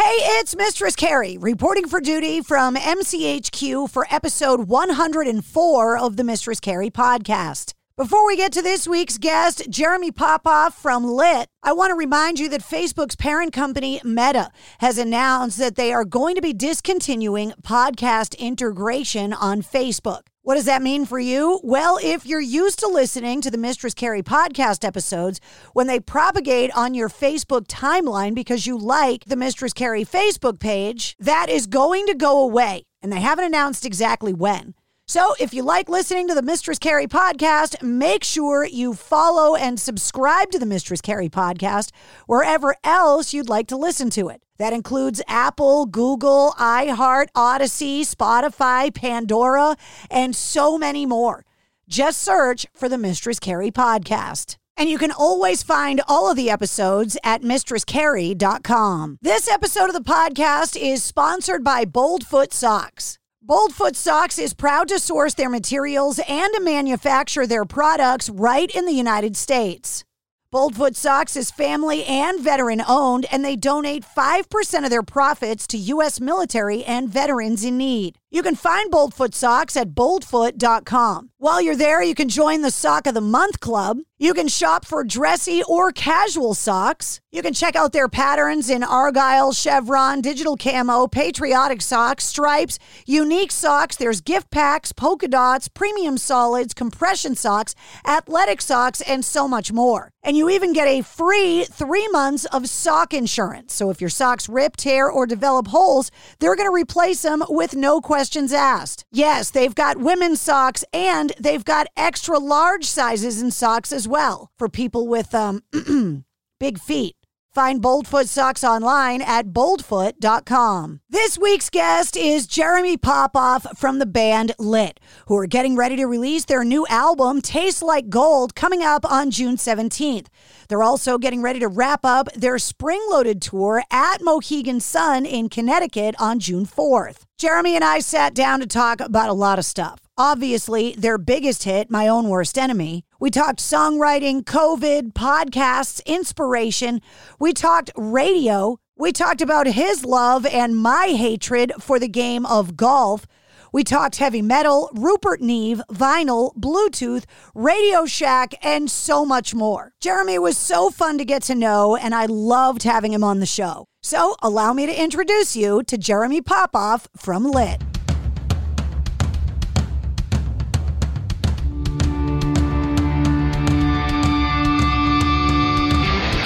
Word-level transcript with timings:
Hey, 0.00 0.14
it's 0.38 0.54
Mistress 0.54 0.94
Carrie 0.94 1.36
reporting 1.38 1.88
for 1.88 2.00
duty 2.00 2.40
from 2.40 2.76
MCHQ 2.76 3.90
for 3.90 4.06
episode 4.12 4.68
104 4.68 5.98
of 5.98 6.16
the 6.16 6.22
Mistress 6.22 6.60
Carrie 6.60 6.88
podcast. 6.88 7.74
Before 7.96 8.24
we 8.24 8.36
get 8.36 8.52
to 8.52 8.62
this 8.62 8.86
week's 8.86 9.18
guest, 9.18 9.68
Jeremy 9.68 10.12
Popoff 10.12 10.80
from 10.80 11.04
Lit, 11.04 11.48
I 11.64 11.72
want 11.72 11.90
to 11.90 11.96
remind 11.96 12.38
you 12.38 12.48
that 12.50 12.60
Facebook's 12.60 13.16
parent 13.16 13.52
company, 13.52 14.00
Meta, 14.04 14.52
has 14.78 14.98
announced 14.98 15.58
that 15.58 15.74
they 15.74 15.92
are 15.92 16.04
going 16.04 16.36
to 16.36 16.40
be 16.40 16.52
discontinuing 16.52 17.52
podcast 17.60 18.38
integration 18.38 19.32
on 19.32 19.62
Facebook. 19.62 20.20
What 20.48 20.54
does 20.54 20.64
that 20.64 20.80
mean 20.80 21.04
for 21.04 21.18
you? 21.18 21.60
Well, 21.62 21.98
if 22.02 22.24
you're 22.24 22.40
used 22.40 22.78
to 22.78 22.86
listening 22.86 23.42
to 23.42 23.50
the 23.50 23.58
Mistress 23.58 23.92
Carrie 23.92 24.22
podcast 24.22 24.82
episodes 24.82 25.42
when 25.74 25.88
they 25.88 26.00
propagate 26.00 26.70
on 26.74 26.94
your 26.94 27.10
Facebook 27.10 27.66
timeline 27.66 28.34
because 28.34 28.66
you 28.66 28.78
like 28.78 29.26
the 29.26 29.36
Mistress 29.36 29.74
Carrie 29.74 30.06
Facebook 30.06 30.58
page, 30.58 31.16
that 31.20 31.50
is 31.50 31.66
going 31.66 32.06
to 32.06 32.14
go 32.14 32.40
away. 32.40 32.84
And 33.02 33.12
they 33.12 33.20
haven't 33.20 33.44
announced 33.44 33.84
exactly 33.84 34.32
when. 34.32 34.72
So, 35.10 35.34
if 35.40 35.54
you 35.54 35.62
like 35.62 35.88
listening 35.88 36.28
to 36.28 36.34
the 36.34 36.42
Mistress 36.42 36.78
Carrie 36.78 37.06
podcast, 37.06 37.82
make 37.82 38.22
sure 38.22 38.66
you 38.66 38.92
follow 38.92 39.56
and 39.56 39.80
subscribe 39.80 40.50
to 40.50 40.58
the 40.58 40.66
Mistress 40.66 41.00
Carrie 41.00 41.30
podcast 41.30 41.92
wherever 42.26 42.76
else 42.84 43.32
you'd 43.32 43.48
like 43.48 43.68
to 43.68 43.76
listen 43.78 44.10
to 44.10 44.28
it. 44.28 44.42
That 44.58 44.74
includes 44.74 45.22
Apple, 45.26 45.86
Google, 45.86 46.54
iHeart, 46.58 47.28
Audacy, 47.34 48.00
Spotify, 48.00 48.92
Pandora, 48.92 49.76
and 50.10 50.36
so 50.36 50.76
many 50.76 51.06
more. 51.06 51.46
Just 51.88 52.20
search 52.20 52.66
for 52.74 52.86
the 52.86 52.98
Mistress 52.98 53.40
Carrie 53.40 53.70
podcast. 53.70 54.58
And 54.76 54.90
you 54.90 54.98
can 54.98 55.10
always 55.10 55.62
find 55.62 56.02
all 56.06 56.30
of 56.30 56.36
the 56.36 56.50
episodes 56.50 57.16
at 57.24 57.40
mistresscarrie.com. 57.40 59.18
This 59.22 59.48
episode 59.48 59.88
of 59.88 59.94
the 59.94 60.02
podcast 60.02 60.78
is 60.78 61.02
sponsored 61.02 61.64
by 61.64 61.86
Boldfoot 61.86 62.52
Socks. 62.52 63.18
Boldfoot 63.48 63.96
Socks 63.96 64.38
is 64.38 64.52
proud 64.52 64.88
to 64.88 64.98
source 64.98 65.32
their 65.32 65.48
materials 65.48 66.20
and 66.28 66.52
to 66.52 66.60
manufacture 66.60 67.46
their 67.46 67.64
products 67.64 68.28
right 68.28 68.70
in 68.70 68.84
the 68.84 68.92
United 68.92 69.38
States. 69.38 70.04
Boldfoot 70.50 70.96
Socks 70.96 71.36
is 71.36 71.50
family 71.50 72.06
and 72.06 72.40
veteran 72.40 72.82
owned, 72.88 73.26
and 73.30 73.44
they 73.44 73.54
donate 73.54 74.02
5% 74.02 74.82
of 74.82 74.88
their 74.88 75.02
profits 75.02 75.66
to 75.66 75.76
U.S. 75.76 76.20
military 76.20 76.82
and 76.84 77.06
veterans 77.06 77.64
in 77.64 77.76
need. 77.76 78.16
You 78.30 78.42
can 78.42 78.54
find 78.56 78.90
Boldfoot 78.90 79.34
Socks 79.34 79.76
at 79.76 79.94
boldfoot.com. 79.94 81.30
While 81.38 81.62
you're 81.62 81.76
there, 81.76 82.02
you 82.02 82.14
can 82.14 82.28
join 82.28 82.62
the 82.62 82.70
Sock 82.70 83.06
of 83.06 83.14
the 83.14 83.20
Month 83.20 83.60
Club. 83.60 83.98
You 84.18 84.34
can 84.34 84.48
shop 84.48 84.84
for 84.84 85.04
dressy 85.04 85.62
or 85.68 85.92
casual 85.92 86.54
socks. 86.54 87.20
You 87.30 87.40
can 87.42 87.54
check 87.54 87.76
out 87.76 87.92
their 87.92 88.08
patterns 88.08 88.68
in 88.68 88.82
Argyle, 88.82 89.52
Chevron, 89.52 90.20
digital 90.20 90.56
camo, 90.56 91.06
patriotic 91.06 91.80
socks, 91.80 92.24
stripes, 92.24 92.78
unique 93.06 93.52
socks. 93.52 93.96
There's 93.96 94.20
gift 94.20 94.50
packs, 94.50 94.92
polka 94.92 95.28
dots, 95.28 95.68
premium 95.68 96.18
solids, 96.18 96.74
compression 96.74 97.34
socks, 97.34 97.74
athletic 98.04 98.60
socks, 98.60 99.00
and 99.02 99.24
so 99.24 99.46
much 99.46 99.72
more. 99.72 100.10
And 100.28 100.36
you 100.36 100.50
even 100.50 100.74
get 100.74 100.86
a 100.86 101.00
free 101.00 101.64
three 101.64 102.06
months 102.08 102.44
of 102.44 102.68
sock 102.68 103.14
insurance. 103.14 103.72
So 103.72 103.88
if 103.88 103.98
your 103.98 104.10
socks 104.10 104.46
rip, 104.46 104.76
tear, 104.76 105.08
or 105.08 105.26
develop 105.26 105.68
holes, 105.68 106.10
they're 106.38 106.54
going 106.54 106.68
to 106.68 106.74
replace 106.74 107.22
them 107.22 107.42
with 107.48 107.74
no 107.74 108.02
questions 108.02 108.52
asked. 108.52 109.06
Yes, 109.10 109.48
they've 109.48 109.74
got 109.74 109.96
women's 109.96 110.38
socks 110.38 110.84
and 110.92 111.32
they've 111.40 111.64
got 111.64 111.86
extra 111.96 112.38
large 112.38 112.84
sizes 112.84 113.40
in 113.40 113.50
socks 113.50 113.90
as 113.90 114.06
well 114.06 114.50
for 114.58 114.68
people 114.68 115.08
with 115.08 115.34
um 115.34 115.62
big 116.60 116.78
feet. 116.78 117.16
Find 117.52 117.82
Boldfoot 117.82 118.26
socks 118.26 118.62
online 118.62 119.22
at 119.22 119.48
boldfoot.com. 119.48 121.00
This 121.08 121.38
week's 121.38 121.70
guest 121.70 122.16
is 122.16 122.46
Jeremy 122.46 122.96
Popoff 122.96 123.66
from 123.76 123.98
the 123.98 124.06
band 124.06 124.52
Lit, 124.58 125.00
who 125.26 125.36
are 125.36 125.46
getting 125.46 125.74
ready 125.74 125.96
to 125.96 126.06
release 126.06 126.44
their 126.44 126.62
new 126.62 126.86
album, 126.88 127.40
Tastes 127.40 127.82
Like 127.82 128.10
Gold, 128.10 128.54
coming 128.54 128.82
up 128.82 129.10
on 129.10 129.30
June 129.30 129.56
17th. 129.56 130.26
They're 130.68 130.82
also 130.82 131.16
getting 131.16 131.40
ready 131.40 131.58
to 131.60 131.68
wrap 131.68 132.04
up 132.04 132.30
their 132.34 132.58
spring 132.58 133.04
loaded 133.08 133.40
tour 133.40 133.82
at 133.90 134.20
Mohegan 134.20 134.80
Sun 134.80 135.24
in 135.24 135.48
Connecticut 135.48 136.14
on 136.18 136.38
June 136.38 136.66
4th. 136.66 137.27
Jeremy 137.38 137.76
and 137.76 137.84
I 137.84 138.00
sat 138.00 138.34
down 138.34 138.58
to 138.58 138.66
talk 138.66 139.00
about 139.00 139.28
a 139.28 139.32
lot 139.32 139.60
of 139.60 139.64
stuff. 139.64 140.00
Obviously, 140.16 140.96
their 140.98 141.18
biggest 141.18 141.62
hit, 141.62 141.88
My 141.88 142.08
Own 142.08 142.28
Worst 142.28 142.58
Enemy. 142.58 143.04
We 143.20 143.30
talked 143.30 143.60
songwriting, 143.60 144.42
COVID, 144.42 145.12
podcasts, 145.12 146.04
inspiration. 146.04 147.00
We 147.38 147.52
talked 147.52 147.92
radio. 147.94 148.80
We 148.96 149.12
talked 149.12 149.40
about 149.40 149.68
his 149.68 150.04
love 150.04 150.46
and 150.46 150.76
my 150.76 151.14
hatred 151.16 151.72
for 151.78 152.00
the 152.00 152.08
game 152.08 152.44
of 152.44 152.76
golf. 152.76 153.24
We 153.72 153.84
talked 153.84 154.16
heavy 154.16 154.42
metal, 154.42 154.90
Rupert 154.94 155.40
Neve, 155.40 155.82
vinyl, 155.90 156.54
Bluetooth, 156.56 157.24
Radio 157.54 158.06
Shack, 158.06 158.54
and 158.62 158.90
so 158.90 159.24
much 159.24 159.54
more. 159.54 159.92
Jeremy 160.00 160.38
was 160.38 160.56
so 160.56 160.90
fun 160.90 161.18
to 161.18 161.24
get 161.24 161.42
to 161.44 161.54
know, 161.54 161.96
and 161.96 162.14
I 162.14 162.26
loved 162.26 162.84
having 162.84 163.12
him 163.12 163.24
on 163.24 163.40
the 163.40 163.46
show. 163.46 163.86
So, 164.02 164.36
allow 164.42 164.72
me 164.72 164.86
to 164.86 165.02
introduce 165.02 165.56
you 165.56 165.82
to 165.84 165.98
Jeremy 165.98 166.40
Popoff 166.40 167.08
from 167.16 167.50
Lit. 167.50 167.82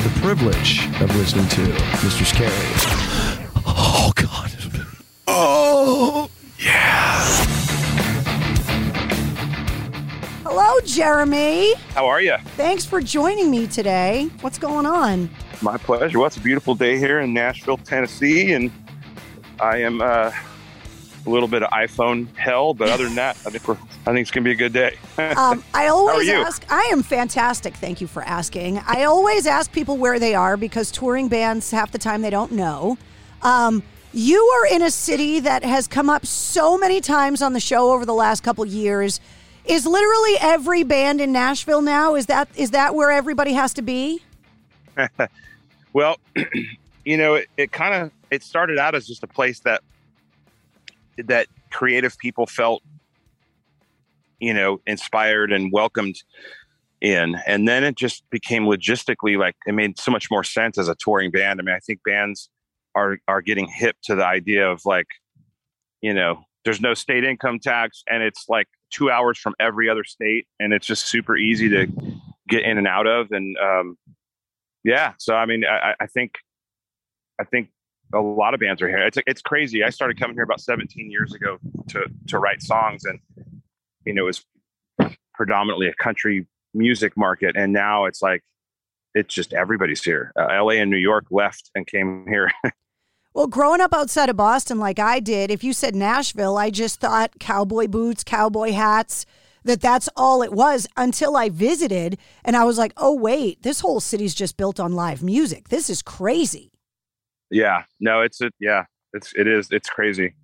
have 0.00 0.14
the 0.14 0.20
privilege 0.20 0.86
of 1.00 1.14
listening 1.16 1.46
to 1.48 1.62
Mr. 2.00 2.32
Carrie. 2.34 2.52
Oh, 3.66 4.12
God. 4.14 4.50
Oh, 5.26 6.30
yeah. 6.58 7.20
Hello, 10.42 10.80
Jeremy. 10.84 11.74
How 11.94 12.06
are 12.06 12.20
you? 12.20 12.36
Thanks 12.56 12.84
for 12.84 13.00
joining 13.00 13.50
me 13.50 13.66
today. 13.66 14.30
What's 14.40 14.58
going 14.58 14.86
on? 14.86 15.28
My 15.60 15.76
pleasure. 15.76 16.18
Well, 16.18 16.26
it's 16.26 16.36
a 16.36 16.40
beautiful 16.40 16.74
day 16.74 16.96
here 16.96 17.20
in 17.20 17.34
Nashville, 17.34 17.76
Tennessee, 17.76 18.52
and 18.52 18.70
I 19.60 19.78
am 19.78 20.00
uh, 20.00 20.32
a 21.26 21.30
little 21.30 21.48
bit 21.48 21.62
of 21.62 21.70
iPhone 21.70 22.34
hell, 22.36 22.74
but 22.74 22.88
other 22.88 23.04
than 23.04 23.14
that, 23.16 23.36
I 23.46 23.50
think 23.50 23.66
we're. 23.68 23.76
I 24.06 24.12
think 24.12 24.20
it's 24.20 24.30
gonna 24.30 24.44
be 24.44 24.52
a 24.52 24.56
good 24.56 24.72
day. 24.72 24.96
Um, 25.36 25.62
I 25.74 25.88
always 25.88 26.28
ask. 26.28 26.64
I 26.70 26.82
am 26.92 27.02
fantastic. 27.02 27.74
Thank 27.74 28.00
you 28.00 28.06
for 28.06 28.22
asking. 28.22 28.78
I 28.78 29.04
always 29.04 29.46
ask 29.46 29.70
people 29.70 29.96
where 29.96 30.18
they 30.18 30.34
are 30.34 30.56
because 30.56 30.90
touring 30.90 31.28
bands 31.28 31.70
half 31.70 31.92
the 31.92 31.98
time 31.98 32.22
they 32.22 32.30
don't 32.30 32.52
know. 32.52 32.98
Um, 33.42 33.82
you 34.12 34.38
are 34.38 34.74
in 34.74 34.82
a 34.82 34.90
city 34.90 35.40
that 35.40 35.62
has 35.62 35.86
come 35.86 36.10
up 36.10 36.26
so 36.26 36.76
many 36.76 37.00
times 37.00 37.42
on 37.42 37.52
the 37.52 37.60
show 37.60 37.92
over 37.92 38.04
the 38.04 38.14
last 38.14 38.42
couple 38.42 38.64
years. 38.66 39.20
Is 39.64 39.86
literally 39.86 40.34
every 40.40 40.82
band 40.82 41.20
in 41.20 41.32
Nashville 41.32 41.82
now? 41.82 42.16
Is 42.16 42.26
that 42.26 42.48
is 42.56 42.72
that 42.72 42.94
where 42.94 43.10
everybody 43.10 43.52
has 43.52 43.74
to 43.74 43.82
be? 43.82 44.22
well, 45.92 46.18
you 47.04 47.16
know, 47.16 47.34
it, 47.34 47.48
it 47.56 47.72
kind 47.72 47.94
of 47.94 48.10
it 48.30 48.42
started 48.42 48.78
out 48.78 48.94
as 48.94 49.06
just 49.06 49.22
a 49.22 49.28
place 49.28 49.60
that 49.60 49.82
that 51.28 51.46
creative 51.70 52.16
people 52.18 52.46
felt, 52.46 52.82
you 54.38 54.54
know, 54.54 54.80
inspired 54.86 55.52
and 55.52 55.72
welcomed 55.72 56.16
in, 57.00 57.36
and 57.46 57.66
then 57.66 57.84
it 57.84 57.96
just 57.96 58.28
became 58.30 58.64
logistically 58.64 59.38
like 59.38 59.56
it 59.66 59.72
made 59.72 59.98
so 59.98 60.10
much 60.10 60.30
more 60.30 60.44
sense 60.44 60.78
as 60.78 60.88
a 60.88 60.94
touring 60.94 61.30
band. 61.30 61.60
I 61.60 61.62
mean, 61.62 61.74
I 61.74 61.80
think 61.80 62.00
bands 62.04 62.50
are 62.94 63.18
are 63.28 63.40
getting 63.40 63.66
hip 63.68 63.96
to 64.04 64.14
the 64.14 64.24
idea 64.24 64.70
of 64.70 64.84
like, 64.84 65.06
you 66.00 66.12
know, 66.12 66.44
there's 66.64 66.80
no 66.80 66.94
state 66.94 67.24
income 67.24 67.58
tax, 67.58 68.02
and 68.10 68.22
it's 68.22 68.46
like 68.48 68.68
two 68.90 69.10
hours 69.10 69.38
from 69.38 69.54
every 69.58 69.88
other 69.88 70.04
state, 70.04 70.46
and 70.58 70.72
it's 70.72 70.86
just 70.86 71.06
super 71.06 71.36
easy 71.36 71.68
to 71.70 71.86
get 72.48 72.64
in 72.64 72.78
and 72.78 72.86
out 72.86 73.06
of, 73.06 73.30
and 73.30 73.56
um, 73.58 73.96
yeah. 74.84 75.14
So 75.18 75.34
I 75.34 75.46
mean, 75.46 75.64
I, 75.64 75.94
I 76.00 76.06
think 76.06 76.34
I 77.40 77.44
think 77.44 77.70
a 78.12 78.20
lot 78.20 78.54
of 78.54 78.60
bands 78.60 78.82
are 78.82 78.88
here. 78.88 79.06
It's 79.06 79.18
it's 79.26 79.42
crazy. 79.42 79.84
I 79.84 79.90
started 79.90 80.18
coming 80.18 80.36
here 80.36 80.42
about 80.42 80.60
17 80.60 81.10
years 81.10 81.34
ago 81.34 81.58
to 81.88 82.06
to 82.28 82.38
write 82.38 82.62
songs, 82.62 83.04
and 83.04 83.18
you 84.04 84.14
know, 84.14 84.22
it 84.22 84.26
was 84.26 85.14
predominantly 85.34 85.88
a 85.88 85.94
country 85.94 86.46
music 86.74 87.16
market, 87.16 87.56
and 87.56 87.72
now 87.72 88.04
it's 88.06 88.22
like 88.22 88.42
it's 89.14 89.34
just 89.34 89.52
everybody's 89.52 90.02
here. 90.02 90.32
Uh, 90.38 90.46
L.A. 90.46 90.78
and 90.78 90.90
New 90.90 90.96
York 90.96 91.26
left 91.30 91.70
and 91.74 91.86
came 91.86 92.26
here. 92.28 92.50
well, 93.34 93.46
growing 93.46 93.80
up 93.80 93.94
outside 93.94 94.28
of 94.28 94.36
Boston, 94.36 94.78
like 94.78 94.98
I 94.98 95.20
did, 95.20 95.50
if 95.50 95.64
you 95.64 95.72
said 95.72 95.94
Nashville, 95.94 96.56
I 96.56 96.70
just 96.70 97.00
thought 97.00 97.38
cowboy 97.38 97.86
boots, 97.86 98.24
cowboy 98.24 98.72
hats. 98.72 99.26
That 99.62 99.82
that's 99.82 100.08
all 100.16 100.42
it 100.42 100.54
was 100.54 100.86
until 100.96 101.36
I 101.36 101.50
visited, 101.50 102.16
and 102.46 102.56
I 102.56 102.64
was 102.64 102.78
like, 102.78 102.94
"Oh 102.96 103.14
wait, 103.14 103.62
this 103.62 103.80
whole 103.80 104.00
city's 104.00 104.34
just 104.34 104.56
built 104.56 104.80
on 104.80 104.94
live 104.94 105.22
music. 105.22 105.68
This 105.68 105.90
is 105.90 106.00
crazy." 106.00 106.69
Yeah, 107.50 107.84
no, 107.98 108.22
it's 108.22 108.40
a 108.40 108.50
yeah, 108.60 108.84
it's 109.12 109.32
it 109.34 109.46
is 109.46 109.68
it's 109.70 109.88
crazy, 109.88 110.34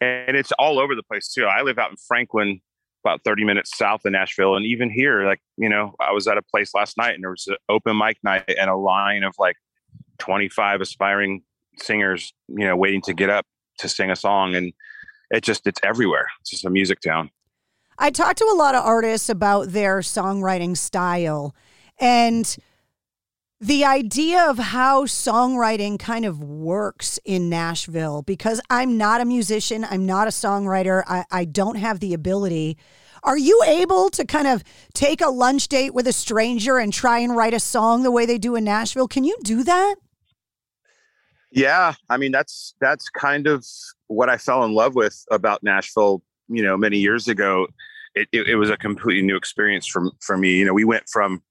and 0.00 0.36
it's 0.36 0.52
all 0.52 0.78
over 0.78 0.94
the 0.94 1.02
place 1.02 1.32
too. 1.32 1.44
I 1.44 1.62
live 1.62 1.78
out 1.78 1.90
in 1.90 1.96
Franklin, 2.08 2.60
about 3.06 3.22
30 3.24 3.44
minutes 3.44 3.76
south 3.76 4.04
of 4.04 4.12
Nashville. 4.12 4.56
And 4.56 4.66
even 4.66 4.90
here, 4.90 5.24
like, 5.24 5.40
you 5.56 5.68
know, 5.68 5.94
I 6.00 6.12
was 6.12 6.26
at 6.26 6.36
a 6.36 6.42
place 6.42 6.74
last 6.74 6.96
night 6.96 7.14
and 7.14 7.22
there 7.22 7.30
was 7.30 7.46
an 7.46 7.56
open 7.68 7.96
mic 7.96 8.18
night 8.24 8.52
and 8.58 8.68
a 8.68 8.76
line 8.76 9.22
of 9.22 9.34
like 9.38 9.56
25 10.18 10.80
aspiring 10.80 11.42
singers, 11.78 12.32
you 12.48 12.66
know, 12.66 12.76
waiting 12.76 13.02
to 13.02 13.14
get 13.14 13.30
up 13.30 13.46
to 13.78 13.88
sing 13.88 14.10
a 14.10 14.16
song. 14.16 14.56
And 14.56 14.72
it 15.30 15.44
just, 15.44 15.66
it's 15.66 15.80
everywhere. 15.84 16.26
It's 16.40 16.50
just 16.50 16.64
a 16.64 16.70
music 16.70 17.00
town. 17.00 17.30
I 17.98 18.10
talked 18.10 18.38
to 18.38 18.44
a 18.52 18.56
lot 18.56 18.74
of 18.74 18.84
artists 18.84 19.28
about 19.28 19.68
their 19.68 20.00
songwriting 20.00 20.76
style 20.76 21.54
and 21.98 22.56
the 23.60 23.84
idea 23.84 24.44
of 24.48 24.58
how 24.58 25.04
songwriting 25.04 25.98
kind 25.98 26.24
of 26.24 26.42
works 26.42 27.18
in 27.24 27.48
Nashville 27.48 28.22
because 28.22 28.60
I'm 28.68 28.98
not 28.98 29.20
a 29.20 29.24
musician, 29.24 29.86
I'm 29.88 30.04
not 30.04 30.26
a 30.26 30.30
songwriter, 30.30 31.02
I, 31.06 31.24
I 31.30 31.44
don't 31.46 31.76
have 31.76 32.00
the 32.00 32.12
ability. 32.12 32.76
Are 33.22 33.38
you 33.38 33.62
able 33.66 34.10
to 34.10 34.24
kind 34.24 34.46
of 34.46 34.62
take 34.94 35.20
a 35.20 35.30
lunch 35.30 35.68
date 35.68 35.94
with 35.94 36.06
a 36.06 36.12
stranger 36.12 36.78
and 36.78 36.92
try 36.92 37.18
and 37.18 37.34
write 37.34 37.54
a 37.54 37.60
song 37.60 38.02
the 38.02 38.10
way 38.10 38.26
they 38.26 38.38
do 38.38 38.56
in 38.56 38.64
Nashville? 38.64 39.08
Can 39.08 39.24
you 39.24 39.36
do 39.42 39.64
that? 39.64 39.96
Yeah, 41.50 41.94
I 42.10 42.18
mean 42.18 42.32
that's 42.32 42.74
that's 42.80 43.08
kind 43.08 43.46
of 43.46 43.64
what 44.08 44.28
I 44.28 44.36
fell 44.36 44.64
in 44.64 44.74
love 44.74 44.94
with 44.94 45.24
about 45.30 45.62
Nashville. 45.62 46.22
You 46.48 46.62
know, 46.62 46.76
many 46.76 46.98
years 46.98 47.26
ago, 47.26 47.66
it, 48.14 48.28
it, 48.30 48.46
it 48.48 48.56
was 48.56 48.68
a 48.68 48.76
completely 48.76 49.22
new 49.22 49.36
experience 49.36 49.86
for 49.86 50.10
for 50.20 50.36
me. 50.36 50.56
You 50.56 50.66
know, 50.66 50.74
we 50.74 50.84
went 50.84 51.08
from 51.08 51.42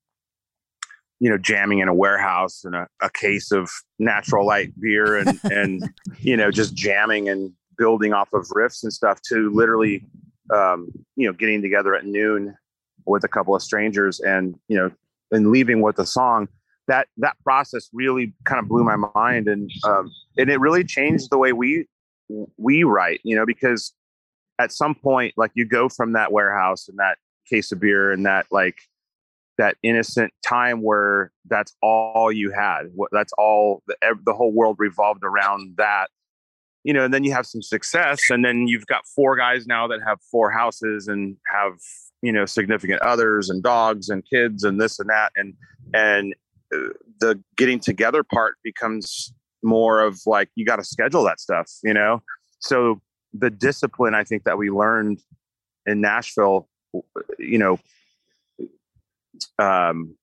you 1.20 1.30
know, 1.30 1.38
jamming 1.38 1.80
in 1.80 1.88
a 1.88 1.94
warehouse 1.94 2.64
and 2.64 2.76
a, 2.76 2.88
a 3.02 3.10
case 3.10 3.52
of 3.52 3.70
natural 4.00 4.46
light 4.46 4.74
beer 4.80 5.18
and, 5.18 5.40
and, 5.52 5.90
you 6.20 6.36
know, 6.36 6.52
just 6.52 6.74
jamming 6.76 7.30
and 7.30 7.52
building 7.78 8.14
off 8.14 8.32
of 8.34 8.46
riffs 8.50 8.84
and 8.84 8.92
stuff 8.92 9.22
to 9.22 9.50
literally, 9.54 10.06
um, 10.54 10.90
you 11.16 11.26
know, 11.28 11.34
getting 11.34 11.62
together 11.62 11.96
at 11.96 12.06
noon 12.06 12.56
with 13.06 13.24
a 13.24 13.28
couple 13.28 13.56
of 13.56 13.62
strangers 13.62 14.20
and, 14.20 14.56
you 14.68 14.78
know, 14.78 14.92
and 15.32 15.52
leaving 15.52 15.82
with 15.82 16.00
a 16.00 16.06
song 16.06 16.48
that, 16.88 17.08
that 17.18 17.36
process 17.44 17.90
really 17.94 18.34
kind 18.44 18.60
of 18.60 18.68
blew 18.68 18.84
my 18.84 18.96
mind. 19.16 19.48
And, 19.48 19.70
um, 19.86 20.12
and 20.38 20.50
it 20.50 20.60
really 20.60 20.84
changed 20.84 21.30
the 21.32 21.38
way 21.38 21.52
we, 21.54 21.88
we 22.58 22.84
write, 22.84 23.22
you 23.24 23.36
know, 23.36 23.46
because 23.46 23.94
at 24.60 24.72
some 24.72 24.96
point, 24.96 25.34
like 25.38 25.52
you 25.54 25.66
go 25.66 25.90
from 25.90 26.14
that 26.14 26.32
warehouse 26.32 26.88
and 26.88 26.98
that 27.00 27.18
case 27.50 27.72
of 27.72 27.80
beer 27.80 28.12
and 28.12 28.26
that 28.26 28.46
like, 28.52 28.78
that 29.58 29.78
innocent 29.84 30.34
time 30.46 30.82
where 30.82 31.32
that's 31.48 31.74
all 31.82 32.32
you 32.32 32.52
had. 32.52 32.84
That's 33.12 33.34
all 33.38 33.84
the, 33.88 33.96
the 34.26 34.34
whole 34.34 34.52
world 34.52 34.78
revolved 34.80 35.24
around 35.24 35.76
that. 35.78 36.10
You 36.84 36.94
know, 36.94 37.06
and 37.06 37.14
then 37.14 37.24
you 37.24 37.32
have 37.34 37.48
some 37.48 37.64
success, 37.64 38.22
and 38.30 38.46
then 38.46 38.68
you've 38.68 38.86
got 38.86 39.08
four 39.08 39.36
guys 39.36 39.66
now 39.66 39.88
that 39.88 40.02
have 40.06 40.20
four 40.32 40.52
houses 40.52 41.08
and 41.08 41.36
have 41.52 41.74
you 42.22 42.32
know 42.32 42.46
significant 42.46 43.02
others 43.02 43.50
and 43.50 43.64
dogs 43.64 44.10
and 44.10 44.24
kids 44.30 44.64
and 44.64 44.80
this 44.80 45.00
and 45.00 45.10
that, 45.10 45.32
and 45.36 45.56
and 45.96 46.36
uh, 46.74 46.90
the 47.20 47.42
getting 47.58 47.80
together 47.80 48.24
part 48.24 48.56
becomes 48.64 49.34
more 49.64 50.02
of 50.02 50.20
like 50.28 50.50
you 50.56 50.64
got 50.64 50.76
to 50.76 50.84
schedule 50.84 51.24
that 51.24 51.40
stuff, 51.40 51.72
you 51.84 51.94
know. 51.94 52.22
So 52.60 53.02
the 53.34 53.50
discipline 53.50 54.14
I 54.14 54.24
think 54.24 54.44
that 54.44 54.58
we 54.58 54.70
learned 54.70 55.20
in 55.86 56.02
Nashville, 56.02 56.68
you 57.38 57.58
know, 57.58 57.80
um, 59.60 60.16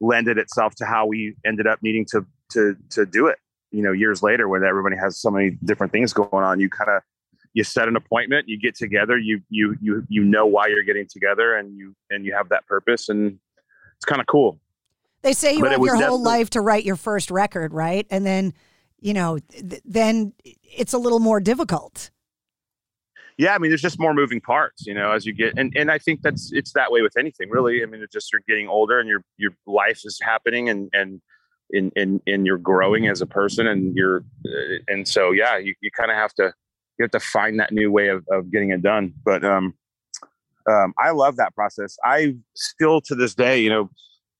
lended 0.00 0.38
itself 0.38 0.74
to 0.76 0.84
how 0.84 1.06
we 1.06 1.34
ended 1.46 1.66
up 1.66 1.78
needing 1.82 2.06
to 2.10 2.26
to 2.52 2.76
to 2.90 3.06
do 3.06 3.26
it. 3.26 3.38
You 3.70 3.82
know, 3.82 3.92
years 3.92 4.22
later, 4.22 4.48
when 4.48 4.62
everybody 4.62 4.96
has 4.96 5.20
so 5.20 5.30
many 5.30 5.58
different 5.64 5.92
things 5.92 6.12
going 6.12 6.44
on, 6.44 6.60
you 6.60 6.68
kind 6.68 6.90
of 6.90 7.02
you 7.54 7.64
set 7.64 7.88
an 7.88 7.96
appointment, 7.96 8.48
you 8.48 8.58
get 8.58 8.74
together, 8.74 9.18
you 9.18 9.40
you 9.48 9.76
you 9.80 10.04
you 10.08 10.24
know 10.24 10.46
why 10.46 10.66
you're 10.66 10.82
getting 10.82 11.06
together, 11.08 11.56
and 11.56 11.76
you 11.76 11.94
and 12.10 12.24
you 12.24 12.34
have 12.34 12.48
that 12.50 12.66
purpose, 12.66 13.08
and 13.08 13.38
it's 13.96 14.04
kind 14.04 14.20
of 14.20 14.26
cool. 14.26 14.60
They 15.22 15.32
say 15.32 15.54
you 15.54 15.60
but 15.60 15.72
have 15.72 15.80
your 15.80 15.96
whole 15.96 16.22
life 16.22 16.50
to 16.50 16.60
write 16.60 16.84
your 16.84 16.96
first 16.96 17.30
record, 17.30 17.72
right? 17.72 18.06
And 18.10 18.26
then, 18.26 18.52
you 19.00 19.14
know, 19.14 19.38
th- 19.38 19.80
then 19.84 20.34
it's 20.62 20.92
a 20.92 20.98
little 20.98 21.18
more 21.18 21.40
difficult 21.40 22.10
yeah, 23.36 23.54
I 23.54 23.58
mean, 23.58 23.70
there's 23.70 23.82
just 23.82 23.98
more 23.98 24.14
moving 24.14 24.40
parts, 24.40 24.86
you 24.86 24.94
know, 24.94 25.10
as 25.10 25.26
you 25.26 25.32
get, 25.32 25.58
and 25.58 25.72
and 25.76 25.90
I 25.90 25.98
think 25.98 26.22
that's 26.22 26.52
it's 26.52 26.72
that 26.74 26.92
way 26.92 27.02
with 27.02 27.16
anything, 27.18 27.50
really. 27.50 27.82
I 27.82 27.86
mean, 27.86 28.00
it's 28.00 28.12
just 28.12 28.32
you're 28.32 28.42
getting 28.46 28.68
older, 28.68 29.00
and 29.00 29.08
your 29.08 29.24
your 29.36 29.50
life 29.66 30.02
is 30.04 30.20
happening, 30.22 30.68
and 30.68 30.88
and 30.92 31.20
and 31.72 31.92
and, 31.96 32.20
and 32.26 32.46
you're 32.46 32.58
growing 32.58 33.08
as 33.08 33.20
a 33.20 33.26
person, 33.26 33.66
and 33.66 33.96
you're, 33.96 34.24
uh, 34.46 34.78
and 34.86 35.08
so 35.08 35.32
yeah, 35.32 35.56
you 35.56 35.74
you 35.80 35.90
kind 35.90 36.12
of 36.12 36.16
have 36.16 36.32
to 36.34 36.52
you 36.98 37.02
have 37.02 37.10
to 37.10 37.20
find 37.20 37.58
that 37.58 37.72
new 37.72 37.90
way 37.90 38.08
of 38.08 38.24
of 38.30 38.52
getting 38.52 38.70
it 38.70 38.82
done. 38.82 39.12
But 39.24 39.44
um, 39.44 39.74
um, 40.70 40.94
I 40.96 41.10
love 41.10 41.34
that 41.36 41.56
process. 41.56 41.96
I 42.04 42.36
still 42.54 43.00
to 43.02 43.16
this 43.16 43.34
day, 43.34 43.58
you 43.58 43.68
know, 43.68 43.90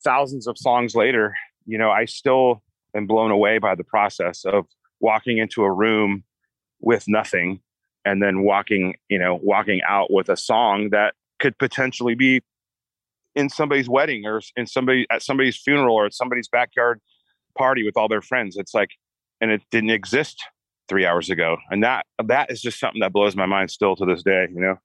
thousands 0.05 0.47
of 0.47 0.57
songs 0.57 0.95
later, 0.95 1.35
you 1.67 1.79
know, 1.79 1.91
I 1.91 2.05
still 2.05 2.63
am 2.95 3.09
blown 3.09 3.33
away 3.33 3.59
by 3.59 3.75
the 3.75 3.85
process 3.85 4.45
of 4.45 4.67
walking 5.01 5.39
into 5.39 5.65
a 5.65 5.73
room 5.73 6.23
with 6.81 7.09
nothing 7.09 7.61
and 8.04 8.23
then 8.23 8.42
walking, 8.42 8.94
you 9.08 9.18
know, 9.18 9.38
walking 9.42 9.80
out 9.87 10.12
with 10.12 10.28
a 10.28 10.37
song 10.37 10.90
that 10.90 11.14
could 11.38 11.58
potentially 11.58 12.14
be 12.14 12.42
in 13.34 13.49
somebody's 13.49 13.88
wedding 13.88 14.26
or 14.26 14.40
in 14.56 14.66
somebody 14.66 15.06
at 15.11 15.23
somebody's 15.23 15.56
funeral 15.56 15.94
or 15.94 16.06
at 16.06 16.14
somebody's 16.14 16.49
backyard 16.49 17.00
party 17.56 17.84
with 17.84 17.96
all 17.96 18.08
their 18.08 18.23
friends. 18.23 18.56
It's 18.56 18.75
like, 18.75 18.90
and 19.40 19.50
it 19.50 19.62
didn't 19.70 19.90
exist 19.90 20.42
three 20.88 21.06
hours 21.06 21.30
ago. 21.30 21.56
And 21.70 21.82
that, 21.82 22.06
that 22.25 22.50
is 22.50 22.61
just 22.61 22.78
something 22.78 23.00
that 23.00 23.12
blows 23.12 23.34
my 23.34 23.46
mind 23.46 23.70
still 23.70 23.96
to 23.96 24.04
this 24.04 24.23
day, 24.23 24.46
you 24.52 24.61
know? 24.61 24.76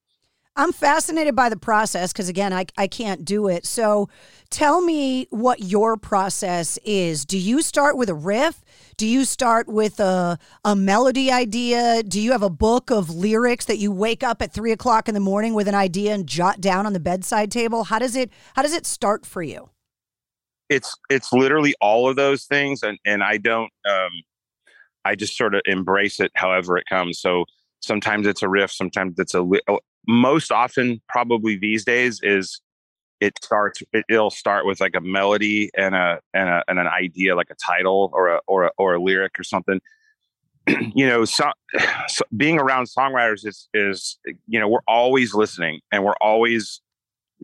I'm 0.56 0.74
fascinated 0.74 1.36
by 1.36 1.48
the 1.48 1.56
process 1.56 2.12
because, 2.12 2.28
again, 2.28 2.52
I, 2.52 2.66
I 2.78 2.88
can't 2.88 3.24
do 3.24 3.48
it. 3.48 3.66
So 3.66 4.10
tell 4.50 4.82
me 4.82 5.28
what 5.30 5.62
your 5.62 5.96
process 5.96 6.78
is. 6.84 7.24
Do 7.24 7.38
you 7.38 7.62
start 7.62 7.96
with 7.96 8.10
a 8.10 8.14
riff? 8.14 8.62
Do 8.98 9.08
you 9.08 9.24
start 9.24 9.70
with 9.70 10.02
a, 10.02 10.38
a 10.66 10.76
melody 10.76 11.32
idea? 11.32 12.04
Do 12.04 12.20
you 12.20 12.34
have 12.34 12.44
a 12.44 12.50
book 12.50 12.92
of 12.92 13.10
lyrics 13.10 13.66
that 13.66 13.78
you 13.78 13.92
wake 13.92 14.22
up 14.22 14.42
at 14.42 14.52
three 14.52 14.74
o'clock 14.74 15.08
in 15.08 15.14
the 15.14 15.22
morning 15.22 15.54
with 15.54 15.70
an 15.70 15.76
idea 15.76 16.14
and 16.14 16.28
jot 16.28 16.60
down 16.60 16.86
on 16.86 16.92
the 16.92 17.00
bedside 17.00 17.52
table? 17.52 17.86
How 17.86 18.00
does 18.00 18.18
it 18.18 18.30
how 18.56 18.62
does 18.62 18.74
it 18.74 18.86
start 18.86 19.26
for 19.26 19.42
you? 19.42 19.70
It's 20.68 20.94
it's 21.10 21.32
literally 21.32 21.74
all 21.80 22.10
of 22.10 22.18
those 22.18 22.46
things, 22.46 22.84
and 22.84 22.98
and 23.06 23.24
I 23.24 23.38
don't 23.38 23.72
um, 23.90 24.12
I 25.06 25.16
just 25.16 25.38
sort 25.38 25.56
of 25.56 25.62
embrace 25.66 26.20
it 26.20 26.32
however 26.36 26.78
it 26.78 26.84
comes. 26.90 27.22
So 27.22 27.46
sometimes 27.80 28.28
it's 28.28 28.44
a 28.44 28.50
riff, 28.50 28.72
sometimes 28.72 29.18
it's 29.18 29.34
a 29.34 29.48
most 30.10 30.52
often 30.52 31.02
probably 31.08 31.56
these 31.56 31.86
days 31.86 32.20
is 32.24 32.62
it 33.20 33.34
starts 33.44 33.84
it, 33.94 34.06
will 34.10 34.30
start 34.30 34.66
with 34.66 34.80
like 34.80 34.96
a 34.96 35.02
melody 35.02 35.70
and 35.78 35.94
a 35.94 36.20
and 36.34 36.50
a 36.50 36.64
and 36.68 36.80
an 36.80 36.88
idea 36.88 37.36
like 37.36 37.50
a 37.50 37.56
title 37.56 38.10
or 38.14 38.28
a 38.30 38.40
or 38.48 38.64
a, 38.64 38.72
or 38.78 38.96
a 38.96 39.02
lyric 39.02 39.40
or 39.40 39.44
something 39.44 39.80
you 40.96 41.08
know, 41.08 41.26
so, 41.26 41.52
so 42.08 42.24
being 42.36 42.60
around 42.60 42.88
songwriters 42.88 43.46
is 43.46 43.68
is 43.74 44.18
you 44.48 44.60
know 44.60 44.68
we're 44.68 44.80
always 44.88 45.34
listening 45.34 45.80
and 45.92 46.04
we're 46.04 46.18
always 46.22 46.82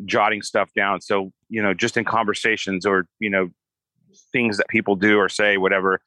jotting 0.05 0.41
stuff 0.41 0.69
down. 0.75 1.01
So 1.01 1.31
you 1.49 1.61
know, 1.61 1.73
just 1.73 1.97
in 1.97 2.05
conversations 2.05 2.85
or 2.85 3.07
you 3.19 3.29
know 3.29 3.49
things 4.31 4.57
that 4.57 4.67
people 4.67 4.95
do 4.95 5.17
or 5.17 5.29
say, 5.29 5.57
whatever, 5.57 5.99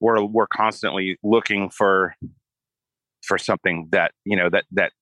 we're 0.00 0.22
we're 0.24 0.46
constantly 0.46 1.18
looking 1.22 1.70
for 1.70 2.14
for 3.22 3.38
something 3.38 3.88
that 3.90 4.12
you 4.24 4.36
know 4.36 4.50
that 4.50 4.64
that 4.72 4.92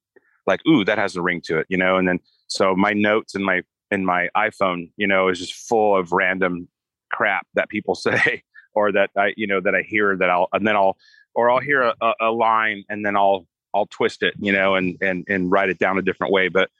like 0.46 0.60
ooh 0.66 0.84
that 0.84 0.98
has 0.98 1.16
a 1.16 1.22
ring 1.22 1.40
to 1.42 1.58
it, 1.58 1.66
you 1.68 1.76
know. 1.76 1.96
And 1.96 2.08
then 2.08 2.20
so 2.46 2.74
my 2.74 2.92
notes 2.92 3.34
and 3.34 3.44
my 3.44 3.62
in 3.90 4.04
my 4.04 4.28
iPhone, 4.36 4.90
you 4.96 5.06
know, 5.06 5.28
is 5.28 5.38
just 5.38 5.54
full 5.54 5.96
of 5.96 6.12
random 6.12 6.68
crap 7.10 7.46
that 7.54 7.68
people 7.68 7.94
say 7.94 8.42
or 8.74 8.92
that 8.92 9.10
I 9.16 9.32
you 9.36 9.46
know 9.46 9.60
that 9.60 9.74
I 9.74 9.82
hear 9.82 10.16
that 10.16 10.30
I'll 10.30 10.48
and 10.52 10.66
then 10.66 10.76
I'll 10.76 10.96
or 11.34 11.50
I'll 11.50 11.60
hear 11.60 11.82
a, 11.82 12.12
a, 12.20 12.30
line 12.30 12.84
and 12.88 13.04
then 13.04 13.16
I'll 13.16 13.46
I'll 13.74 13.86
twist 13.86 14.22
it, 14.22 14.34
you 14.38 14.52
know, 14.52 14.76
and 14.76 14.96
and 15.00 15.24
and 15.28 15.50
write 15.50 15.68
it 15.68 15.78
down 15.78 15.98
a 15.98 16.02
different 16.02 16.32
way. 16.32 16.48
But 16.48 16.70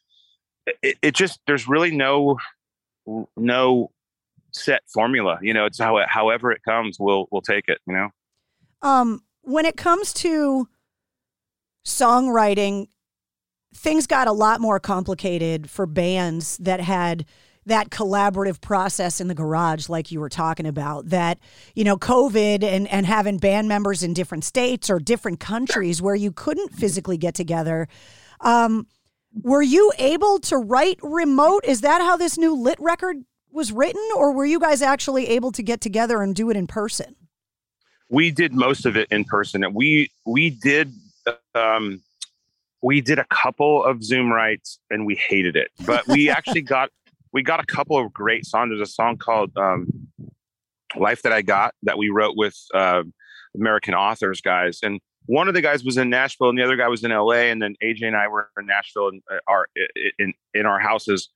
it, 0.83 0.97
it 1.03 1.15
just 1.15 1.41
there's 1.47 1.67
really 1.69 1.95
no 1.95 2.39
no 3.37 3.91
set 4.53 4.83
formula. 4.89 5.39
You 5.43 5.55
know, 5.55 5.67
it's 5.67 5.79
how 5.79 5.99
it, 5.99 6.09
however 6.09 6.53
it 6.53 6.63
comes, 6.63 6.99
we'll 6.99 7.27
we'll 7.31 7.43
take 7.43 7.65
it. 7.69 7.79
You 7.87 7.95
know. 7.95 8.09
Um, 8.83 9.23
when 9.43 9.65
it 9.65 9.77
comes 9.77 10.13
to 10.15 10.69
songwriting, 11.85 12.89
things 13.75 14.07
got 14.07 14.29
a 14.29 14.33
lot 14.33 14.61
more 14.61 14.81
complicated 14.81 15.69
for 15.69 15.87
bands 15.87 16.57
that 16.59 16.81
had 16.81 17.25
that 17.67 17.91
collaborative 17.91 18.61
process 18.61 19.21
in 19.21 19.29
the 19.29 19.35
garage 19.35 19.89
like 19.89 20.11
you 20.11 20.21
were 20.21 20.29
talking 20.29 20.67
about 20.67 21.09
that 21.09 21.39
you 21.75 21.83
know 21.83 21.97
covid 21.97 22.63
and 22.63 22.87
and 22.89 23.07
having 23.07 23.39
band 23.39 23.69
members 23.69 24.03
in 24.03 24.13
different 24.13 24.45
states 24.45 24.91
or 24.91 24.99
different 24.99 25.41
countries 25.41 26.03
where 26.03 26.15
you 26.15 26.31
couldn't 26.31 26.75
physically 26.75 27.17
get 27.17 27.35
together. 27.35 27.89
Um, 28.41 28.87
were 29.43 29.63
you 29.63 29.93
able 29.99 30.39
to 30.41 30.57
write 30.57 30.99
remote? 31.03 31.65
Is 31.65 31.81
that 31.81 32.01
how 32.01 32.17
this 32.17 32.39
new 32.39 32.55
lit 32.55 32.79
record 32.79 33.25
was 33.51 33.73
written? 33.73 34.03
Or 34.17 34.33
were 34.33 34.45
you 34.45 34.61
guys 34.61 34.83
actually 34.83 35.29
able 35.29 35.53
to 35.53 35.63
get 35.63 35.81
together 35.81 36.23
and 36.23 36.35
do 36.35 36.51
it 36.51 36.57
in 36.57 36.67
person? 36.67 37.17
We 38.09 38.31
did 38.31 38.53
most 38.53 38.87
of 38.87 38.97
it 38.97 39.09
in 39.11 39.25
person. 39.25 39.65
And 39.65 39.75
we 39.75 40.11
we 40.25 40.51
did 40.51 40.93
um 41.55 42.03
we 42.85 43.01
did 43.01 43.19
a 43.19 43.25
couple 43.25 43.83
of 43.85 44.05
zoom 44.05 44.31
writes 44.31 44.79
and 44.91 45.07
we 45.07 45.15
hated 45.15 45.57
it 45.57 45.69
but 45.87 46.07
we 46.07 46.31
actually 46.39 46.63
got 46.63 46.91
we 47.35 47.43
got 47.43 47.61
a 47.61 47.67
couple 47.67 47.99
of 47.99 48.13
great 48.15 48.47
songs. 48.47 48.71
There's 48.71 48.89
a 48.89 48.91
song 48.91 49.19
called 49.19 49.51
um, 49.59 49.89
"Life 50.97 51.23
That 51.23 51.33
I 51.33 51.43
Got" 51.43 51.75
that 51.83 51.99
we 51.99 52.09
wrote 52.09 52.37
with 52.37 52.57
uh, 52.73 53.03
American 53.57 53.93
authors 53.93 54.41
guys, 54.41 54.79
and 54.83 55.01
one 55.27 55.49
of 55.49 55.55
the 55.55 55.61
guys 55.61 55.85
was 55.85 55.97
in 55.97 56.09
Nashville, 56.09 56.49
and 56.49 56.57
the 56.57 56.63
other 56.63 56.77
guy 56.77 56.89
was 56.89 57.03
in 57.03 57.11
L.A. 57.11 57.51
And 57.51 57.61
then 57.61 57.75
AJ 57.83 58.05
and 58.05 58.17
I 58.17 58.29
were 58.29 58.49
in 58.59 58.67
Nashville 58.67 59.09
in 59.09 59.21
uh, 59.31 59.39
our 59.49 59.67
in 60.19 60.33
in 60.55 60.65
our 60.65 60.79
houses, 60.79 61.29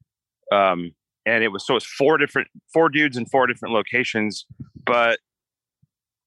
um, 0.53 0.93
and 1.27 1.43
it 1.43 1.49
was 1.49 1.67
so 1.67 1.75
it's 1.75 1.85
four 1.85 2.17
different 2.17 2.49
four 2.73 2.89
dudes 2.89 3.17
in 3.17 3.27
four 3.27 3.49
different 3.49 3.75
locations, 3.75 4.47
but 4.87 5.19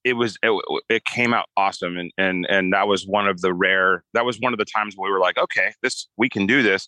it 0.03 0.13
was 0.13 0.37
it, 0.43 0.81
it 0.89 1.05
came 1.05 1.33
out 1.33 1.45
awesome 1.57 1.97
and 1.97 2.11
and 2.17 2.45
and 2.49 2.73
that 2.73 2.87
was 2.87 3.05
one 3.05 3.27
of 3.27 3.41
the 3.41 3.53
rare 3.53 4.03
that 4.13 4.25
was 4.25 4.39
one 4.39 4.53
of 4.53 4.59
the 4.59 4.65
times 4.65 4.95
we 4.97 5.09
were 5.09 5.19
like 5.19 5.37
okay 5.37 5.73
this 5.81 6.07
we 6.17 6.27
can 6.27 6.45
do 6.45 6.63
this 6.63 6.87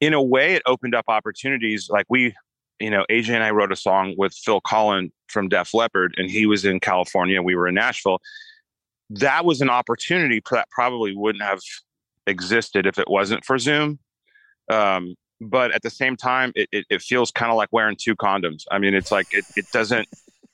in 0.00 0.14
a 0.14 0.22
way, 0.22 0.54
it 0.54 0.62
opened 0.66 0.94
up 0.94 1.06
opportunities. 1.08 1.88
Like 1.90 2.06
we, 2.08 2.34
you 2.80 2.90
know, 2.90 3.04
AJ 3.10 3.30
and 3.30 3.42
I 3.42 3.50
wrote 3.50 3.72
a 3.72 3.76
song 3.76 4.14
with 4.16 4.32
Phil 4.32 4.60
Collen 4.60 5.10
from 5.28 5.48
Def 5.48 5.74
Leppard, 5.74 6.14
and 6.16 6.30
he 6.30 6.46
was 6.46 6.64
in 6.64 6.80
California. 6.80 7.42
We 7.42 7.54
were 7.54 7.68
in 7.68 7.74
Nashville. 7.74 8.20
That 9.10 9.44
was 9.44 9.60
an 9.60 9.70
opportunity 9.70 10.40
that 10.50 10.68
probably 10.70 11.16
wouldn't 11.16 11.42
have 11.42 11.60
existed 12.26 12.86
if 12.86 12.98
it 12.98 13.08
wasn't 13.08 13.44
for 13.44 13.58
Zoom. 13.58 13.98
Um, 14.70 15.16
but 15.40 15.72
at 15.72 15.82
the 15.82 15.90
same 15.90 16.16
time, 16.16 16.52
it, 16.54 16.68
it, 16.72 16.84
it 16.90 17.02
feels 17.02 17.30
kind 17.30 17.50
of 17.50 17.56
like 17.56 17.70
wearing 17.72 17.96
two 17.98 18.14
condoms. 18.14 18.64
I 18.70 18.78
mean, 18.78 18.94
it's 18.94 19.10
like 19.10 19.32
it, 19.32 19.44
it 19.56 19.66
doesn't. 19.72 20.08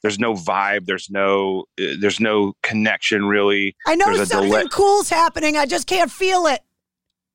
There's 0.04 0.20
no 0.20 0.34
vibe. 0.34 0.86
There's 0.86 1.10
no. 1.10 1.64
Uh, 1.80 1.94
there's 1.98 2.20
no 2.20 2.52
connection 2.62 3.24
really. 3.24 3.74
I 3.88 3.96
know 3.96 4.14
something 4.24 4.68
cool's 4.68 5.08
happening. 5.08 5.56
I 5.56 5.66
just 5.66 5.88
can't 5.88 6.10
feel 6.10 6.46
it. 6.46 6.60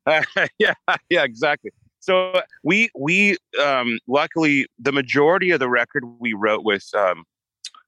yeah, 0.58 0.72
yeah, 1.10 1.24
exactly 1.24 1.72
so 2.00 2.40
we 2.64 2.90
we 2.98 3.36
um, 3.62 3.98
luckily 4.08 4.66
the 4.78 4.92
majority 4.92 5.50
of 5.50 5.60
the 5.60 5.68
record 5.68 6.02
we 6.18 6.32
wrote 6.32 6.64
with 6.64 6.88
um, 6.96 7.24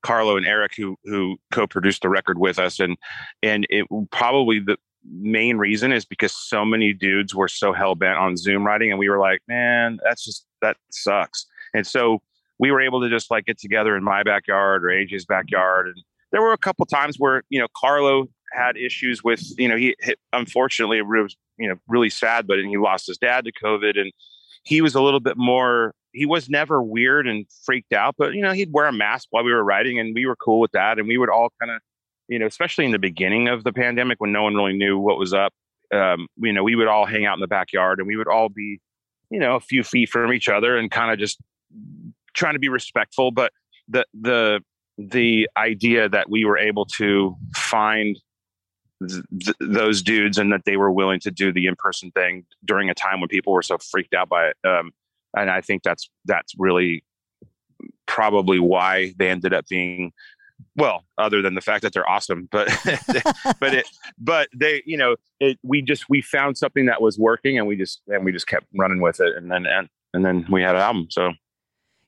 Carlo 0.03 0.37
and 0.37 0.47
Eric 0.47 0.73
who 0.77 0.97
who 1.05 1.39
co-produced 1.51 2.03
the 2.03 2.09
record 2.09 2.39
with 2.39 2.59
us 2.59 2.79
and 2.79 2.97
and 3.43 3.67
it 3.71 3.87
probably 4.11 4.61
the 4.61 4.77
main 5.05 5.57
reason 5.57 5.93
is 5.93 6.05
because 6.05 6.33
so 6.33 6.65
many 6.65 6.93
dudes 6.93 7.35
were 7.35 7.49
so 7.49 7.73
hell 7.73 7.97
bent 7.97 8.19
on 8.19 8.37
Zoom 8.37 8.65
writing 8.65 8.91
and 8.91 8.99
we 8.99 9.09
were 9.09 9.19
like 9.19 9.41
man 9.49 9.99
that's 10.05 10.25
just 10.25 10.47
that 10.61 10.77
sucks 10.91 11.47
and 11.75 11.87
so 11.87 12.23
we 12.63 12.71
were 12.71 12.81
able 12.81 13.01
to 13.01 13.11
just 13.11 13.29
like 13.29 13.47
get 13.47 13.59
together 13.59 13.97
in 13.97 14.05
my 14.05 14.23
backyard 14.23 14.85
or 14.85 14.89
AJ's 14.89 15.25
backyard. 15.25 15.89
And 15.89 15.97
there 16.31 16.41
were 16.41 16.53
a 16.53 16.59
couple 16.59 16.87
times 16.87 17.17
where 17.19 17.43
you 17.51 17.59
know 17.59 17.67
Carlo 17.77 18.29
had 18.53 18.77
issues 18.77 19.25
with 19.25 19.43
you 19.59 19.67
know 19.67 19.77
he, 19.77 19.97
he 20.01 20.15
unfortunately 20.33 20.99
it 20.99 21.07
was 21.07 21.37
you 21.59 21.69
know 21.69 21.75
really 21.89 22.11
sad 22.11 22.47
but 22.47 22.59
he 22.59 22.77
lost 22.77 23.07
his 23.07 23.17
dad 23.17 23.47
to 23.47 23.53
covid 23.53 23.99
and 23.99 24.13
he 24.63 24.83
was 24.83 24.95
a 24.95 25.01
little 25.01 25.21
bit 25.21 25.39
more 25.39 25.95
he 26.13 26.27
was 26.27 26.51
never 26.51 26.83
weird 26.83 27.27
and 27.27 27.47
freaked 27.65 27.95
out 27.95 28.15
but 28.19 28.35
you 28.35 28.43
know 28.43 28.53
he'd 28.53 28.71
wear 28.71 28.87
a 28.87 28.93
mask 28.93 29.27
while 29.31 29.43
we 29.43 29.51
were 29.51 29.65
riding 29.65 29.99
and 29.99 30.15
we 30.15 30.27
were 30.27 30.37
cool 30.37 30.61
with 30.61 30.71
that 30.73 30.99
and 30.99 31.09
we 31.09 31.17
would 31.17 31.31
all 31.31 31.49
kind 31.59 31.73
of 31.73 31.81
you 32.29 32.39
know 32.39 32.45
especially 32.45 32.85
in 32.85 32.93
the 32.93 32.99
beginning 32.99 33.49
of 33.49 33.65
the 33.65 33.73
pandemic 33.73 34.21
when 34.21 34.33
no 34.33 34.43
one 34.43 34.55
really 34.55 34.77
knew 34.77 34.99
what 34.99 35.19
was 35.19 35.33
up 35.33 35.55
um, 35.95 36.27
you 36.37 36.53
know 36.53 36.63
we 36.63 36.77
would 36.77 36.89
all 36.89 37.07
hang 37.07 37.25
out 37.25 37.39
in 37.39 37.41
the 37.41 37.47
backyard 37.47 37.99
and 37.99 38.07
we 38.07 38.17
would 38.17 38.29
all 38.29 38.51
be 38.51 38.81
you 39.31 39.39
know 39.39 39.57
a 39.57 39.61
few 39.61 39.83
feet 39.83 40.11
from 40.11 40.31
each 40.31 40.51
other 40.51 40.77
and 40.77 40.91
kind 40.91 41.11
of 41.11 41.19
just 41.19 41.39
trying 42.35 42.55
to 42.55 42.59
be 42.59 42.69
respectful 42.69 43.31
but 43.31 43.53
the 43.89 44.05
the 44.15 44.61
the 44.99 45.49
idea 45.57 46.09
that 46.09 46.29
we 46.29 46.45
were 46.45 46.59
able 46.59 46.85
to 46.85 47.37
find 47.55 48.19
th- 49.09 49.57
those 49.61 50.03
dudes 50.03 50.39
and 50.39 50.53
that 50.53 50.65
they 50.65 50.77
were 50.77 50.93
willing 50.93 51.19
to 51.21 51.31
do 51.31 51.53
the 51.53 51.67
in-person 51.67 52.11
thing 52.13 52.45
during 52.65 52.91
a 52.91 52.95
time 52.95 53.21
when 53.21 53.29
people 53.29 53.53
were 53.53 53.63
so 53.63 53.79
freaked 53.79 54.15
out 54.15 54.29
by 54.29 54.49
it 54.49 54.57
um, 54.65 54.93
and 55.37 55.51
i 55.51 55.61
think 55.61 55.83
that's 55.83 56.11
that's 56.25 56.55
really 56.59 57.03
probably 58.07 58.59
why 58.59 59.13
they 59.19 59.29
ended 59.29 59.53
up 59.53 59.67
being 59.69 60.13
well 60.77 61.05
other 61.19 61.43
than 61.43 61.55
the 61.55 61.61
fact 61.61 61.83
that 61.83 61.93
they're 61.93 62.09
awesome 62.09 62.49
but 62.51 62.69
but 63.61 63.75
it 63.75 63.89
but 64.19 64.49
they 64.55 64.83
you 64.87 64.97
know 64.97 65.17
it 65.41 65.59
we 65.63 65.83
just 65.83 66.09
we 66.09 66.21
found 66.21 66.57
something 66.57 66.87
that 66.87 67.03
was 67.03 67.19
working 67.19 67.59
and 67.59 67.67
we 67.67 67.77
just 67.77 68.01
and 68.09 68.25
we 68.25 68.33
just 68.33 68.47
kept 68.47 68.67
running 68.77 69.01
with 69.01 69.21
it 69.21 69.37
and 69.37 69.51
then 69.51 69.67
and 69.67 69.89
and 70.15 70.25
then 70.25 70.47
we 70.51 70.63
had 70.63 70.75
an 70.75 70.83
album 70.83 71.07
so 71.11 71.33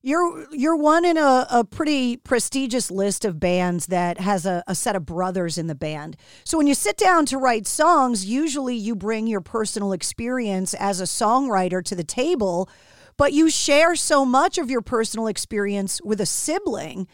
you're 0.04 0.46
you're 0.52 0.76
one 0.76 1.06
in 1.06 1.16
a, 1.16 1.46
a 1.50 1.64
pretty 1.64 2.18
prestigious 2.18 2.90
list 2.90 3.24
of 3.24 3.40
bands 3.40 3.86
that 3.86 4.20
has 4.20 4.44
a, 4.44 4.62
a 4.66 4.74
set 4.74 4.94
of 4.94 5.06
brothers 5.06 5.56
in 5.56 5.66
the 5.66 5.74
band. 5.74 6.18
So 6.44 6.58
when 6.58 6.66
you 6.66 6.74
sit 6.74 6.98
down 6.98 7.24
to 7.26 7.38
write 7.38 7.66
songs, 7.66 8.26
usually 8.26 8.76
you 8.76 8.94
bring 8.94 9.26
your 9.26 9.40
personal 9.40 9.92
experience 9.92 10.74
as 10.74 11.00
a 11.00 11.04
songwriter 11.04 11.82
to 11.82 11.94
the 11.94 12.04
table, 12.04 12.68
but 13.16 13.32
you 13.32 13.48
share 13.48 13.96
so 13.96 14.26
much 14.26 14.58
of 14.58 14.70
your 14.70 14.82
personal 14.82 15.26
experience 15.26 16.02
with 16.02 16.20
a 16.20 16.26
sibling. 16.26 17.08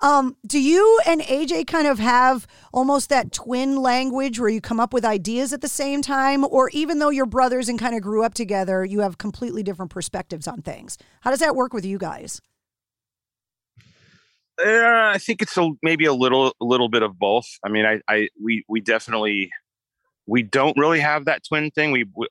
Um, 0.00 0.36
do 0.46 0.60
you 0.60 1.00
and 1.06 1.22
AJ 1.22 1.66
kind 1.66 1.86
of 1.86 1.98
have 1.98 2.46
almost 2.72 3.08
that 3.08 3.32
twin 3.32 3.76
language 3.76 4.38
where 4.38 4.48
you 4.48 4.60
come 4.60 4.78
up 4.78 4.92
with 4.92 5.04
ideas 5.04 5.52
at 5.52 5.62
the 5.62 5.68
same 5.68 6.02
time? 6.02 6.44
Or 6.44 6.68
even 6.70 6.98
though 6.98 7.08
you're 7.08 7.26
brothers 7.26 7.68
and 7.68 7.78
kind 7.78 7.96
of 7.96 8.02
grew 8.02 8.22
up 8.22 8.34
together, 8.34 8.84
you 8.84 9.00
have 9.00 9.18
completely 9.18 9.62
different 9.62 9.90
perspectives 9.90 10.46
on 10.46 10.60
things? 10.62 10.98
How 11.20 11.30
does 11.30 11.40
that 11.40 11.56
work 11.56 11.72
with 11.72 11.84
you 11.84 11.98
guys? 11.98 12.40
Uh, 14.58 15.12
I 15.14 15.18
think 15.18 15.42
it's 15.42 15.56
a, 15.56 15.70
maybe 15.82 16.06
a 16.06 16.14
little, 16.14 16.54
a 16.60 16.64
little 16.64 16.88
bit 16.88 17.02
of 17.02 17.18
both. 17.18 17.46
I 17.64 17.68
mean, 17.68 17.84
I, 17.84 18.00
I, 18.08 18.28
we, 18.42 18.64
we 18.68 18.80
definitely, 18.80 19.50
we 20.26 20.42
don't 20.42 20.76
really 20.78 21.00
have 21.00 21.26
that 21.26 21.42
twin 21.46 21.70
thing. 21.70 21.90
We, 21.90 22.06
we 22.14 22.26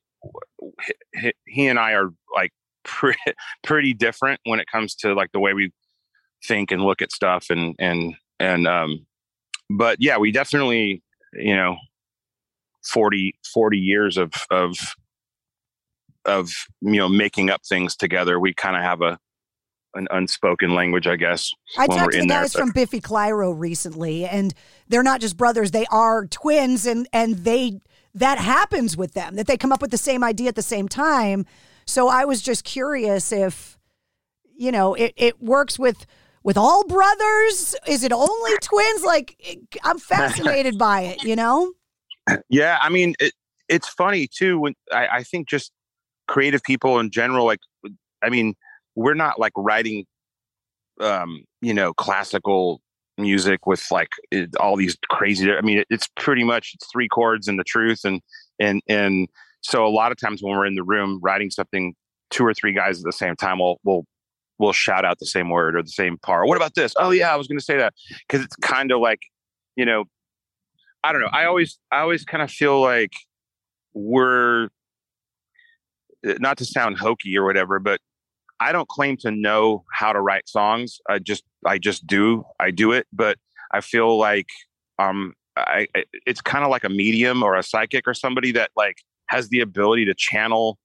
he, 1.45 1.67
and 1.67 1.79
I 1.79 1.93
are 1.93 2.09
like 2.33 2.51
pretty, 2.83 3.19
pretty 3.63 3.93
different 3.93 4.39
when 4.43 4.59
it 4.59 4.67
comes 4.71 4.95
to 4.95 5.13
like 5.13 5.31
the 5.31 5.39
way 5.39 5.53
we 5.53 5.71
think 6.45 6.71
and 6.71 6.83
look 6.83 7.01
at 7.01 7.11
stuff 7.11 7.47
and 7.49 7.75
and 7.79 8.15
and 8.39 8.67
um 8.67 9.05
but 9.69 9.97
yeah 9.99 10.17
we 10.17 10.31
definitely 10.31 11.01
you 11.33 11.55
know 11.55 11.77
40 12.83 13.35
40 13.53 13.77
years 13.77 14.17
of 14.17 14.33
of 14.51 14.77
of 16.25 16.51
you 16.81 16.97
know 16.97 17.09
making 17.09 17.49
up 17.49 17.61
things 17.67 17.95
together 17.95 18.39
we 18.39 18.53
kind 18.53 18.75
of 18.75 18.83
have 18.83 19.01
a 19.01 19.19
an 19.95 20.07
unspoken 20.11 20.75
language, 20.75 21.07
I 21.07 21.15
guess. 21.15 21.53
I 21.77 21.87
talked 21.87 22.13
to 22.13 22.19
the 22.19 22.27
guys 22.27 22.53
there, 22.53 22.61
from 22.61 22.71
Biffy 22.71 23.01
Clyro 23.01 23.57
recently, 23.57 24.25
and 24.25 24.53
they're 24.87 25.03
not 25.03 25.21
just 25.21 25.37
brothers; 25.37 25.71
they 25.71 25.85
are 25.87 26.27
twins, 26.27 26.85
and 26.85 27.07
and 27.11 27.35
they 27.43 27.79
that 28.13 28.37
happens 28.37 28.95
with 28.95 29.13
them 29.13 29.35
that 29.35 29.47
they 29.47 29.57
come 29.57 29.71
up 29.71 29.81
with 29.81 29.91
the 29.91 29.97
same 29.97 30.23
idea 30.23 30.49
at 30.49 30.55
the 30.55 30.61
same 30.61 30.87
time. 30.87 31.45
So 31.85 32.07
I 32.07 32.25
was 32.25 32.41
just 32.41 32.63
curious 32.63 33.31
if 33.31 33.77
you 34.55 34.71
know 34.71 34.93
it 34.93 35.13
it 35.15 35.41
works 35.41 35.79
with 35.79 36.05
with 36.45 36.57
all 36.57 36.85
brothers? 36.85 37.75
Is 37.87 38.03
it 38.03 38.13
only 38.13 38.51
twins? 38.61 39.03
Like, 39.03 39.35
I'm 39.83 39.99
fascinated 39.99 40.77
by 40.77 41.01
it, 41.01 41.23
you 41.23 41.35
know? 41.35 41.73
Yeah, 42.49 42.77
I 42.81 42.89
mean, 42.89 43.15
it, 43.19 43.33
it's 43.67 43.89
funny 43.89 44.27
too. 44.27 44.59
When 44.59 44.75
I, 44.93 45.07
I 45.07 45.23
think 45.23 45.49
just 45.49 45.71
creative 46.27 46.63
people 46.63 46.99
in 46.99 47.09
general, 47.09 47.45
like, 47.45 47.59
I 48.23 48.29
mean, 48.29 48.53
we're 48.95 49.15
not 49.15 49.39
like 49.39 49.53
writing, 49.57 50.05
um, 51.01 51.43
you 51.61 51.73
know, 51.73 51.93
classical 51.93 52.79
music 53.17 53.65
with 53.65 53.83
like 53.91 54.11
it, 54.31 54.55
all 54.57 54.75
these 54.75 54.95
crazy. 55.09 55.51
I 55.51 55.61
mean, 55.61 55.79
it, 55.79 55.87
it's 55.89 56.07
pretty 56.15 56.43
much 56.43 56.73
it's 56.75 56.87
three 56.91 57.07
chords 57.07 57.47
and 57.47 57.59
the 57.59 57.63
truth, 57.63 58.01
and 58.05 58.21
and 58.59 58.81
and 58.87 59.27
so 59.61 59.85
a 59.85 59.89
lot 59.89 60.11
of 60.11 60.19
times 60.19 60.41
when 60.41 60.55
we're 60.55 60.65
in 60.65 60.75
the 60.75 60.83
room 60.83 61.19
writing 61.21 61.49
something, 61.51 61.93
two 62.29 62.45
or 62.45 62.53
three 62.53 62.73
guys 62.73 62.99
at 62.99 63.03
the 63.03 63.11
same 63.11 63.35
time 63.35 63.59
will 63.59 63.79
will 63.83 64.05
will 64.57 64.73
shout 64.73 65.05
out 65.05 65.19
the 65.19 65.25
same 65.25 65.49
word 65.49 65.75
or 65.75 65.83
the 65.83 65.89
same 65.89 66.17
part. 66.17 66.47
What 66.47 66.57
about 66.57 66.75
this? 66.75 66.93
Oh 66.97 67.11
yeah, 67.11 67.33
I 67.33 67.35
was 67.35 67.47
going 67.47 67.59
to 67.59 67.63
say 67.63 67.77
that 67.77 67.93
because 68.27 68.43
it's 68.43 68.55
kind 68.57 68.91
of 68.91 68.99
like, 68.99 69.19
you 69.75 69.85
know, 69.85 70.05
I 71.03 71.11
don't 71.11 71.21
know. 71.21 71.29
I 71.31 71.45
always 71.45 71.77
I 71.91 71.99
always 71.99 72.25
kind 72.25 72.41
of 72.41 72.49
feel 72.49 72.81
like 72.81 73.13
we're 73.93 74.69
eh, 76.25 76.35
not 76.39 76.57
to 76.57 76.65
sound 76.65 76.97
hokey 76.97 77.37
or 77.37 77.45
whatever, 77.45 77.79
but 77.79 77.99
I 78.59 78.71
don't 78.71 78.87
claim 78.87 79.17
to 79.17 79.31
know 79.31 79.83
how 79.91 80.13
to 80.13 80.21
write 80.21 80.47
songs. 80.47 80.99
I 81.09 81.19
just 81.19 81.43
I 81.65 81.77
just 81.77 82.07
do. 82.07 82.45
I 82.59 82.71
do 82.71 82.91
it, 82.91 83.07
but 83.11 83.37
I 83.71 83.81
feel 83.81 84.17
like 84.17 84.47
um 84.97 85.33
I 85.57 85.87
it's 86.25 86.41
kind 86.41 86.63
of 86.63 86.71
like 86.71 86.83
a 86.83 86.89
medium 86.89 87.43
or 87.43 87.55
a 87.55 87.63
psychic 87.63 88.07
or 88.07 88.13
somebody 88.13 88.51
that 88.53 88.71
like 88.75 88.97
has 89.27 89.49
the 89.49 89.59
ability 89.59 90.05
to 90.05 90.13
channel 90.13 90.77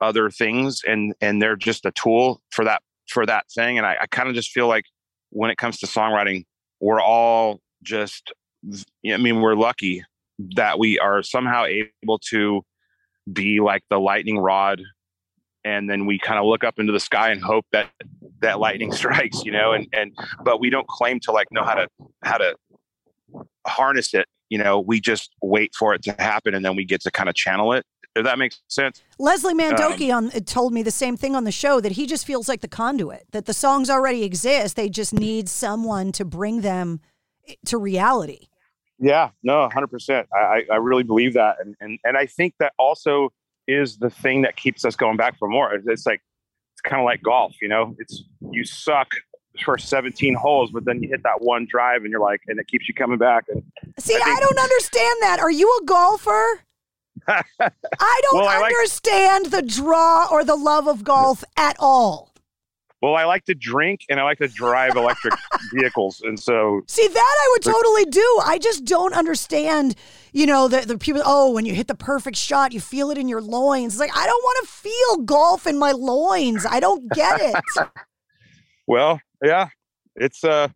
other 0.00 0.30
things 0.30 0.82
and 0.86 1.14
and 1.20 1.42
they're 1.42 1.56
just 1.56 1.84
a 1.84 1.90
tool 1.90 2.40
for 2.50 2.64
that 2.64 2.82
for 3.08 3.26
that 3.26 3.44
thing 3.54 3.78
and 3.78 3.86
i, 3.86 3.96
I 4.00 4.06
kind 4.06 4.28
of 4.28 4.34
just 4.34 4.50
feel 4.50 4.68
like 4.68 4.84
when 5.30 5.50
it 5.50 5.56
comes 5.56 5.78
to 5.78 5.86
songwriting 5.86 6.44
we're 6.80 7.00
all 7.00 7.60
just 7.82 8.32
i 9.06 9.16
mean 9.16 9.40
we're 9.40 9.54
lucky 9.54 10.04
that 10.54 10.78
we 10.78 10.98
are 10.98 11.22
somehow 11.22 11.64
able 11.64 12.18
to 12.30 12.62
be 13.32 13.60
like 13.60 13.82
the 13.90 13.98
lightning 13.98 14.38
rod 14.38 14.80
and 15.64 15.90
then 15.90 16.06
we 16.06 16.18
kind 16.18 16.38
of 16.38 16.46
look 16.46 16.64
up 16.64 16.78
into 16.78 16.92
the 16.92 17.00
sky 17.00 17.30
and 17.30 17.42
hope 17.42 17.66
that 17.72 17.90
that 18.40 18.60
lightning 18.60 18.92
strikes 19.00 19.44
you 19.44 19.52
know 19.52 19.72
and 19.72 19.86
and 19.92 20.12
but 20.44 20.60
we 20.60 20.70
don't 20.70 20.88
claim 20.88 21.18
to 21.20 21.32
like 21.32 21.48
know 21.50 21.64
how 21.64 21.74
to 21.74 21.88
how 22.24 22.38
to 22.38 22.54
harness 23.66 24.14
it 24.14 24.26
you 24.48 24.58
know 24.58 24.80
we 24.80 25.00
just 25.00 25.30
wait 25.42 25.74
for 25.74 25.94
it 25.94 26.02
to 26.02 26.12
happen 26.12 26.54
and 26.54 26.64
then 26.64 26.76
we 26.76 26.84
get 26.84 27.00
to 27.00 27.10
kind 27.10 27.28
of 27.28 27.34
channel 27.34 27.72
it 27.72 27.84
if 28.16 28.24
that 28.24 28.38
makes 28.38 28.60
sense. 28.68 29.02
Leslie 29.18 29.54
mandoki 29.54 30.12
um, 30.12 30.26
on 30.26 30.30
told 30.44 30.72
me 30.72 30.82
the 30.82 30.90
same 30.90 31.16
thing 31.16 31.34
on 31.34 31.44
the 31.44 31.52
show 31.52 31.80
that 31.80 31.92
he 31.92 32.06
just 32.06 32.26
feels 32.26 32.48
like 32.48 32.60
the 32.60 32.68
conduit 32.68 33.24
that 33.32 33.46
the 33.46 33.54
songs 33.54 33.90
already 33.90 34.24
exist. 34.24 34.76
They 34.76 34.88
just 34.88 35.12
need 35.12 35.48
someone 35.48 36.12
to 36.12 36.24
bring 36.24 36.60
them 36.62 37.00
to 37.66 37.78
reality. 37.78 38.48
Yeah 38.98 39.30
no 39.42 39.68
100% 39.72 40.26
i 40.34 40.62
i 40.70 40.76
really 40.76 41.04
believe 41.04 41.34
that. 41.34 41.56
And 41.60 41.76
and, 41.80 41.98
and 42.04 42.16
i 42.16 42.26
think 42.26 42.54
that 42.58 42.72
also 42.78 43.30
is 43.66 43.98
the 43.98 44.10
thing 44.10 44.42
that 44.42 44.56
keeps 44.56 44.84
us 44.84 44.96
going 44.96 45.16
back 45.16 45.38
for 45.38 45.46
more. 45.46 45.74
It's 45.74 46.06
like 46.06 46.20
it's 46.72 46.80
kind 46.82 47.00
of 47.00 47.04
like 47.04 47.22
golf 47.22 47.54
you 47.62 47.68
know? 47.68 47.94
It's 47.98 48.24
you 48.50 48.64
suck 48.64 49.12
for 49.64 49.78
17 49.78 50.34
holes, 50.34 50.70
but 50.70 50.84
then 50.84 51.02
you 51.02 51.08
hit 51.08 51.22
that 51.24 51.40
one 51.40 51.66
drive 51.68 52.02
and 52.02 52.10
you're 52.10 52.20
like, 52.20 52.40
and 52.46 52.58
it 52.58 52.68
keeps 52.68 52.88
you 52.88 52.94
coming 52.94 53.18
back. 53.18 53.44
And 53.48 53.62
see, 53.98 54.14
I, 54.14 54.18
think, 54.18 54.28
I 54.28 54.40
don't 54.40 54.58
understand 54.58 55.16
that. 55.22 55.38
Are 55.40 55.50
you 55.50 55.78
a 55.82 55.84
golfer? 55.84 56.60
I 57.28 57.42
don't 57.58 58.40
well, 58.40 58.48
I 58.48 58.62
understand 58.62 59.44
like, 59.44 59.52
the 59.52 59.62
draw 59.62 60.28
or 60.30 60.44
the 60.44 60.56
love 60.56 60.86
of 60.86 61.04
golf 61.04 61.44
at 61.56 61.76
all. 61.78 62.28
Well, 63.00 63.14
I 63.14 63.24
like 63.24 63.44
to 63.44 63.54
drink 63.54 64.00
and 64.08 64.18
I 64.18 64.24
like 64.24 64.38
to 64.38 64.48
drive 64.48 64.96
electric 64.96 65.34
vehicles, 65.72 66.20
and 66.24 66.38
so 66.38 66.82
see 66.88 67.06
that 67.06 67.36
I 67.40 67.48
would 67.52 67.62
totally 67.62 68.04
do. 68.06 68.40
I 68.44 68.58
just 68.58 68.84
don't 68.84 69.14
understand, 69.14 69.94
you 70.32 70.46
know, 70.46 70.66
the 70.66 70.80
the 70.80 70.98
people. 70.98 71.22
Oh, 71.24 71.52
when 71.52 71.64
you 71.64 71.74
hit 71.74 71.86
the 71.86 71.94
perfect 71.94 72.36
shot, 72.36 72.72
you 72.72 72.80
feel 72.80 73.10
it 73.10 73.18
in 73.18 73.28
your 73.28 73.40
loins. 73.40 73.94
It's 73.94 74.00
like 74.00 74.16
I 74.16 74.26
don't 74.26 74.42
want 74.42 74.66
to 74.66 74.72
feel 74.72 75.16
golf 75.18 75.66
in 75.68 75.78
my 75.78 75.92
loins. 75.92 76.66
I 76.68 76.80
don't 76.80 77.08
get 77.12 77.40
it. 77.40 77.62
well, 78.88 79.20
yeah, 79.44 79.68
it's 80.16 80.42
uh, 80.42 80.66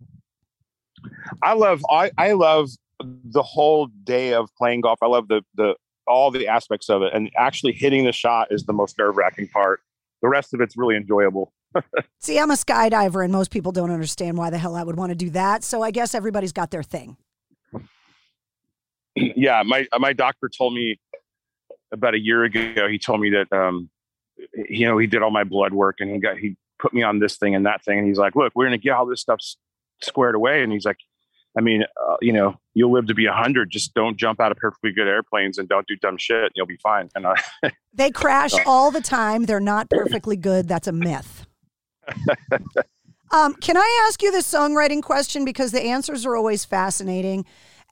I 1.43 1.55
love 1.55 1.83
I 1.91 2.13
I 2.17 2.33
love 2.33 2.71
the 3.01 3.43
whole 3.43 3.89
day 4.05 4.33
of 4.33 4.49
playing 4.57 4.83
golf. 4.83 5.01
I 5.03 5.07
love 5.07 5.27
the 5.27 5.43
the 5.57 5.75
all 6.07 6.31
the 6.31 6.49
aspects 6.49 6.89
of 6.89 7.03
it, 7.03 7.13
and 7.15 7.31
actually 7.37 7.73
hitting 7.73 8.05
the 8.05 8.13
shot 8.13 8.49
is 8.51 8.65
the 8.65 8.73
most 8.73 8.99
nerve 8.99 9.17
wracking 9.17 9.49
part. 9.49 9.81
The 10.21 10.29
rest 10.29 10.55
of 10.55 10.61
it's 10.61 10.77
really 10.77 10.97
enjoyable. 10.97 11.53
See, 12.21 12.39
I'm 12.39 12.51
a 12.51 12.55
skydiver, 12.55 13.25
and 13.25 13.33
most 13.33 13.51
people 13.51 13.73
don't 13.73 13.91
understand 13.91 14.37
why 14.37 14.51
the 14.51 14.59
hell 14.59 14.77
I 14.77 14.83
would 14.83 14.97
want 14.97 15.11
to 15.11 15.17
do 15.17 15.31
that. 15.31 15.65
So 15.65 15.83
I 15.83 15.91
guess 15.91 16.15
everybody's 16.15 16.53
got 16.53 16.71
their 16.71 16.83
thing. 16.83 17.17
Yeah, 19.15 19.63
my 19.63 19.87
my 19.99 20.15
doctor 20.15 20.49
told 20.49 20.73
me 20.73 20.99
about 21.93 22.15
a 22.15 22.19
year 22.19 22.45
ago. 22.45 22.89
He 22.89 22.99
told 22.99 23.21
me 23.21 23.29
that 23.29 23.53
um, 23.53 23.91
you 24.55 24.87
know 24.87 24.97
he 24.97 25.07
did 25.07 25.21
all 25.21 25.31
my 25.31 25.45
blood 25.45 25.75
work, 25.75 25.97
and 26.01 26.11
he 26.11 26.19
got 26.19 26.39
he 26.39 26.57
put 26.83 26.93
me 26.93 27.03
on 27.03 27.21
this 27.21 27.37
thing 27.37 27.55
and 27.55 27.65
that 27.65 27.85
thing. 27.85 27.99
And 27.99 28.07
he's 28.07 28.19
like, 28.19 28.35
look, 28.35 28.53
we're 28.55 28.67
going 28.67 28.79
to 28.79 28.83
get 28.83 28.93
all 28.93 29.07
this 29.07 29.21
stuff 29.21 29.41
squared 30.03 30.35
away. 30.35 30.63
And 30.63 30.73
he's 30.73 30.85
like, 30.85 30.99
I 31.57 31.61
mean, 31.61 31.83
uh, 31.83 32.17
you 32.21 32.33
know, 32.33 32.59
you'll 32.75 32.93
live 32.93 33.07
to 33.09 33.15
be 33.15 33.27
a 33.27 33.33
hundred. 33.33 33.71
Just 33.71 33.95
don't 33.95 34.17
jump 34.17 34.41
out 34.41 34.53
of 34.53 34.59
perfectly 34.59 34.93
good 34.93 35.07
airplanes 35.07 35.59
and 35.59 35.69
don't 35.69 35.87
do 35.87 35.97
dumb 35.97 36.17
shit. 36.17 36.45
And 36.45 36.51
you'll 36.55 36.67
be 36.67 36.79
fine. 36.79 37.11
And 37.15 37.27
uh, 37.27 37.35
they 37.93 38.11
crash 38.11 38.53
all 38.67 38.91
the 38.91 39.01
time. 39.01 39.45
They're 39.45 39.61
not 39.61 39.91
perfectly 39.91 40.37
good. 40.37 40.69
That's 40.69 40.87
a 40.87 40.93
myth. 40.93 41.47
um, 43.31 43.55
can 43.55 43.77
I 43.77 44.07
ask 44.09 44.23
you 44.23 44.33
the 44.33 44.39
songwriting 44.39 45.03
question 45.03 45.45
because 45.45 45.73
the 45.73 45.83
answers 45.83 46.25
are 46.25 46.37
always 46.37 46.65
fascinating. 46.65 47.45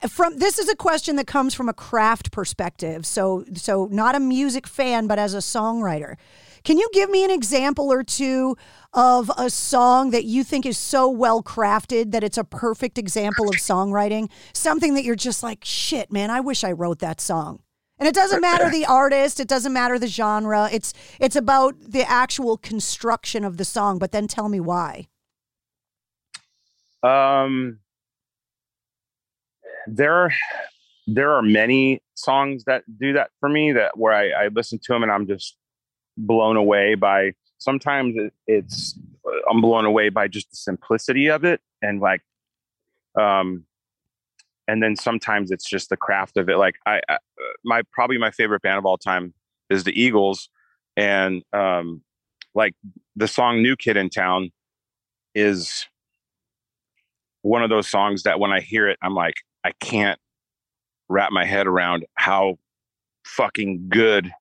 From 0.09 0.39
this 0.39 0.59
is 0.59 0.69
a 0.71 0.77
question 0.77 1.17
that 1.17 1.27
comes 1.27 1.53
from 1.55 1.69
a 1.69 1.75
craft 1.75 2.33
perspective. 2.33 3.05
So, 3.05 3.45
so 3.55 3.87
not 3.91 4.15
a 4.15 4.21
music 4.21 4.67
fan, 4.67 5.07
but 5.07 5.19
as 5.19 5.35
a 5.35 5.39
songwriter. 5.39 6.17
Can 6.65 6.79
you 6.79 6.89
give 6.93 7.11
me 7.11 7.25
an 7.25 7.31
example 7.31 7.91
or 7.93 8.03
two 8.03 8.57
of 8.93 9.31
a 9.39 9.51
song 9.51 10.11
that 10.11 10.25
you 10.25 10.45
think 10.45 10.67
is 10.67 10.79
so 10.79 11.09
well 11.09 11.43
crafted 11.43 12.13
that 12.13 12.25
it's 12.25 12.39
a 12.39 12.45
perfect 12.45 12.99
example 12.99 13.49
of 13.49 13.55
songwriting? 13.57 14.31
Something 14.53 14.95
that 14.95 15.05
you're 15.05 15.17
just 15.17 15.43
like, 15.43 15.65
shit, 15.65 16.13
man, 16.13 16.31
I 16.31 16.41
wish 16.41 16.65
I 16.65 16.73
wrote 16.73 16.99
that 17.01 17.21
song. 17.21 17.61
And 17.99 18.09
it 18.09 18.15
doesn't 18.15 18.41
matter 18.41 18.71
the 18.71 18.87
artist, 18.89 19.41
it 19.41 19.49
doesn't 19.49 19.73
matter 19.73 19.99
the 19.99 20.09
genre. 20.09 20.69
It's 20.73 20.93
it's 21.21 21.37
about 21.37 21.75
the 21.81 22.09
actual 22.09 22.57
construction 22.57 23.45
of 23.45 23.59
the 23.59 23.65
song, 23.65 23.99
but 23.99 24.13
then 24.13 24.27
tell 24.27 24.49
me 24.49 24.61
why. 24.61 25.09
Um 27.03 27.79
there 29.87 30.33
there 31.07 31.33
are 31.35 31.43
many 31.43 32.03
songs 32.15 32.65
that 32.65 32.85
do 32.99 33.13
that 33.15 33.31
for 33.41 33.49
me 33.49 33.73
that 33.73 33.99
where 33.99 34.13
I, 34.13 34.45
I 34.45 34.49
listen 34.49 34.79
to 34.85 34.93
them 34.93 35.03
and 35.03 35.11
I'm 35.11 35.27
just 35.27 35.57
blown 36.17 36.57
away 36.57 36.95
by 36.95 37.33
sometimes 37.59 38.15
it, 38.17 38.33
it's 38.47 38.99
i'm 39.51 39.61
blown 39.61 39.85
away 39.85 40.09
by 40.09 40.29
just 40.29 40.51
the 40.51 40.57
simplicity 40.57 41.29
of 41.29 41.45
it 41.45 41.61
and 41.83 42.01
like 42.01 42.23
um 43.19 43.65
and 44.71 44.81
then 44.81 44.95
sometimes 44.95 45.51
it's 45.51 45.69
just 45.69 45.89
the 45.89 45.97
craft 45.97 46.37
of 46.37 46.49
it. 46.49 46.57
Like 46.57 46.77
i, 46.87 47.01
I 47.09 47.19
my 47.65 47.83
probably 47.93 48.19
my 48.19 48.31
favorite 48.31 48.63
band 48.63 48.79
of 48.79 48.87
all 48.87 48.99
time 48.99 49.35
is 49.69 49.85
the 49.85 50.01
eagles. 50.01 50.49
And 50.97 51.43
um 51.53 52.03
like 52.55 52.75
the 53.17 53.29
song 53.29 53.63
new 53.63 53.77
kid 53.77 53.97
in 53.97 54.11
town 54.11 54.51
is 55.35 55.87
one 57.43 57.63
of 57.63 57.71
those 57.71 57.89
songs 57.89 58.25
that 58.25 58.41
when 58.41 58.51
i 58.51 58.61
hear 58.61 58.89
it 58.89 58.99
i'm 59.03 59.15
like 59.15 59.37
i 59.65 59.71
can't 59.81 60.19
wrap 61.09 61.31
my 61.31 61.45
head 61.45 61.67
around 61.67 62.05
how 62.17 62.59
fucking 63.25 63.87
good 63.89 64.33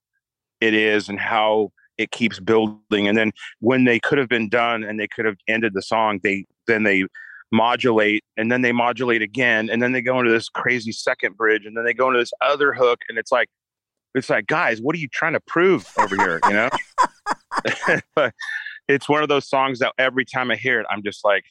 it 0.61 0.73
is 0.73 1.09
and 1.09 1.19
how 1.19 1.71
it 1.97 2.11
keeps 2.11 2.39
building. 2.39 3.07
And 3.07 3.17
then 3.17 3.31
when 3.59 3.83
they 3.83 3.99
could 3.99 4.17
have 4.17 4.29
been 4.29 4.49
done 4.49 4.83
and 4.83 4.99
they 4.99 5.07
could 5.07 5.25
have 5.25 5.37
ended 5.47 5.73
the 5.73 5.81
song, 5.81 6.19
they 6.23 6.45
then 6.67 6.83
they 6.83 7.05
modulate 7.51 8.23
and 8.37 8.51
then 8.51 8.61
they 8.61 8.71
modulate 8.71 9.21
again 9.21 9.69
and 9.69 9.81
then 9.81 9.91
they 9.91 10.01
go 10.01 10.19
into 10.19 10.31
this 10.31 10.49
crazy 10.49 10.91
second 10.91 11.35
bridge 11.35 11.65
and 11.65 11.75
then 11.75 11.83
they 11.83 11.93
go 11.93 12.07
into 12.07 12.19
this 12.19 12.31
other 12.41 12.73
hook 12.73 12.99
and 13.09 13.17
it's 13.17 13.31
like 13.31 13.49
it's 14.13 14.29
like 14.29 14.45
guys 14.45 14.79
what 14.81 14.95
are 14.95 14.99
you 14.99 15.07
trying 15.07 15.33
to 15.33 15.39
prove 15.39 15.91
over 15.97 16.15
here? 16.15 16.39
You 16.47 16.53
know? 16.53 18.29
It's 18.87 19.07
one 19.07 19.21
of 19.21 19.29
those 19.29 19.47
songs 19.47 19.77
that 19.79 19.93
every 19.99 20.25
time 20.25 20.49
i 20.49 20.55
hear 20.55 20.79
it 20.79 20.87
i'm 20.89 21.03
just 21.03 21.23
like 21.23 21.43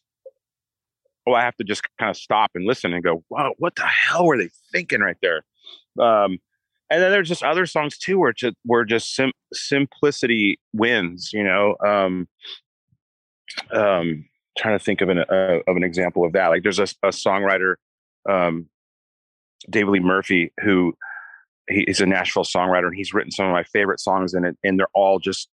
oh 1.25 1.35
i 1.35 1.43
have 1.43 1.55
to 1.55 1.63
just 1.63 1.83
kind 1.97 2.11
of 2.11 2.17
stop 2.17 2.51
and 2.57 2.67
listen 2.67 2.93
and 2.93 3.05
go 3.05 3.23
wow 3.31 3.55
what 3.59 3.77
the 3.77 3.87
hell 3.87 4.27
were 4.27 4.37
they 4.37 4.51
thinking 4.73 5.01
right 5.01 5.17
there? 5.23 5.45
Um, 6.01 6.39
and 6.91 7.03
then 7.03 7.11
there's 7.11 7.29
just 7.29 7.43
other 7.43 7.67
songs 7.67 7.99
too 7.99 8.19
where 8.19 8.33
just 8.33 8.57
where 8.65 8.85
just 8.85 9.15
sim- 9.15 9.33
simplicity 9.53 10.59
wins 10.73 11.31
you 11.33 11.45
know 11.45 11.77
um 11.87 12.29
um 13.73 14.25
trying 14.59 14.79
to 14.79 14.85
think 14.85 15.01
of 15.01 15.09
an 15.09 15.19
uh, 15.19 15.61
of 15.67 15.77
an 15.77 15.85
example 15.85 16.25
of 16.25 16.33
that. 16.33 16.49
Like 16.49 16.63
there's 16.63 16.81
a, 16.81 16.89
a 17.03 17.11
songwriter 17.11 17.77
um 18.29 18.67
david 19.71 19.91
lee 19.91 20.01
murphy 20.01 20.53
who 20.63 20.95
he's 21.69 22.01
a 22.01 22.07
nashville 22.07 22.45
songwriter 22.45 22.87
and 22.87 22.97
he's 22.97 23.15
written 23.15 23.31
some 23.31 23.47
of 23.47 23.53
my 23.53 23.65
favorite 23.65 24.01
songs 24.01 24.35
in 24.35 24.45
it 24.45 24.57
and 24.63 24.79
they're 24.79 24.87
all 24.95 25.19
just 25.19 25.49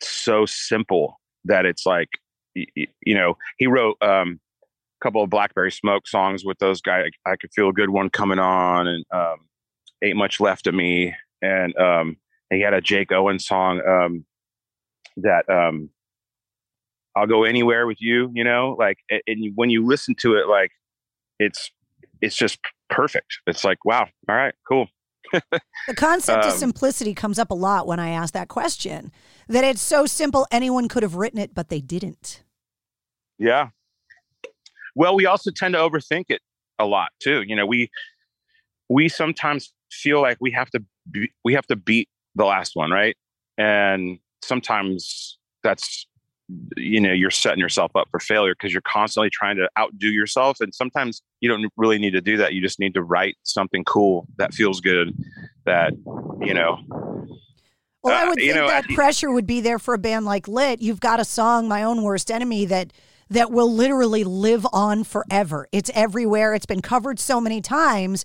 so 0.00 0.44
simple 0.46 1.20
that 1.44 1.64
it's 1.64 1.86
like 1.86 2.08
you, 2.54 3.14
know 3.14 3.36
he 3.56 3.66
wrote 3.66 3.96
um 4.02 4.40
a 5.00 5.04
couple 5.04 5.22
of 5.22 5.30
blackberry 5.30 5.72
smoke 5.72 6.06
songs 6.06 6.44
with 6.44 6.58
those 6.58 6.80
guys 6.80 7.10
i 7.26 7.36
could 7.36 7.50
feel 7.54 7.68
a 7.68 7.72
good 7.72 7.90
one 7.90 8.10
coming 8.10 8.38
on 8.38 8.86
and 8.86 9.04
um 9.12 9.38
ain't 10.02 10.16
much 10.16 10.40
left 10.40 10.66
of 10.66 10.74
me, 10.74 11.14
and 11.42 11.76
um, 11.76 12.16
he 12.50 12.60
had 12.60 12.74
a 12.74 12.80
Jake 12.80 13.12
Owen 13.12 13.38
song 13.38 13.80
um, 13.86 14.24
that 15.18 15.48
um, 15.48 15.90
I'll 17.16 17.26
go 17.26 17.44
anywhere 17.44 17.86
with 17.86 18.00
you. 18.00 18.30
You 18.34 18.44
know, 18.44 18.76
like 18.78 18.98
and 19.26 19.52
when 19.54 19.70
you 19.70 19.86
listen 19.86 20.14
to 20.20 20.36
it, 20.36 20.48
like 20.48 20.70
it's 21.38 21.70
it's 22.20 22.36
just 22.36 22.58
perfect. 22.90 23.38
It's 23.46 23.64
like 23.64 23.84
wow, 23.84 24.08
all 24.28 24.36
right, 24.36 24.54
cool. 24.68 24.88
the 25.32 25.94
concept 25.94 26.44
Um, 26.44 26.50
of 26.50 26.56
simplicity 26.56 27.12
comes 27.12 27.38
up 27.38 27.50
a 27.50 27.54
lot 27.54 27.86
when 27.86 28.00
I 28.00 28.10
ask 28.10 28.32
that 28.34 28.48
question. 28.48 29.12
That 29.48 29.64
it's 29.64 29.82
so 29.82 30.06
simple, 30.06 30.46
anyone 30.50 30.88
could 30.88 31.02
have 31.02 31.16
written 31.16 31.38
it, 31.38 31.54
but 31.54 31.68
they 31.68 31.80
didn't. 31.80 32.42
Yeah. 33.38 33.68
Well, 34.94 35.14
we 35.14 35.26
also 35.26 35.50
tend 35.50 35.74
to 35.74 35.80
overthink 35.80 36.24
it 36.28 36.40
a 36.78 36.86
lot 36.86 37.10
too. 37.20 37.42
You 37.42 37.56
know, 37.56 37.66
we 37.66 37.90
we 38.88 39.08
sometimes 39.08 39.72
feel 39.90 40.20
like 40.22 40.38
we 40.40 40.50
have 40.52 40.70
to 40.70 40.82
be, 41.10 41.30
we 41.44 41.54
have 41.54 41.66
to 41.66 41.76
beat 41.76 42.08
the 42.34 42.44
last 42.44 42.72
one, 42.74 42.90
right? 42.90 43.16
And 43.56 44.18
sometimes 44.42 45.38
that's 45.62 46.06
you 46.78 46.98
know 46.98 47.12
you're 47.12 47.30
setting 47.30 47.58
yourself 47.58 47.94
up 47.94 48.08
for 48.10 48.18
failure 48.18 48.54
because 48.54 48.72
you're 48.72 48.80
constantly 48.82 49.28
trying 49.28 49.54
to 49.56 49.68
outdo 49.78 50.08
yourself 50.08 50.60
and 50.60 50.74
sometimes 50.74 51.20
you 51.40 51.48
don't 51.48 51.70
really 51.76 51.98
need 51.98 52.12
to 52.12 52.22
do 52.22 52.38
that 52.38 52.54
you 52.54 52.62
just 52.62 52.80
need 52.80 52.94
to 52.94 53.02
write 53.02 53.36
something 53.42 53.84
cool 53.84 54.26
that 54.38 54.54
feels 54.54 54.80
good 54.80 55.12
that 55.66 55.92
you 56.40 56.54
know 56.54 56.78
Well, 58.02 58.14
I 58.16 58.22
Uh, 58.24 58.28
would 58.30 58.38
think 58.38 58.54
know, 58.54 58.66
that 58.66 58.86
I- 58.88 58.94
pressure 58.94 59.30
would 59.30 59.46
be 59.46 59.60
there 59.60 59.78
for 59.78 59.92
a 59.92 59.98
band 59.98 60.24
like 60.24 60.48
Lit. 60.48 60.80
You've 60.80 61.00
got 61.00 61.20
a 61.20 61.24
song, 61.24 61.68
"My 61.68 61.82
Own 61.82 62.02
Worst 62.02 62.30
Enemy," 62.30 62.64
that 62.66 62.94
that 63.28 63.50
will 63.50 63.70
literally 63.70 64.24
live 64.24 64.66
on 64.72 65.04
forever. 65.04 65.68
It's 65.70 65.90
everywhere. 65.92 66.54
It's 66.54 66.64
been 66.64 66.80
covered 66.80 67.18
so 67.20 67.42
many 67.42 67.60
times. 67.60 68.24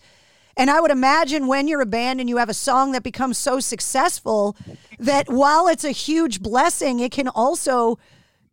And 0.56 0.70
I 0.70 0.80
would 0.80 0.92
imagine 0.92 1.48
when 1.48 1.68
you're 1.68 1.82
a 1.82 1.86
band 1.86 2.20
and 2.20 2.30
you 2.30 2.38
have 2.38 2.50
a 2.50 2.54
song 2.54 2.92
that 2.92 3.04
becomes 3.04 3.38
so 3.38 3.60
successful 3.60 4.56
that 5.00 5.28
while 5.30 5.68
it's 5.68 5.84
a 5.84 5.92
huge 5.92 6.42
blessing, 6.42 7.00
it 7.00 7.12
can 7.12 7.28
also 7.28 7.98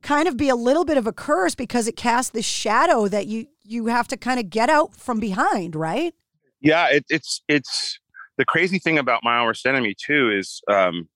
kind 0.03 0.27
of 0.27 0.37
be 0.37 0.49
a 0.49 0.57
little 0.57 0.85
bit 0.85 0.97
of 0.97 1.07
a 1.07 1.13
curse 1.13 1.55
because 1.55 1.87
it 1.87 1.97
casts 1.97 2.31
this 2.31 2.47
shadow 2.47 3.07
that 3.09 3.27
you 3.27 3.47
you 3.63 3.87
have 3.87 4.09
to 4.09 4.17
kind 4.17 4.41
of 4.41 4.51
get 4.51 4.69
out 4.69 4.97
from 4.97 5.21
behind, 5.21 5.77
right? 5.77 6.15
yeah 6.61 6.89
it, 6.89 7.05
it's 7.09 7.43
it's 7.49 7.99
the 8.37 8.45
crazy 8.45 8.79
thing 8.79 8.99
about 8.99 9.25
my 9.25 9.43
worst 9.43 9.67
enemy 9.67 9.95
too 9.95 10.31
is 10.31 10.61
um 10.69 11.09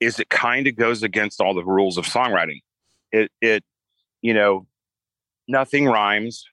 is 0.00 0.18
it 0.18 0.28
kind 0.28 0.66
of 0.66 0.76
goes 0.76 1.02
against 1.02 1.40
all 1.40 1.54
the 1.54 1.64
rules 1.64 1.96
of 1.96 2.04
songwriting 2.04 2.60
it 3.12 3.30
it 3.40 3.64
you 4.20 4.34
know 4.34 4.66
nothing 5.48 5.86
rhymes 5.86 6.44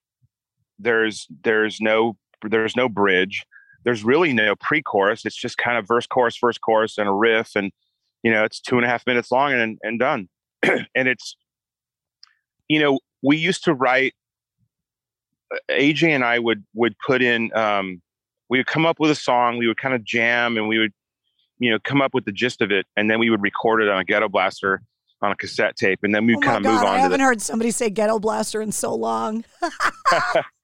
there's 0.79 1.27
there's 1.43 1.81
no 1.81 2.15
there's 2.49 2.75
no 2.75 2.89
bridge. 2.89 3.45
There's 3.83 4.03
really 4.03 4.33
no 4.33 4.55
pre-chorus. 4.55 5.25
It's 5.25 5.35
just 5.35 5.57
kind 5.57 5.77
of 5.77 5.87
verse 5.87 6.07
chorus 6.07 6.37
verse 6.39 6.57
chorus 6.57 6.97
and 6.97 7.09
a 7.09 7.11
riff 7.11 7.55
and 7.55 7.71
you 8.23 8.31
know 8.31 8.43
it's 8.43 8.59
two 8.59 8.77
and 8.77 8.85
a 8.85 8.87
half 8.87 9.05
minutes 9.07 9.31
long 9.31 9.53
and 9.53 9.77
and 9.81 9.99
done. 9.99 10.29
And 10.95 11.07
it's 11.07 11.35
you 12.67 12.79
know 12.79 12.99
we 13.23 13.37
used 13.37 13.63
to 13.65 13.73
write 13.73 14.13
AJ 15.69 16.09
and 16.09 16.23
I 16.23 16.39
would 16.39 16.63
would 16.73 16.95
put 17.05 17.21
in 17.21 17.51
um 17.55 18.01
we 18.49 18.59
would 18.59 18.67
come 18.67 18.85
up 18.85 18.99
with 18.99 19.09
a 19.11 19.15
song, 19.15 19.57
we 19.57 19.67
would 19.67 19.77
kind 19.77 19.95
of 19.95 20.03
jam 20.03 20.57
and 20.57 20.67
we 20.67 20.77
would 20.77 20.93
you 21.59 21.71
know 21.71 21.79
come 21.83 22.01
up 22.01 22.13
with 22.13 22.25
the 22.25 22.31
gist 22.31 22.61
of 22.61 22.71
it 22.71 22.85
and 22.95 23.09
then 23.09 23.19
we 23.19 23.29
would 23.29 23.41
record 23.41 23.81
it 23.81 23.89
on 23.89 23.99
a 23.99 24.03
ghetto 24.03 24.29
blaster 24.29 24.81
on 25.21 25.31
a 25.31 25.35
cassette 25.35 25.75
tape 25.75 25.99
and 26.03 26.13
then 26.13 26.25
we 26.25 26.35
Oh 26.35 26.39
kind 26.39 26.57
of 26.57 26.63
move 26.63 26.81
god, 26.81 26.85
I 26.85 26.89
on 26.89 26.95
to 26.95 27.01
haven't 27.01 27.19
the 27.19 27.25
heard 27.25 27.41
somebody 27.41 27.71
say 27.71 27.89
ghetto 27.89 28.19
blaster 28.19 28.61
in 28.61 28.71
so 28.71 28.93
long. 28.93 29.45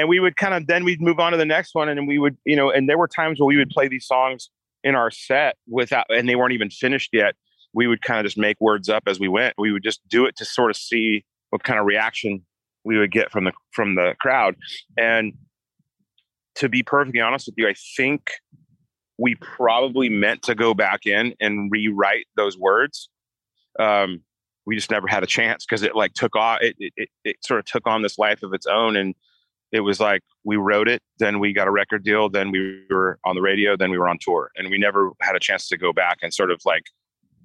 and 0.00 0.08
we 0.08 0.18
would 0.18 0.36
kind 0.36 0.54
of 0.54 0.66
then 0.66 0.84
we'd 0.84 1.00
move 1.00 1.20
on 1.20 1.32
to 1.32 1.38
the 1.38 1.44
next 1.44 1.74
one 1.74 1.88
and 1.88 2.08
we 2.08 2.18
would 2.18 2.36
you 2.44 2.56
know 2.56 2.70
and 2.70 2.88
there 2.88 2.98
were 2.98 3.06
times 3.06 3.38
where 3.38 3.46
we 3.46 3.56
would 3.56 3.68
play 3.68 3.86
these 3.86 4.06
songs 4.06 4.50
in 4.82 4.94
our 4.94 5.10
set 5.10 5.56
without 5.68 6.06
and 6.08 6.28
they 6.28 6.34
weren't 6.34 6.54
even 6.54 6.70
finished 6.70 7.10
yet. 7.12 7.34
We 7.72 7.86
would 7.86 8.02
kind 8.02 8.18
of 8.18 8.24
just 8.24 8.38
make 8.38 8.56
words 8.60 8.88
up 8.88 9.04
as 9.06 9.20
we 9.20 9.28
went. 9.28 9.54
We 9.58 9.72
would 9.72 9.84
just 9.84 10.00
do 10.08 10.24
it 10.24 10.36
to 10.36 10.44
sort 10.44 10.70
of 10.70 10.76
see 10.76 11.24
what 11.50 11.62
kind 11.62 11.78
of 11.78 11.86
reaction 11.86 12.42
we 12.84 12.98
would 12.98 13.12
get 13.12 13.30
from 13.30 13.44
the 13.44 13.52
from 13.72 13.94
the 13.94 14.14
crowd. 14.20 14.56
And 14.98 15.34
to 16.56 16.68
be 16.68 16.82
perfectly 16.82 17.20
honest 17.20 17.46
with 17.46 17.54
you 17.56 17.68
i 17.68 17.74
think 17.96 18.32
we 19.18 19.34
probably 19.36 20.08
meant 20.08 20.42
to 20.42 20.54
go 20.54 20.72
back 20.72 21.06
in 21.06 21.34
and 21.40 21.70
rewrite 21.70 22.26
those 22.36 22.56
words. 22.56 23.10
Um 23.78 24.22
we 24.66 24.76
just 24.76 24.90
never 24.90 25.08
had 25.08 25.22
a 25.22 25.26
chance 25.26 25.64
because 25.66 25.82
it 25.82 25.94
like 25.94 26.14
took 26.14 26.36
off 26.36 26.58
it, 26.62 26.74
it, 26.78 26.92
it, 26.96 27.08
it 27.24 27.36
sort 27.44 27.60
of 27.60 27.66
took 27.66 27.86
on 27.86 28.02
this 28.02 28.18
life 28.18 28.42
of 28.42 28.54
its 28.54 28.66
own 28.66 28.96
and 28.96 29.14
it 29.72 29.80
was 29.80 30.00
like 30.00 30.22
we 30.44 30.56
wrote 30.56 30.88
it 30.88 31.00
then 31.18 31.38
we 31.38 31.52
got 31.52 31.68
a 31.68 31.70
record 31.70 32.02
deal 32.04 32.28
then 32.28 32.50
we 32.50 32.84
were 32.90 33.18
on 33.24 33.34
the 33.34 33.42
radio 33.42 33.76
then 33.76 33.90
we 33.90 33.98
were 33.98 34.08
on 34.08 34.18
tour 34.20 34.50
and 34.56 34.70
we 34.70 34.78
never 34.78 35.10
had 35.20 35.36
a 35.36 35.40
chance 35.40 35.68
to 35.68 35.76
go 35.76 35.92
back 35.92 36.18
and 36.22 36.32
sort 36.34 36.50
of 36.50 36.60
like 36.64 36.84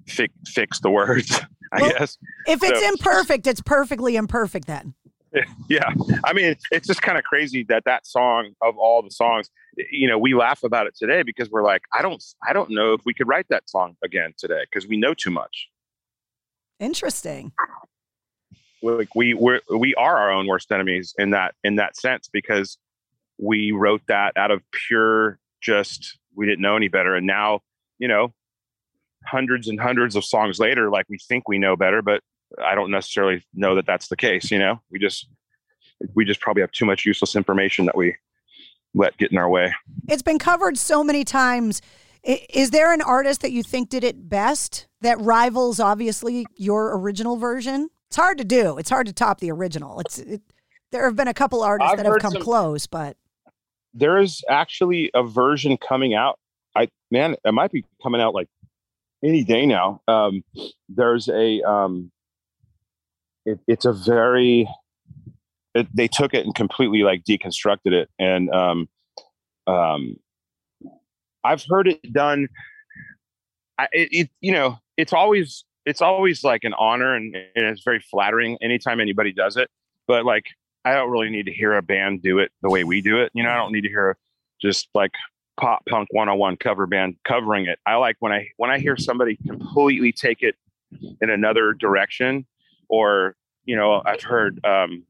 fi- 0.08 0.28
fix 0.46 0.80
the 0.80 0.90
words 0.90 1.40
i 1.72 1.80
Well, 1.82 1.92
guess 1.98 2.18
If 2.46 2.62
it's 2.62 2.80
So- 2.80 2.88
imperfect, 2.88 3.46
it's 3.46 3.60
perfectly 3.60 4.16
imperfect 4.16 4.66
then. 4.66 4.94
yeah 5.68 5.90
i 6.24 6.32
mean 6.32 6.54
it's 6.70 6.86
just 6.86 7.02
kind 7.02 7.18
of 7.18 7.24
crazy 7.24 7.64
that 7.64 7.84
that 7.84 8.06
song 8.06 8.52
of 8.62 8.78
all 8.78 9.02
the 9.02 9.10
songs 9.10 9.50
you 9.90 10.08
know 10.08 10.16
we 10.16 10.34
laugh 10.34 10.62
about 10.62 10.86
it 10.86 10.94
today 10.96 11.22
because 11.22 11.50
we're 11.50 11.64
like 11.64 11.82
i 11.92 12.00
don't 12.00 12.22
i 12.48 12.52
don't 12.52 12.70
know 12.70 12.94
if 12.94 13.00
we 13.04 13.12
could 13.12 13.26
write 13.28 13.44
that 13.50 13.68
song 13.68 13.96
again 14.04 14.32
today 14.38 14.62
because 14.70 14.88
we 14.88 14.96
know 14.96 15.12
too 15.14 15.30
much 15.30 15.68
Interesting. 16.78 17.52
Like 18.82 19.14
we 19.14 19.34
we 19.34 19.60
we 19.74 19.94
are 19.94 20.16
our 20.16 20.30
own 20.30 20.46
worst 20.46 20.70
enemies 20.70 21.14
in 21.18 21.30
that 21.30 21.54
in 21.64 21.76
that 21.76 21.96
sense 21.96 22.28
because 22.32 22.78
we 23.38 23.72
wrote 23.72 24.02
that 24.08 24.36
out 24.36 24.50
of 24.50 24.62
pure 24.70 25.38
just 25.60 26.18
we 26.34 26.46
didn't 26.46 26.60
know 26.60 26.76
any 26.76 26.88
better 26.88 27.14
and 27.14 27.26
now 27.26 27.60
you 27.98 28.08
know 28.08 28.32
hundreds 29.24 29.68
and 29.68 29.80
hundreds 29.80 30.14
of 30.14 30.24
songs 30.24 30.58
later 30.58 30.90
like 30.90 31.06
we 31.08 31.18
think 31.18 31.48
we 31.48 31.58
know 31.58 31.76
better 31.76 32.02
but 32.02 32.20
i 32.62 32.74
don't 32.74 32.90
necessarily 32.90 33.44
know 33.54 33.74
that 33.74 33.86
that's 33.86 34.08
the 34.08 34.16
case 34.16 34.50
you 34.50 34.58
know 34.58 34.80
we 34.90 34.98
just 34.98 35.26
we 36.14 36.24
just 36.24 36.40
probably 36.40 36.60
have 36.60 36.70
too 36.70 36.84
much 36.84 37.04
useless 37.04 37.34
information 37.34 37.86
that 37.86 37.96
we 37.96 38.14
let 38.94 39.16
get 39.16 39.32
in 39.32 39.38
our 39.38 39.48
way 39.48 39.74
It's 40.08 40.22
been 40.22 40.38
covered 40.38 40.78
so 40.78 41.02
many 41.02 41.24
times. 41.24 41.82
Is 42.22 42.70
there 42.70 42.92
an 42.92 43.02
artist 43.02 43.42
that 43.42 43.52
you 43.52 43.62
think 43.62 43.88
did 43.88 44.02
it 44.02 44.28
best 44.28 44.86
that 45.00 45.20
rivals 45.20 45.78
obviously 45.78 46.46
your 46.56 46.96
original 46.98 47.36
version? 47.36 47.88
It's 48.08 48.16
hard 48.16 48.38
to 48.38 48.44
do. 48.44 48.78
It's 48.78 48.90
hard 48.90 49.06
to 49.06 49.12
top 49.12 49.40
the 49.40 49.50
original. 49.50 50.00
It's 50.00 50.18
it, 50.18 50.42
there 50.92 51.04
have 51.04 51.16
been 51.16 51.28
a 51.28 51.34
couple 51.34 51.62
artists 51.62 51.92
I've 51.92 51.98
that 51.98 52.06
have 52.06 52.18
come 52.18 52.32
some- 52.32 52.42
close, 52.42 52.86
but 52.86 53.16
there's 53.92 54.42
actually 54.48 55.10
a 55.14 55.22
version 55.22 55.76
coming 55.76 56.14
out. 56.14 56.38
I 56.74 56.88
man, 57.10 57.36
it 57.44 57.52
might 57.52 57.72
be 57.72 57.84
coming 58.02 58.20
out 58.20 58.34
like 58.34 58.48
any 59.24 59.44
day 59.44 59.66
now. 59.66 60.00
Um, 60.06 60.44
there's 60.88 61.28
a 61.28 61.62
um, 61.62 62.10
it, 63.44 63.58
it's 63.66 63.84
a 63.84 63.92
very 63.92 64.68
it, 65.74 65.88
they 65.94 66.08
took 66.08 66.32
it 66.34 66.44
and 66.44 66.54
completely 66.54 67.02
like 67.02 67.24
deconstructed 67.24 67.92
it, 67.92 68.08
and 68.18 68.50
um, 68.50 68.88
um, 69.66 70.16
I've 71.44 71.64
heard 71.68 71.88
it 71.88 72.12
done. 72.12 72.48
I, 73.78 73.88
it, 73.92 74.08
it 74.12 74.30
you 74.40 74.52
know 74.52 74.78
it's 74.96 75.12
always 75.12 75.64
it's 75.86 76.02
always 76.02 76.42
like 76.42 76.64
an 76.64 76.74
honor 76.74 77.14
and, 77.14 77.34
and 77.34 77.64
it's 77.64 77.82
very 77.84 78.00
flattering 78.00 78.58
anytime 78.60 79.00
anybody 79.00 79.32
does 79.32 79.56
it. 79.56 79.70
But 80.06 80.26
like 80.26 80.44
I 80.84 80.94
don't 80.94 81.10
really 81.10 81.30
need 81.30 81.46
to 81.46 81.52
hear 81.52 81.74
a 81.74 81.82
band 81.82 82.22
do 82.22 82.38
it 82.38 82.50
the 82.60 82.68
way 82.68 82.84
we 82.84 83.00
do 83.00 83.20
it. 83.20 83.30
You 83.34 83.44
know, 83.44 83.50
I 83.50 83.56
don't 83.56 83.72
need 83.72 83.82
to 83.82 83.88
hear 83.88 84.16
just 84.60 84.88
like 84.94 85.12
pop 85.58 85.84
punk 85.88 86.08
101 86.10 86.56
cover 86.56 86.86
band 86.86 87.16
covering 87.24 87.66
it. 87.66 87.78
I 87.86 87.94
like 87.94 88.16
when 88.18 88.32
I 88.32 88.48
when 88.56 88.70
I 88.70 88.78
hear 88.78 88.96
somebody 88.96 89.38
completely 89.46 90.12
take 90.12 90.42
it 90.42 90.56
in 91.20 91.30
another 91.30 91.72
direction 91.72 92.46
or 92.88 93.36
you 93.64 93.76
know, 93.76 94.02
I've 94.04 94.22
heard 94.22 94.64
um 94.64 95.04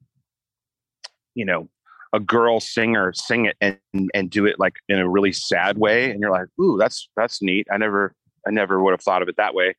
you 1.35 1.45
know, 1.45 1.69
a 2.13 2.21
girl 2.21 2.61
singer 2.61 3.13
sing 3.15 3.47
it 3.47 3.57
and 3.61 4.11
and 4.15 4.31
do 4.31 4.47
it 4.47 4.59
like 4.59 4.75
in 4.89 4.99
a 4.99 5.09
really 5.09 5.33
sad 5.33 5.79
way 5.79 6.11
and 6.11 6.21
you're 6.21 6.31
like, 6.31 6.49
"Ooh, 6.61 6.77
that's 6.79 7.09
that's 7.17 7.41
neat. 7.43 7.67
I 7.73 7.79
never 7.79 8.15
I 8.47 8.51
never 8.51 8.83
would 8.83 8.93
have 8.93 9.03
thought 9.03 9.23
of 9.23 9.29
it 9.29 9.37
that 9.37 9.55
way." 9.55 9.75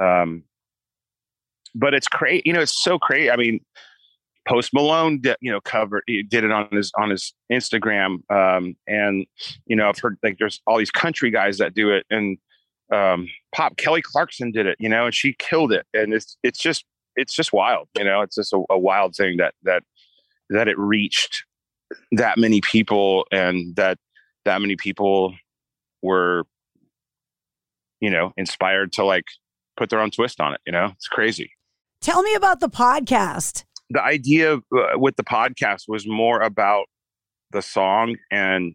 Um 0.00 0.44
but 1.74 1.94
it's 1.94 2.08
crazy, 2.08 2.42
you 2.44 2.52
know, 2.52 2.60
it's 2.60 2.82
so 2.82 2.98
crazy. 2.98 3.30
I 3.30 3.36
mean, 3.36 3.60
Post 4.48 4.72
Malone, 4.72 5.20
you 5.40 5.52
know, 5.52 5.60
covered 5.60 6.02
he 6.06 6.22
did 6.22 6.42
it 6.42 6.50
on 6.50 6.68
his 6.72 6.90
on 6.98 7.10
his 7.10 7.34
Instagram, 7.52 8.18
um, 8.30 8.76
and 8.86 9.26
you 9.66 9.76
know, 9.76 9.88
I've 9.88 9.98
heard 9.98 10.16
like 10.22 10.38
there's 10.38 10.60
all 10.66 10.78
these 10.78 10.90
country 10.90 11.30
guys 11.30 11.58
that 11.58 11.74
do 11.74 11.90
it, 11.90 12.06
and 12.10 12.38
um, 12.92 13.28
Pop 13.54 13.76
Kelly 13.76 14.00
Clarkson 14.00 14.50
did 14.50 14.66
it, 14.66 14.76
you 14.78 14.88
know, 14.88 15.04
and 15.04 15.14
she 15.14 15.34
killed 15.38 15.70
it, 15.70 15.86
and 15.92 16.14
it's 16.14 16.38
it's 16.42 16.58
just 16.58 16.86
it's 17.14 17.34
just 17.34 17.52
wild, 17.52 17.88
you 17.96 18.04
know, 18.04 18.22
it's 18.22 18.36
just 18.36 18.54
a, 18.54 18.62
a 18.70 18.78
wild 18.78 19.14
thing 19.14 19.36
that 19.36 19.54
that 19.64 19.82
that 20.48 20.66
it 20.66 20.78
reached 20.78 21.44
that 22.12 22.38
many 22.38 22.62
people, 22.62 23.26
and 23.30 23.76
that 23.76 23.98
that 24.46 24.62
many 24.62 24.76
people 24.76 25.34
were, 26.00 26.44
you 28.00 28.08
know, 28.08 28.32
inspired 28.38 28.92
to 28.92 29.04
like 29.04 29.26
put 29.78 29.88
their 29.88 30.00
own 30.00 30.10
twist 30.10 30.40
on 30.40 30.52
it. 30.52 30.60
You 30.66 30.72
know, 30.72 30.90
it's 30.96 31.08
crazy 31.08 31.52
tell 32.00 32.22
me 32.22 32.34
about 32.34 32.60
the 32.60 32.68
podcast. 32.68 33.64
the 33.90 34.02
idea 34.02 34.56
uh, 34.56 34.60
with 34.94 35.16
the 35.16 35.24
podcast 35.24 35.84
was 35.88 36.06
more 36.06 36.40
about 36.40 36.86
the 37.50 37.62
song 37.62 38.16
and 38.30 38.74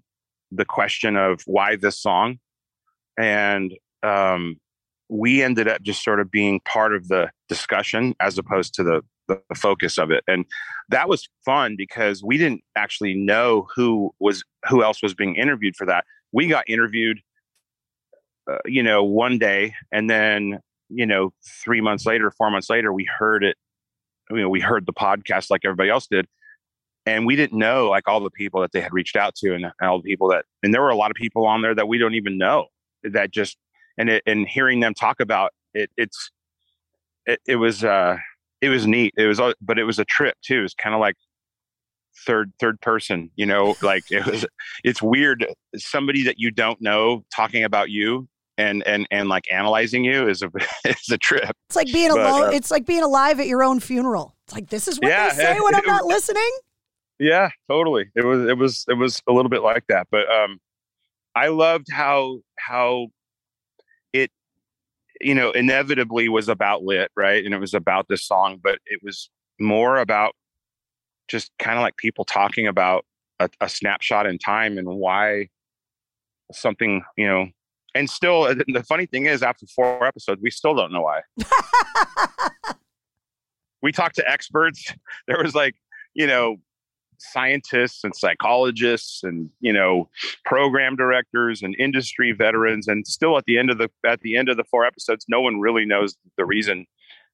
the 0.51 0.65
question 0.65 1.15
of 1.15 1.41
why 1.45 1.75
this 1.75 1.99
song, 1.99 2.39
and 3.17 3.73
um, 4.01 4.59
we 5.09 5.43
ended 5.43 5.67
up 5.67 5.81
just 5.81 6.03
sort 6.03 6.19
of 6.19 6.31
being 6.31 6.59
part 6.61 6.95
of 6.95 7.07
the 7.07 7.29
discussion 7.49 8.15
as 8.19 8.37
opposed 8.37 8.73
to 8.75 8.83
the 8.83 9.01
the 9.29 9.39
focus 9.55 9.97
of 9.97 10.11
it, 10.11 10.23
and 10.27 10.45
that 10.89 11.07
was 11.07 11.29
fun 11.45 11.75
because 11.77 12.23
we 12.23 12.37
didn't 12.37 12.61
actually 12.75 13.13
know 13.13 13.67
who 13.75 14.11
was 14.19 14.43
who 14.67 14.83
else 14.83 15.01
was 15.01 15.13
being 15.13 15.35
interviewed 15.35 15.75
for 15.75 15.85
that. 15.85 16.03
We 16.33 16.47
got 16.47 16.67
interviewed, 16.67 17.19
uh, 18.51 18.57
you 18.65 18.83
know, 18.83 19.03
one 19.03 19.37
day, 19.37 19.75
and 19.91 20.09
then 20.09 20.59
you 20.93 21.05
know, 21.05 21.33
three 21.63 21.81
months 21.81 22.05
later, 22.05 22.31
four 22.31 22.49
months 22.51 22.69
later, 22.69 22.91
we 22.93 23.05
heard 23.05 23.43
it. 23.43 23.57
You 24.29 24.41
know, 24.41 24.49
we 24.49 24.61
heard 24.61 24.85
the 24.85 24.93
podcast 24.93 25.49
like 25.49 25.61
everybody 25.65 25.89
else 25.89 26.07
did, 26.07 26.27
and 27.05 27.25
we 27.25 27.35
didn't 27.35 27.57
know 27.57 27.89
like 27.89 28.07
all 28.07 28.19
the 28.19 28.31
people 28.31 28.61
that 28.61 28.71
they 28.71 28.81
had 28.81 28.93
reached 28.93 29.15
out 29.15 29.35
to 29.35 29.53
and, 29.53 29.65
all 29.81 30.01
the 30.01 30.09
people 30.09 30.29
that 30.29 30.45
and 30.63 30.73
there 30.73 30.81
were 30.81 30.89
a 30.89 30.95
lot 30.95 31.11
of 31.11 31.15
people 31.15 31.45
on 31.45 31.61
there 31.61 31.75
that 31.75 31.87
we 31.87 31.97
don't 31.97 32.15
even 32.15 32.37
know 32.37 32.67
that 33.03 33.31
just 33.31 33.57
and 33.97 34.09
it, 34.09 34.23
and 34.25 34.47
hearing 34.47 34.79
them 34.79 34.93
talk 34.93 35.19
about 35.19 35.51
it 35.73 35.89
it's 35.97 36.31
it, 37.25 37.39
it 37.45 37.55
was 37.57 37.83
uh 37.83 38.17
it 38.61 38.69
was 38.69 38.87
neat. 38.87 39.13
It 39.17 39.25
was 39.25 39.41
but 39.61 39.77
it 39.77 39.83
was 39.83 39.99
a 39.99 40.05
trip 40.05 40.37
too. 40.41 40.63
It's 40.63 40.73
kind 40.73 40.95
of 40.95 41.01
like 41.01 41.15
third 42.25 42.53
third 42.59 42.79
person 42.79 43.31
you 43.35 43.45
know 43.45 43.75
like 43.81 44.03
it 44.09 44.25
was 44.25 44.45
it's 44.83 45.01
weird. 45.01 45.45
Somebody 45.75 46.23
that 46.23 46.39
you 46.39 46.51
don't 46.51 46.81
know 46.81 47.25
talking 47.35 47.63
about 47.63 47.89
you 47.89 48.27
and 48.57 48.85
and 48.85 49.07
and 49.11 49.29
like 49.29 49.45
analyzing 49.51 50.03
you 50.03 50.27
is 50.27 50.41
a 50.41 50.51
is 50.85 51.09
a 51.11 51.17
trip. 51.17 51.55
It's 51.67 51.75
like 51.75 51.91
being 51.91 52.11
alone 52.11 52.49
uh, 52.49 52.51
it's 52.51 52.71
like 52.71 52.85
being 52.85 53.03
alive 53.03 53.39
at 53.39 53.47
your 53.47 53.63
own 53.63 53.79
funeral. 53.79 54.35
It's 54.45 54.53
like 54.53 54.69
this 54.69 54.87
is 54.87 54.99
what 54.99 55.09
yeah, 55.09 55.29
they 55.29 55.35
say 55.35 55.59
when 55.59 55.75
i'm 55.75 55.85
not 55.85 56.05
listening? 56.05 56.51
Yeah, 57.19 57.49
totally. 57.69 58.09
It 58.15 58.25
was 58.25 58.47
it 58.47 58.57
was 58.57 58.85
it 58.87 58.95
was 58.95 59.21
a 59.27 59.33
little 59.33 59.49
bit 59.49 59.61
like 59.61 59.85
that, 59.87 60.07
but 60.11 60.29
um, 60.31 60.59
I 61.35 61.47
loved 61.47 61.87
how 61.91 62.39
how 62.57 63.07
it 64.11 64.31
you 65.21 65.35
know 65.35 65.51
inevitably 65.51 66.29
was 66.29 66.49
about 66.49 66.83
lit 66.83 67.11
right, 67.15 67.43
and 67.43 67.53
it 67.53 67.59
was 67.59 67.73
about 67.73 68.07
this 68.07 68.25
song, 68.25 68.59
but 68.61 68.79
it 68.85 68.99
was 69.03 69.29
more 69.59 69.97
about 69.97 70.35
just 71.27 71.51
kind 71.59 71.77
of 71.77 71.81
like 71.81 71.95
people 71.97 72.25
talking 72.25 72.67
about 72.67 73.05
a, 73.39 73.49
a 73.61 73.69
snapshot 73.69 74.25
in 74.25 74.37
time 74.37 74.77
and 74.77 74.87
why 74.87 75.47
something 76.51 77.03
you 77.17 77.27
know 77.27 77.47
and 77.95 78.09
still 78.09 78.43
the 78.67 78.83
funny 78.87 79.05
thing 79.05 79.25
is 79.25 79.43
after 79.43 79.65
four 79.67 80.05
episodes 80.05 80.41
we 80.41 80.49
still 80.49 80.75
don't 80.75 80.91
know 80.91 81.01
why. 81.01 81.21
We 83.83 83.91
talked 83.91 84.15
to 84.15 84.27
experts. 84.27 84.91
There 85.27 85.43
was 85.43 85.53
like 85.53 85.75
you 86.15 86.25
know 86.25 86.57
scientists 87.19 88.03
and 88.03 88.15
psychologists 88.15 89.23
and 89.23 89.49
you 89.59 89.71
know 89.71 90.09
program 90.45 90.95
directors 90.95 91.61
and 91.61 91.75
industry 91.77 92.31
veterans. 92.31 92.87
And 92.87 93.05
still 93.05 93.37
at 93.37 93.45
the 93.45 93.57
end 93.59 93.69
of 93.69 93.77
the 93.77 93.89
at 94.05 94.21
the 94.21 94.37
end 94.37 94.49
of 94.49 94.57
the 94.57 94.63
four 94.63 94.85
episodes 94.85 95.25
no 95.29 95.41
one 95.41 95.59
really 95.59 95.85
knows 95.85 96.15
the 96.37 96.45
reason. 96.45 96.87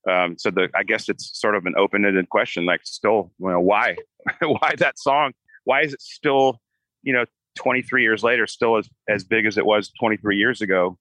Um, 0.09 0.37
so 0.37 0.49
the 0.49 0.69
i 0.75 0.83
guess 0.83 1.09
it's 1.09 1.39
sort 1.39 1.55
of 1.55 1.65
an 1.65 1.73
open-ended 1.77 2.29
question 2.29 2.65
like 2.65 2.81
still 2.83 3.31
you 3.39 3.49
know 3.49 3.61
why? 3.61 3.95
Why 4.41 4.73
that 4.77 4.99
song? 4.99 5.33
Why 5.63 5.81
is 5.81 5.93
it 5.93 6.01
still 6.01 6.59
you 7.03 7.13
know 7.13 7.25
23 7.59 8.01
years 8.01 8.23
later 8.23 8.47
still 8.47 8.77
as 8.77 8.89
as 9.07 9.23
big 9.23 9.45
as 9.45 9.57
it 9.57 9.65
was 9.65 9.91
23 9.99 10.37
years 10.37 10.61
ago 10.61 10.97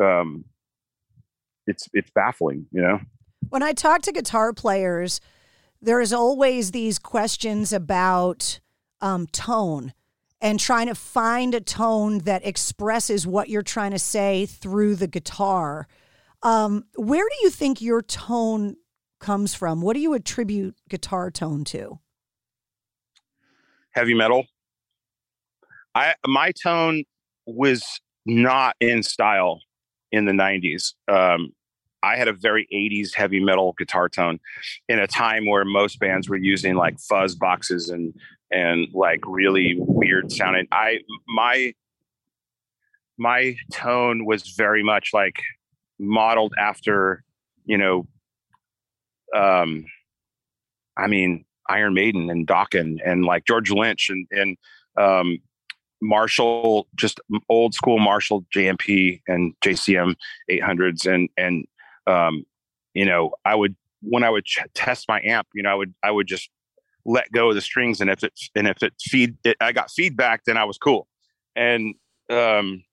um 0.00 0.44
it's 1.66 1.88
it's 1.92 2.10
baffling 2.14 2.66
you 2.70 2.80
know 2.80 3.00
when 3.48 3.62
i 3.62 3.72
talk 3.72 4.02
to 4.02 4.12
guitar 4.12 4.52
players 4.52 5.20
there's 5.82 6.12
always 6.12 6.70
these 6.70 6.98
questions 6.98 7.72
about 7.72 8.60
um, 9.00 9.26
tone 9.26 9.92
and 10.40 10.60
trying 10.60 10.86
to 10.86 10.94
find 10.94 11.54
a 11.54 11.60
tone 11.60 12.18
that 12.20 12.46
expresses 12.46 13.26
what 13.26 13.48
you're 13.48 13.62
trying 13.62 13.90
to 13.90 13.98
say 13.98 14.46
through 14.46 14.96
the 14.96 15.06
guitar. 15.06 15.86
Um, 16.42 16.84
where 16.96 17.24
do 17.28 17.36
you 17.42 17.50
think 17.50 17.80
your 17.80 18.02
tone 18.02 18.76
comes 19.18 19.54
from? 19.54 19.80
What 19.80 19.94
do 19.94 20.00
you 20.00 20.14
attribute 20.14 20.76
guitar 20.88 21.30
tone 21.30 21.64
to? 21.64 21.98
Heavy 23.92 24.14
metal. 24.14 24.46
I 25.96 26.14
my 26.26 26.52
tone 26.52 27.04
was 27.46 27.82
not 28.26 28.76
in 28.80 29.02
style 29.02 29.62
in 30.12 30.26
the 30.26 30.32
90s. 30.32 30.92
Um, 31.08 31.52
I 32.02 32.16
had 32.16 32.28
a 32.28 32.34
very 32.34 32.68
80s 32.72 33.14
heavy 33.14 33.42
metal 33.42 33.74
guitar 33.78 34.08
tone 34.10 34.38
in 34.88 34.98
a 34.98 35.06
time 35.06 35.46
where 35.46 35.64
most 35.64 35.98
bands 35.98 36.28
were 36.28 36.36
using 36.36 36.74
like 36.74 37.00
fuzz 37.00 37.34
boxes 37.34 37.88
and 37.88 38.14
and 38.50 38.88
like 38.92 39.20
really 39.26 39.74
weird 39.78 40.30
sounding. 40.30 40.68
I 40.70 40.98
my 41.26 41.72
my 43.16 43.56
tone 43.72 44.26
was 44.26 44.50
very 44.50 44.82
much 44.82 45.10
like 45.14 45.40
modeled 45.98 46.52
after, 46.58 47.24
you 47.64 47.78
know, 47.78 48.06
um 49.34 49.86
I 50.98 51.06
mean 51.06 51.46
Iron 51.70 51.94
Maiden 51.94 52.28
and 52.28 52.46
Dokken 52.46 52.98
and 53.02 53.24
like 53.24 53.46
George 53.46 53.70
Lynch 53.70 54.10
and 54.10 54.26
and 54.30 54.56
um 54.98 55.38
Marshall, 56.06 56.88
just 56.94 57.20
old 57.48 57.74
school 57.74 57.98
Marshall 57.98 58.44
JMP 58.54 59.20
and 59.26 59.54
JCM 59.64 60.14
800s 60.50 61.06
and 61.06 61.28
and 61.36 61.66
um, 62.06 62.44
you 62.94 63.04
know, 63.04 63.32
I 63.44 63.54
would 63.54 63.76
when 64.02 64.22
I 64.22 64.30
would 64.30 64.44
ch- 64.44 64.64
test 64.74 65.06
my 65.08 65.20
amp, 65.22 65.48
you 65.54 65.62
know, 65.62 65.70
I 65.70 65.74
would 65.74 65.94
I 66.02 66.10
would 66.10 66.26
just 66.26 66.48
let 67.04 67.30
go 67.32 67.50
of 67.50 67.54
the 67.54 67.60
strings, 67.60 68.00
and 68.00 68.10
if 68.10 68.24
it 68.24 68.32
and 68.54 68.66
if 68.66 68.82
it 68.82 68.94
feed 69.00 69.36
it, 69.44 69.56
I 69.60 69.72
got 69.72 69.90
feedback, 69.90 70.44
then 70.44 70.56
I 70.56 70.64
was 70.64 70.78
cool. 70.78 71.06
And 71.54 71.94
um, 72.30 72.84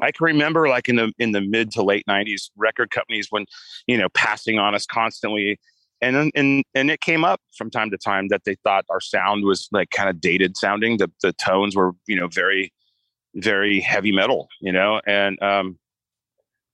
I 0.00 0.12
can 0.12 0.24
remember 0.24 0.68
like 0.68 0.88
in 0.88 0.96
the 0.96 1.12
in 1.18 1.32
the 1.32 1.40
mid 1.40 1.70
to 1.72 1.82
late 1.82 2.04
'90s, 2.08 2.50
record 2.56 2.90
companies 2.90 3.28
when 3.30 3.46
you 3.86 3.98
know 3.98 4.08
passing 4.10 4.58
on 4.58 4.74
us 4.74 4.86
constantly, 4.86 5.58
and 6.02 6.32
and 6.34 6.64
and 6.74 6.90
it 6.90 7.00
came 7.00 7.24
up 7.24 7.40
from 7.56 7.70
time 7.70 7.90
to 7.90 7.98
time 7.98 8.28
that 8.28 8.44
they 8.44 8.56
thought 8.62 8.84
our 8.90 9.00
sound 9.00 9.44
was 9.44 9.68
like 9.72 9.90
kind 9.90 10.08
of 10.08 10.20
dated 10.20 10.56
sounding. 10.56 10.96
The 10.96 11.10
the 11.22 11.32
tones 11.32 11.76
were 11.76 11.92
you 12.06 12.16
know 12.16 12.28
very 12.28 12.72
very 13.34 13.80
heavy 13.80 14.12
metal, 14.12 14.48
you 14.60 14.72
know, 14.72 15.00
and 15.06 15.40
um, 15.42 15.78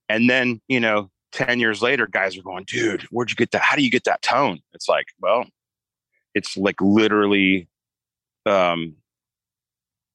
and 0.08 0.30
then 0.30 0.60
you 0.68 0.80
know 0.80 1.10
10 1.36 1.60
years 1.60 1.82
later, 1.82 2.06
guys 2.06 2.36
are 2.38 2.42
going, 2.42 2.64
dude, 2.64 3.02
where'd 3.10 3.30
you 3.30 3.36
get 3.36 3.50
that? 3.50 3.60
How 3.60 3.76
do 3.76 3.82
you 3.82 3.90
get 3.90 4.04
that 4.04 4.22
tone? 4.22 4.60
It's 4.72 4.88
like, 4.88 5.06
well, 5.20 5.44
it's 6.34 6.56
like 6.56 6.80
literally, 6.80 7.68
um, 8.46 8.96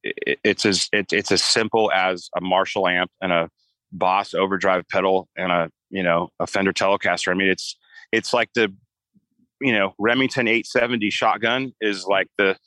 it, 0.03 0.39
it's 0.43 0.65
as 0.65 0.89
it, 0.91 1.13
it's 1.13 1.31
as 1.31 1.43
simple 1.43 1.91
as 1.91 2.29
a 2.35 2.41
Marshall 2.41 2.87
amp 2.87 3.11
and 3.21 3.31
a 3.31 3.49
Boss 3.91 4.33
overdrive 4.33 4.87
pedal 4.87 5.27
and 5.35 5.51
a 5.51 5.69
you 5.89 6.01
know 6.01 6.29
a 6.39 6.47
Fender 6.47 6.73
Telecaster. 6.73 7.29
I 7.29 7.35
mean, 7.35 7.49
it's 7.49 7.77
it's 8.11 8.33
like 8.33 8.49
the 8.55 8.73
you 9.61 9.73
know 9.73 9.93
Remington 9.99 10.47
870 10.47 11.09
shotgun 11.09 11.73
is 11.81 12.05
like 12.05 12.27
the 12.37 12.57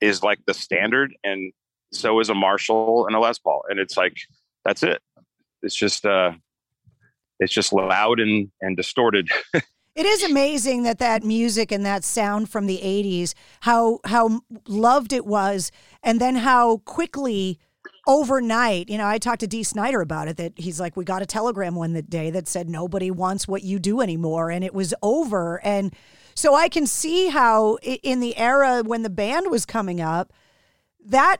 is 0.00 0.22
like 0.22 0.38
the 0.46 0.54
standard, 0.54 1.14
and 1.24 1.52
so 1.92 2.20
is 2.20 2.30
a 2.30 2.34
Marshall 2.34 3.06
and 3.06 3.16
a 3.16 3.20
Les 3.20 3.38
Paul, 3.38 3.62
and 3.68 3.78
it's 3.78 3.96
like 3.96 4.16
that's 4.64 4.82
it. 4.82 5.00
It's 5.62 5.76
just 5.76 6.06
uh 6.06 6.32
it's 7.38 7.52
just 7.52 7.72
loud 7.72 8.20
and 8.20 8.50
and 8.60 8.76
distorted. 8.76 9.28
it 9.96 10.06
is 10.06 10.22
amazing 10.22 10.82
that 10.84 10.98
that 10.98 11.24
music 11.24 11.72
and 11.72 11.84
that 11.84 12.04
sound 12.04 12.50
from 12.50 12.66
the 12.66 12.78
80s 12.78 13.34
how 13.60 13.98
how 14.04 14.42
loved 14.68 15.12
it 15.12 15.26
was 15.26 15.72
and 16.02 16.20
then 16.20 16.36
how 16.36 16.78
quickly 16.78 17.58
overnight 18.06 18.88
you 18.88 18.98
know 18.98 19.06
i 19.06 19.16
talked 19.16 19.40
to 19.40 19.46
Dee 19.46 19.62
Snider 19.62 20.00
about 20.00 20.28
it 20.28 20.36
that 20.36 20.52
he's 20.56 20.78
like 20.78 20.96
we 20.96 21.04
got 21.04 21.22
a 21.22 21.26
telegram 21.26 21.74
one 21.74 21.94
day 22.08 22.30
that 22.30 22.46
said 22.46 22.68
nobody 22.68 23.10
wants 23.10 23.48
what 23.48 23.62
you 23.62 23.78
do 23.78 24.00
anymore 24.00 24.50
and 24.50 24.62
it 24.62 24.74
was 24.74 24.92
over 25.02 25.64
and 25.64 25.94
so 26.36 26.54
i 26.54 26.68
can 26.68 26.86
see 26.86 27.28
how 27.28 27.76
in 27.82 28.20
the 28.20 28.36
era 28.36 28.82
when 28.84 29.02
the 29.02 29.10
band 29.10 29.50
was 29.50 29.66
coming 29.66 30.00
up 30.00 30.32
that 31.04 31.38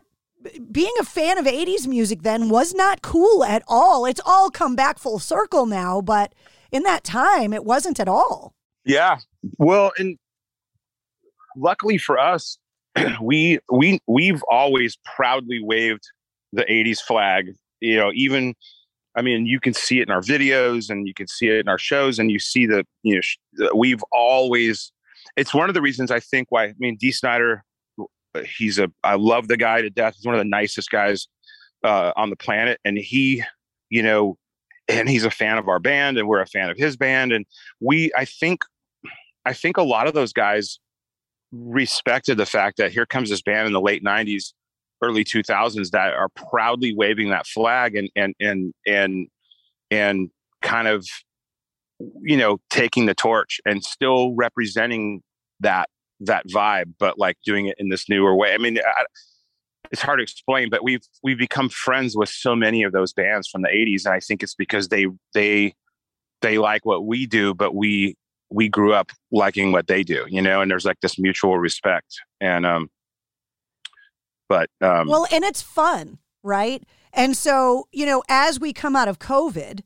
being 0.71 0.93
a 1.01 1.05
fan 1.05 1.39
of 1.39 1.47
80s 1.47 1.87
music 1.87 2.23
then 2.23 2.49
was 2.49 2.75
not 2.75 3.03
cool 3.03 3.45
at 3.45 3.63
all. 3.69 4.07
It's 4.07 4.21
all 4.25 4.51
come 4.51 4.77
back 4.77 4.99
full 4.99 5.19
circle 5.19 5.67
now, 5.67 6.01
but 6.01 6.35
in 6.71 6.83
that 6.85 7.05
time, 7.05 7.53
it 7.53 7.65
wasn't 7.65 8.01
at 8.01 8.09
all. 8.09 8.55
Yeah. 8.85 9.19
Well, 9.59 9.93
and 9.99 10.19
luckily 11.57 11.99
for 11.99 12.19
us, 12.19 12.59
we 13.21 13.59
we 13.71 14.01
we've 14.07 14.43
always 14.51 14.99
proudly 15.17 15.61
waved 15.61 16.05
the 16.53 16.65
80s 16.65 17.01
flag. 17.01 17.53
You 17.81 17.97
know, 17.97 18.11
even 18.15 18.55
I 19.17 19.23
mean, 19.23 19.47
you 19.47 19.61
can 19.61 19.73
see 19.73 20.01
it 20.01 20.09
in 20.09 20.13
our 20.13 20.21
videos 20.21 20.91
and 20.91 21.09
you 21.09 21.15
can 21.15 21.27
see 21.27 21.49
it 21.49 21.61
in 21.61 21.69
our 21.69 21.79
shows 21.79 22.19
and 22.19 22.31
you 22.31 22.39
see 22.39 22.67
that 22.67 22.87
you 23.03 23.21
know, 23.55 23.71
we've 23.75 24.03
always 24.13 24.93
it's 25.37 25.55
one 25.55 25.69
of 25.69 25.75
the 25.75 25.83
reasons 25.83 26.11
I 26.11 26.21
think 26.21 26.49
why 26.51 26.65
I 26.67 26.75
mean 26.79 26.97
Dee 26.97 27.13
Snider, 27.13 27.65
he's 28.45 28.79
a 28.79 28.91
I 29.03 29.17
love 29.17 29.49
the 29.49 29.57
guy 29.57 29.83
to 29.83 29.91
death. 29.91 30.15
He's 30.17 30.27
one 30.27 30.35
of 30.35 30.41
the 30.41 30.49
nicest 30.49 30.91
guys 30.91 31.29
uh, 31.83 32.13
on 32.17 32.31
the 32.31 32.37
planet, 32.37 32.81
and 32.85 32.99
he, 32.99 33.43
you 33.91 34.03
know, 34.03 34.37
and 34.89 35.09
he's 35.09 35.25
a 35.25 35.31
fan 35.31 35.59
of 35.59 35.69
our 35.69 35.79
band, 35.79 36.19
and 36.19 36.29
we're 36.29 36.41
a 36.41 36.47
fan 36.47 36.71
of 36.71 36.77
his 36.77 36.97
band, 36.97 37.33
and 37.33 37.47
we 37.81 38.13
I 38.17 38.25
think 38.25 38.65
I 39.45 39.53
think 39.53 39.77
a 39.77 39.83
lot 39.83 40.07
of 40.07 40.15
those 40.15 40.33
guys 40.33 40.79
respected 41.53 42.37
the 42.37 42.47
fact 42.47 42.77
that 42.79 42.93
here 42.93 43.07
comes 43.07 43.31
this 43.31 43.43
band 43.43 43.67
in 43.67 43.73
the 43.73 43.81
late 43.81 44.05
'90s 44.05 44.53
early 45.03 45.25
2000s 45.25 45.91
that 45.91 46.15
are 46.15 46.29
proudly 46.51 46.95
waving 46.95 47.31
that 47.31 47.47
flag 47.47 47.97
and 47.97 48.11
and 48.17 48.35
and 48.41 48.75
and 48.87 49.29
and 49.91 50.31
kind 50.63 50.89
of 50.89 51.07
you 52.23 52.37
know 52.37 52.59
taking 52.71 53.07
the 53.07 53.15
torch 53.15 53.61
and 53.65 53.85
still 53.85 54.35
representing 54.35 55.23
that 55.61 55.89
that 56.21 56.47
vibe 56.49 56.93
but 56.99 57.19
like 57.19 57.37
doing 57.45 57.67
it 57.67 57.77
in 57.79 57.89
this 57.89 58.09
newer 58.09 58.35
way. 58.35 58.55
I 58.55 58.59
mean 58.59 58.79
I, 58.79 59.05
it's 59.93 60.03
hard 60.03 60.19
to 60.19 60.23
explain 60.23 60.71
but 60.71 60.83
we've 60.83 61.03
we've 61.23 61.39
become 61.39 61.69
friends 61.69 62.17
with 62.17 62.29
so 62.29 62.57
many 62.57 62.83
of 62.83 62.93
those 62.93 63.13
bands 63.13 63.49
from 63.49 63.63
the 63.63 63.69
80s 63.69 64.05
and 64.05 64.13
i 64.13 64.19
think 64.19 64.43
it's 64.43 64.55
because 64.55 64.89
they 64.89 65.07
they 65.33 65.75
they 66.43 66.59
like 66.59 66.85
what 66.85 67.07
we 67.07 67.25
do 67.25 67.55
but 67.55 67.73
we 67.73 68.17
we 68.51 68.69
grew 68.69 68.93
up 68.93 69.13
liking 69.31 69.71
what 69.71 69.87
they 69.87 70.03
do 70.03 70.25
you 70.29 70.43
know 70.43 70.61
and 70.61 70.71
there's 70.71 70.85
like 70.85 71.01
this 71.03 71.19
mutual 71.19 71.59
respect. 71.59 72.21
And 72.41 72.67
um 72.67 72.89
but 74.49 74.71
um 74.81 75.09
well 75.09 75.27
and 75.31 75.45
it's 75.45 75.63
fun 75.63 76.19
right 76.43 76.83
and 77.13 77.37
so 77.37 77.89
you 77.93 78.07
know 78.07 78.23
as 78.29 78.61
we 78.61 78.73
come 78.73 78.97
out 78.97 79.09
of 79.09 79.19
covid 79.19 79.81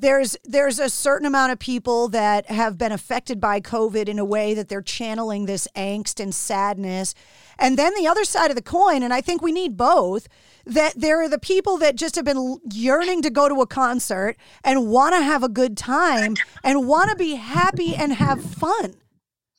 there's 0.00 0.36
there's 0.44 0.78
a 0.78 0.88
certain 0.88 1.26
amount 1.26 1.52
of 1.52 1.58
people 1.58 2.08
that 2.08 2.50
have 2.50 2.78
been 2.78 2.92
affected 2.92 3.40
by 3.40 3.60
COVID 3.60 4.08
in 4.08 4.18
a 4.18 4.24
way 4.24 4.54
that 4.54 4.68
they're 4.68 4.82
channeling 4.82 5.46
this 5.46 5.66
angst 5.74 6.20
and 6.20 6.34
sadness. 6.34 7.14
And 7.58 7.76
then 7.76 7.94
the 7.94 8.06
other 8.06 8.24
side 8.24 8.50
of 8.50 8.56
the 8.56 8.62
coin, 8.62 9.02
and 9.02 9.12
I 9.12 9.20
think 9.20 9.42
we 9.42 9.52
need 9.52 9.76
both, 9.76 10.28
that 10.64 10.94
there 10.96 11.20
are 11.22 11.28
the 11.28 11.38
people 11.38 11.76
that 11.78 11.96
just 11.96 12.14
have 12.14 12.24
been 12.24 12.58
yearning 12.72 13.22
to 13.22 13.30
go 13.30 13.48
to 13.48 13.60
a 13.60 13.66
concert 13.66 14.36
and 14.62 14.88
want 14.88 15.14
to 15.14 15.22
have 15.22 15.42
a 15.42 15.48
good 15.48 15.76
time 15.76 16.34
and 16.62 16.86
want 16.86 17.10
to 17.10 17.16
be 17.16 17.34
happy 17.34 17.96
and 17.96 18.12
have 18.12 18.42
fun. 18.42 18.94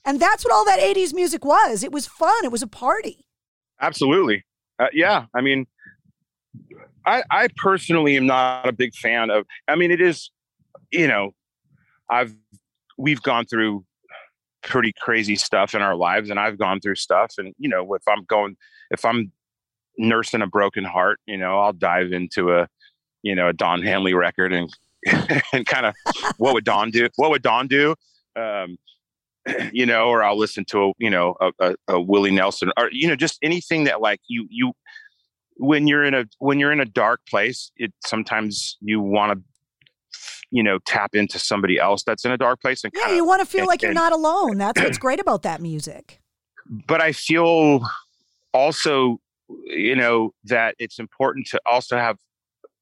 And 0.06 0.20
that's 0.20 0.46
what 0.46 0.54
all 0.54 0.66
that 0.66 0.80
80s 0.80 1.14
music 1.14 1.44
was. 1.44 1.84
It 1.84 1.92
was 1.92 2.08
fun, 2.08 2.46
it 2.46 2.52
was 2.52 2.62
a 2.62 2.68
party. 2.68 3.26
Absolutely. 3.82 4.46
Uh, 4.78 4.88
yeah. 4.94 5.26
I 5.36 5.42
mean, 5.42 5.66
I, 7.06 7.24
I 7.32 7.48
personally 7.58 8.18
am 8.18 8.26
not 8.26 8.68
a 8.68 8.72
big 8.72 8.94
fan 8.94 9.30
of. 9.30 9.46
I 9.68 9.76
mean, 9.76 9.92
it 9.92 10.02
is, 10.02 10.32
you 10.92 11.08
know, 11.08 11.32
I've 12.10 12.36
we've 12.98 13.22
gone 13.22 13.46
through 13.46 13.86
pretty 14.62 14.94
crazy 15.00 15.36
stuff 15.36 15.74
in 15.74 15.82
our 15.82 15.96
lives, 15.96 16.30
and 16.30 16.40
I've 16.40 16.58
gone 16.58 16.80
through 16.80 16.96
stuff, 16.96 17.34
and 17.38 17.54
you 17.58 17.70
know, 17.70 17.94
if 17.94 18.04
I'm 18.08 18.24
going, 18.26 18.58
if 18.92 19.06
I'm 19.06 19.32
nursing 19.98 20.42
a 20.42 20.48
broken 20.48 20.84
heart, 20.84 21.20
you 21.26 21.38
know, 21.38 21.60
I'll 21.60 21.74
dive 21.74 22.12
into 22.12 22.54
a, 22.54 22.68
you 23.22 23.36
know, 23.36 23.50
a 23.50 23.54
Don 23.54 23.82
Henley 23.82 24.14
record 24.14 24.54
and 24.54 24.70
and 25.54 25.66
kind 25.66 25.86
of 25.86 25.96
what 26.38 26.54
would 26.54 26.66
Don 26.66 26.92
do? 26.92 27.08
What 27.16 27.30
would 27.32 27.42
Don 27.42 27.68
do? 27.68 27.96
Um, 28.36 28.78
you 29.74 29.86
know, 29.86 30.08
or 30.08 30.24
I'll 30.24 30.38
listen 30.38 30.66
to 30.66 30.86
a, 30.86 30.92
you 30.98 31.10
know, 31.10 31.36
a, 31.40 31.52
a, 31.60 31.76
a 31.88 32.02
Willie 32.02 32.32
Nelson, 32.32 32.72
or 32.78 32.90
you 32.92 33.08
know, 33.08 33.16
just 33.16 33.38
anything 33.42 33.86
that 33.86 34.02
like 34.02 34.22
you 34.28 34.48
you 34.50 34.74
when 35.60 35.88
you're 35.88 36.04
in 36.04 36.14
a 36.14 36.26
when 36.40 36.60
you're 36.60 36.72
in 36.72 36.80
a 36.80 36.86
dark 36.86 37.20
place 37.30 37.72
it 37.76 37.94
sometimes 38.06 38.78
you 38.80 39.02
want 39.02 39.38
to 39.38 39.44
you 40.52 40.64
know 40.64 40.80
tap 40.88 41.14
into 41.14 41.38
somebody 41.38 41.78
else 41.78 42.02
that's 42.04 42.24
in 42.24 42.32
a 42.32 42.38
dark 42.38 42.62
place 42.62 42.84
and 42.84 42.94
yeah 42.96 43.04
kinda, 43.04 43.16
you 43.18 43.26
want 43.26 43.42
to 43.42 43.46
feel 43.46 43.62
and, 43.62 43.68
like 43.68 43.82
you're 43.82 43.92
and, 43.92 43.96
not 43.96 44.14
alone. 44.14 44.58
That's 44.58 44.82
what's 44.82 44.98
great 44.98 45.20
about 45.20 45.44
that 45.44 45.62
music. 45.62 46.22
But 46.88 47.02
i 47.02 47.12
feel 47.12 47.82
also 48.54 49.20
you 49.66 49.96
know 49.96 50.34
that 50.46 50.76
it's 50.80 50.98
important 50.98 51.48
to 51.48 51.60
also 51.66 51.98
have 51.98 52.18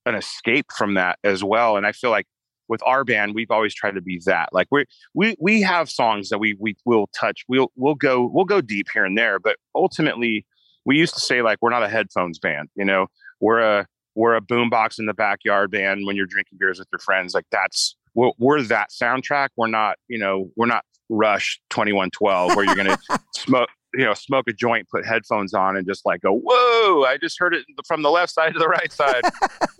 an 0.05 0.15
escape 0.15 0.67
from 0.77 0.93
that 0.93 1.17
as 1.23 1.43
well 1.43 1.77
and 1.77 1.85
i 1.85 1.91
feel 1.91 2.11
like 2.11 2.27
with 2.67 2.81
our 2.85 3.03
band 3.03 3.33
we've 3.35 3.51
always 3.51 3.73
tried 3.73 3.95
to 3.95 4.01
be 4.01 4.21
that 4.25 4.49
like 4.51 4.67
we 4.71 4.85
we 5.13 5.35
we 5.39 5.61
have 5.61 5.89
songs 5.89 6.29
that 6.29 6.39
we 6.39 6.55
we 6.59 6.75
will 6.85 7.07
touch 7.07 7.43
we'll 7.47 7.71
we'll 7.75 7.95
go 7.95 8.29
we'll 8.33 8.45
go 8.45 8.61
deep 8.61 8.87
here 8.93 9.05
and 9.05 9.17
there 9.17 9.39
but 9.39 9.57
ultimately 9.75 10.45
we 10.87 10.95
used 10.95 11.13
to 11.13 11.19
say 11.19 11.41
like 11.41 11.57
we're 11.61 11.69
not 11.69 11.83
a 11.83 11.89
headphones 11.89 12.39
band, 12.39 12.69
you 12.75 12.85
know, 12.85 13.07
we're 13.41 13.59
a 13.59 13.85
we're 14.15 14.35
a 14.35 14.41
boombox 14.41 14.97
in 14.97 15.05
the 15.05 15.13
backyard 15.13 15.69
band 15.69 16.07
when 16.07 16.15
you're 16.15 16.25
drinking 16.25 16.57
beers 16.57 16.79
with 16.79 16.87
your 16.91 16.99
friends. 16.99 17.35
Like 17.35 17.45
that's 17.51 17.97
we're, 18.15 18.31
we're 18.39 18.63
that 18.63 18.89
soundtrack. 18.89 19.49
We're 19.57 19.67
not, 19.67 19.97
you 20.07 20.17
know, 20.17 20.49
we're 20.55 20.65
not 20.65 20.83
Rush 21.09 21.59
twenty 21.69 21.91
one 21.91 22.09
twelve 22.09 22.55
where 22.55 22.65
you're 22.65 22.75
gonna 22.75 22.97
smoke, 23.35 23.69
you 23.93 24.05
know, 24.05 24.13
smoke 24.13 24.45
a 24.47 24.53
joint, 24.53 24.87
put 24.89 25.05
headphones 25.05 25.53
on, 25.53 25.75
and 25.75 25.85
just 25.85 26.05
like 26.05 26.21
go, 26.21 26.33
whoa! 26.33 27.03
I 27.03 27.17
just 27.21 27.37
heard 27.37 27.53
it 27.53 27.65
from 27.85 28.01
the 28.01 28.09
left 28.09 28.33
side 28.33 28.53
to 28.53 28.59
the 28.59 28.67
right 28.67 28.91
side. 28.91 29.23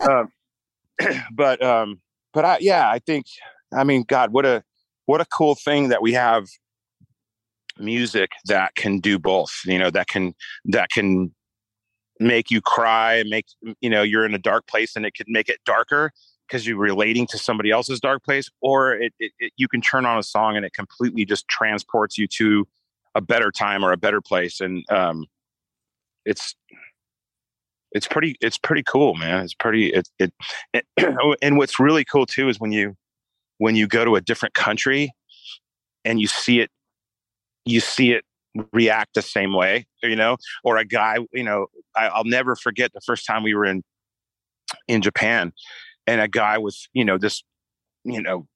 um, 0.00 0.30
but 1.32 1.62
um, 1.62 2.00
but 2.32 2.44
I 2.44 2.58
yeah, 2.60 2.90
I 2.90 2.98
think 2.98 3.26
I 3.72 3.84
mean, 3.84 4.04
God, 4.06 4.32
what 4.32 4.46
a 4.46 4.62
what 5.06 5.20
a 5.20 5.26
cool 5.26 5.54
thing 5.54 5.88
that 5.88 6.02
we 6.02 6.12
have 6.12 6.46
music 7.78 8.30
that 8.46 8.74
can 8.74 8.98
do 8.98 9.18
both 9.18 9.60
you 9.64 9.78
know 9.78 9.90
that 9.90 10.08
can 10.08 10.34
that 10.64 10.90
can 10.90 11.32
make 12.20 12.50
you 12.50 12.60
cry 12.60 13.14
and 13.14 13.30
make 13.30 13.46
you 13.80 13.88
know 13.88 14.02
you're 14.02 14.26
in 14.26 14.34
a 14.34 14.38
dark 14.38 14.66
place 14.66 14.96
and 14.96 15.06
it 15.06 15.14
can 15.14 15.26
make 15.28 15.48
it 15.48 15.58
darker 15.64 16.10
because 16.46 16.66
you're 16.66 16.76
relating 16.76 17.26
to 17.26 17.38
somebody 17.38 17.70
else's 17.70 18.00
dark 18.00 18.24
place 18.24 18.50
or 18.60 18.94
it, 18.94 19.12
it, 19.20 19.32
it, 19.38 19.52
you 19.56 19.68
can 19.68 19.80
turn 19.80 20.04
on 20.06 20.18
a 20.18 20.22
song 20.22 20.56
and 20.56 20.64
it 20.64 20.72
completely 20.72 21.24
just 21.24 21.46
transports 21.48 22.18
you 22.18 22.26
to 22.26 22.66
a 23.14 23.20
better 23.20 23.50
time 23.50 23.84
or 23.84 23.92
a 23.92 23.96
better 23.96 24.20
place 24.20 24.60
and 24.60 24.84
um 24.90 25.24
it's 26.24 26.56
it's 27.92 28.06
pretty 28.06 28.36
it's 28.40 28.58
pretty 28.58 28.82
cool 28.82 29.14
man. 29.14 29.44
It's 29.44 29.54
pretty 29.54 29.92
it, 29.92 30.08
it, 30.18 30.32
it 30.72 30.84
oh, 31.20 31.34
and 31.42 31.56
what's 31.56 31.78
really 31.78 32.04
cool 32.04 32.26
too 32.26 32.48
is 32.48 32.60
when 32.60 32.72
you 32.72 32.94
when 33.58 33.76
you 33.76 33.86
go 33.86 34.04
to 34.04 34.16
a 34.16 34.20
different 34.20 34.54
country 34.54 35.10
and 36.04 36.20
you 36.20 36.26
see 36.26 36.60
it 36.60 36.70
you 37.64 37.80
see 37.80 38.12
it 38.12 38.24
react 38.72 39.14
the 39.14 39.22
same 39.22 39.52
way, 39.52 39.86
you 40.02 40.16
know, 40.16 40.36
or 40.64 40.76
a 40.76 40.84
guy, 40.84 41.18
you 41.32 41.44
know, 41.44 41.66
I, 41.96 42.16
will 42.16 42.24
never 42.24 42.56
forget 42.56 42.92
the 42.92 43.00
first 43.00 43.26
time 43.26 43.42
we 43.42 43.54
were 43.54 43.64
in, 43.64 43.82
in 44.86 45.02
Japan 45.02 45.52
and 46.06 46.20
a 46.20 46.28
guy 46.28 46.58
was, 46.58 46.88
you 46.92 47.04
know, 47.04 47.18
this, 47.18 47.42
you 48.04 48.22
know, 48.22 48.46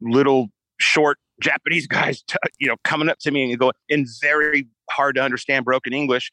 little 0.00 0.48
short 0.78 1.18
Japanese 1.40 1.86
guys, 1.88 2.22
t- 2.22 2.36
you 2.58 2.68
know, 2.68 2.76
coming 2.84 3.08
up 3.08 3.18
to 3.20 3.30
me 3.30 3.50
and 3.50 3.58
go 3.58 3.72
in 3.88 4.06
very 4.20 4.68
hard 4.90 5.16
to 5.16 5.22
understand 5.22 5.64
broken 5.64 5.92
English, 5.92 6.30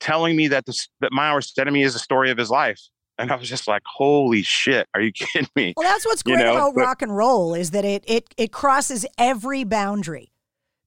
telling 0.00 0.36
me 0.36 0.48
that 0.48 0.66
this, 0.66 0.88
that 1.00 1.12
my 1.12 1.32
worst 1.32 1.58
enemy 1.58 1.82
is 1.82 1.92
the 1.92 1.98
story 1.98 2.30
of 2.30 2.38
his 2.38 2.50
life. 2.50 2.80
And 3.18 3.32
I 3.32 3.36
was 3.36 3.48
just 3.48 3.66
like, 3.66 3.80
"Holy 3.86 4.42
shit! 4.42 4.86
Are 4.92 5.00
you 5.00 5.10
kidding 5.14 5.48
me?" 5.56 5.72
Well, 5.74 5.88
that's 5.88 6.04
what's 6.04 6.22
great 6.22 6.38
you 6.38 6.44
know? 6.44 6.52
about 6.52 6.74
but, 6.74 6.80
rock 6.82 7.00
and 7.00 7.16
roll 7.16 7.54
is 7.54 7.70
that 7.70 7.84
it 7.84 8.04
it 8.06 8.34
it 8.36 8.52
crosses 8.52 9.06
every 9.16 9.64
boundary 9.64 10.32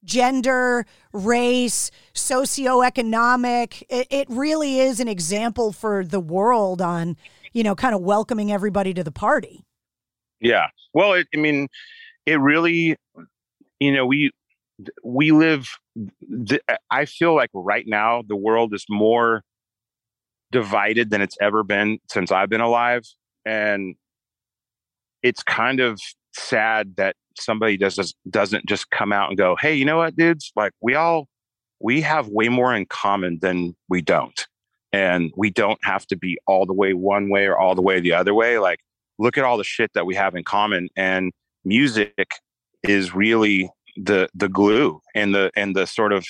gender, 0.03 0.85
race, 1.11 1.91
socioeconomic. 2.13 3.83
It, 3.89 4.07
it 4.09 4.27
really 4.29 4.79
is 4.79 4.99
an 4.99 5.07
example 5.07 5.71
for 5.71 6.05
the 6.05 6.19
world 6.19 6.81
on, 6.81 7.17
you 7.53 7.63
know, 7.63 7.75
kind 7.75 7.95
of 7.95 8.01
welcoming 8.01 8.51
everybody 8.51 8.93
to 8.93 9.03
the 9.03 9.11
party. 9.11 9.65
Yeah. 10.39 10.67
Well, 10.93 11.13
it, 11.13 11.27
I 11.33 11.37
mean, 11.37 11.67
it 12.25 12.39
really, 12.39 12.95
you 13.79 13.91
know, 13.91 14.05
we 14.05 14.31
we 15.03 15.31
live. 15.31 15.69
Uh, 16.51 16.75
I 16.91 17.05
feel 17.05 17.35
like 17.35 17.49
right 17.53 17.85
now 17.87 18.23
the 18.27 18.35
world 18.35 18.73
is 18.73 18.85
more 18.89 19.43
divided 20.51 21.09
than 21.09 21.21
it's 21.21 21.37
ever 21.41 21.63
been 21.63 21.99
since 22.09 22.31
I've 22.31 22.49
been 22.49 22.61
alive, 22.61 23.03
and 23.45 23.95
it's 25.23 25.43
kind 25.43 25.79
of 25.79 25.99
sad 26.33 26.95
that 26.97 27.15
somebody 27.37 27.77
does 27.77 28.13
doesn't 28.29 28.65
just 28.65 28.89
come 28.89 29.11
out 29.11 29.29
and 29.29 29.37
go, 29.37 29.55
"Hey, 29.55 29.75
you 29.75 29.85
know 29.85 29.97
what, 29.97 30.15
dudes? 30.15 30.51
Like 30.55 30.73
we 30.81 30.95
all 30.95 31.27
we 31.79 32.01
have 32.01 32.27
way 32.27 32.49
more 32.49 32.73
in 32.73 32.85
common 32.85 33.39
than 33.41 33.75
we 33.89 34.01
don't." 34.01 34.47
And 34.91 35.31
we 35.37 35.51
don't 35.51 35.77
have 35.83 36.07
to 36.07 36.17
be 36.17 36.39
all 36.47 36.65
the 36.65 36.73
way 36.73 36.95
one 36.95 37.29
way 37.29 37.45
or 37.45 37.55
all 37.59 37.75
the 37.75 37.81
way 37.81 37.99
the 37.99 38.13
other 38.13 38.33
way. 38.33 38.57
Like 38.57 38.79
look 39.19 39.37
at 39.37 39.43
all 39.43 39.57
the 39.57 39.63
shit 39.63 39.91
that 39.93 40.07
we 40.07 40.15
have 40.15 40.33
in 40.33 40.43
common 40.43 40.89
and 40.95 41.31
music 41.63 42.31
is 42.83 43.13
really 43.13 43.69
the 44.01 44.29
the 44.33 44.49
glue 44.49 44.99
and 45.15 45.33
the 45.33 45.51
and 45.55 45.75
the 45.75 45.85
sort 45.85 46.13
of 46.13 46.25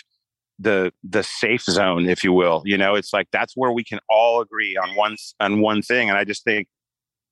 the 0.58 0.92
the 1.04 1.24
safe 1.24 1.64
zone 1.64 2.10
if 2.10 2.24
you 2.24 2.34
will 2.34 2.62
you 2.66 2.78
know 2.78 2.96
it's 2.96 3.14
like 3.14 3.28
that's 3.32 3.54
where 3.56 3.72
we 3.72 3.84
can 3.84 4.00
all 4.10 4.42
agree 4.42 4.76
on 4.76 4.94
one 4.96 5.16
on 5.40 5.62
one 5.62 5.82
thing 5.82 6.10
and 6.10 6.18
i 6.18 6.24
just 6.24 6.44
think 6.44 6.68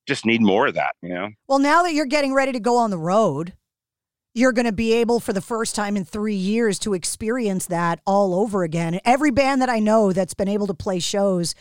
just 0.07 0.25
need 0.25 0.41
more 0.41 0.67
of 0.67 0.73
that, 0.75 0.95
you 1.01 1.09
know? 1.09 1.29
Well, 1.47 1.59
now 1.59 1.83
that 1.83 1.93
you're 1.93 2.05
getting 2.05 2.33
ready 2.33 2.53
to 2.53 2.59
go 2.59 2.77
on 2.77 2.89
the 2.89 2.97
road, 2.97 3.53
you're 4.33 4.53
going 4.53 4.65
to 4.65 4.71
be 4.71 4.93
able 4.93 5.19
for 5.19 5.33
the 5.33 5.41
first 5.41 5.75
time 5.75 5.97
in 5.97 6.05
three 6.05 6.35
years 6.35 6.79
to 6.79 6.93
experience 6.93 7.65
that 7.67 7.99
all 8.05 8.33
over 8.33 8.63
again. 8.63 8.99
Every 9.03 9.31
band 9.31 9.61
that 9.61 9.69
I 9.69 9.79
know 9.79 10.13
that's 10.13 10.33
been 10.33 10.47
able 10.47 10.67
to 10.67 10.73
play 10.73 10.99
shows, 10.99 11.53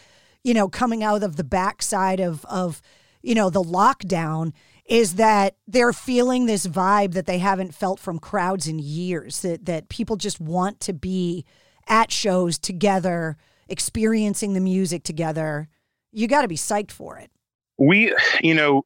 you 0.44 0.54
know, 0.54 0.68
coming 0.68 1.02
out 1.02 1.22
of 1.22 1.36
the 1.36 1.44
backside 1.44 2.20
of, 2.20 2.44
of, 2.46 2.80
you 3.22 3.34
know, 3.34 3.50
the 3.50 3.62
lockdown 3.62 4.52
is 4.88 5.16
that 5.16 5.56
they're 5.66 5.92
feeling 5.92 6.46
this 6.46 6.66
vibe 6.66 7.12
that 7.14 7.26
they 7.26 7.38
haven't 7.38 7.74
felt 7.74 7.98
from 7.98 8.18
crowds 8.18 8.68
in 8.68 8.78
years, 8.78 9.40
that, 9.40 9.64
that 9.66 9.88
people 9.88 10.16
just 10.16 10.40
want 10.40 10.80
to 10.80 10.92
be 10.92 11.44
at 11.88 12.12
shows 12.12 12.58
together, 12.58 13.36
experiencing 13.68 14.54
the 14.54 14.60
music 14.60 15.02
together. 15.02 15.68
You 16.12 16.28
got 16.28 16.42
to 16.42 16.48
be 16.48 16.56
psyched 16.56 16.92
for 16.92 17.18
it 17.18 17.30
we 17.78 18.14
you 18.42 18.54
know 18.54 18.84